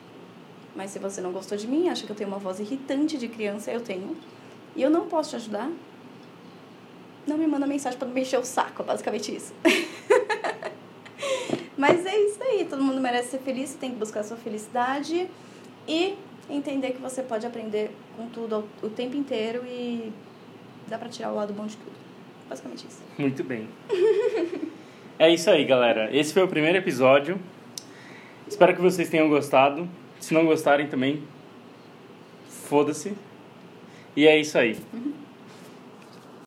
Mas 0.74 0.91
se 0.91 0.99
você 0.99 1.20
não 1.20 1.33
gostou 1.33 1.57
de 1.59 1.66
mim, 1.66 1.89
acha 1.89 2.07
que 2.07 2.12
eu 2.12 2.16
tenho 2.16 2.29
uma 2.29 2.39
voz 2.39 2.61
irritante 2.61 3.18
de 3.18 3.29
criança, 3.29 3.70
eu 3.72 3.81
tenho. 3.81 4.16
E 4.74 4.83
eu 4.83 4.91
não 4.91 5.07
posso 5.07 5.31
te 5.31 5.37
ajudar, 5.37 5.70
não 7.27 7.37
me 7.37 7.47
manda 7.47 7.66
mensagem 7.66 7.99
pra 7.99 8.07
não 8.07 8.14
me 8.14 8.22
encher 8.22 8.39
o 8.39 8.45
saco, 8.45 8.83
é 8.83 8.85
basicamente 8.85 9.35
isso. 9.35 9.53
Mas 11.77 12.07
é 12.07 12.16
isso 12.16 12.43
aí, 12.43 12.64
todo 12.64 12.83
mundo 12.83 13.01
merece 13.01 13.31
ser 13.31 13.39
feliz, 13.39 13.70
você 13.70 13.79
tem 13.79 13.91
que 13.91 13.97
buscar 13.97 14.20
a 14.20 14.24
sua 14.24 14.37
felicidade 14.37 15.29
e 15.87 16.14
entender 16.49 16.93
que 16.93 17.01
você 17.01 17.22
pode 17.22 17.47
aprender 17.47 17.91
com 18.16 18.29
tudo 18.29 18.64
o 18.83 18.89
tempo 18.89 19.16
inteiro 19.16 19.62
e 19.66 20.12
dá 20.87 20.97
pra 20.97 21.09
tirar 21.09 21.33
o 21.33 21.35
lado 21.35 21.53
bom 21.53 21.66
de 21.66 21.77
tudo. 21.77 21.97
Basicamente 22.49 22.87
isso. 22.87 23.03
Muito 23.18 23.45
bem. 23.45 23.68
É 25.18 25.31
isso 25.31 25.51
aí, 25.51 25.64
galera. 25.64 26.14
Esse 26.16 26.33
foi 26.33 26.43
o 26.43 26.49
primeiro 26.49 26.79
episódio. 26.79 27.39
Espero 28.47 28.74
que 28.74 28.81
vocês 28.81 29.09
tenham 29.09 29.29
gostado. 29.29 29.89
Se 30.20 30.33
não 30.33 30.47
gostarem 30.47 30.87
também, 30.87 31.22
foda-se. 32.49 33.14
E 34.14 34.27
é 34.27 34.39
isso 34.39 34.57
aí. 34.57 34.79
Uhum. 34.93 35.12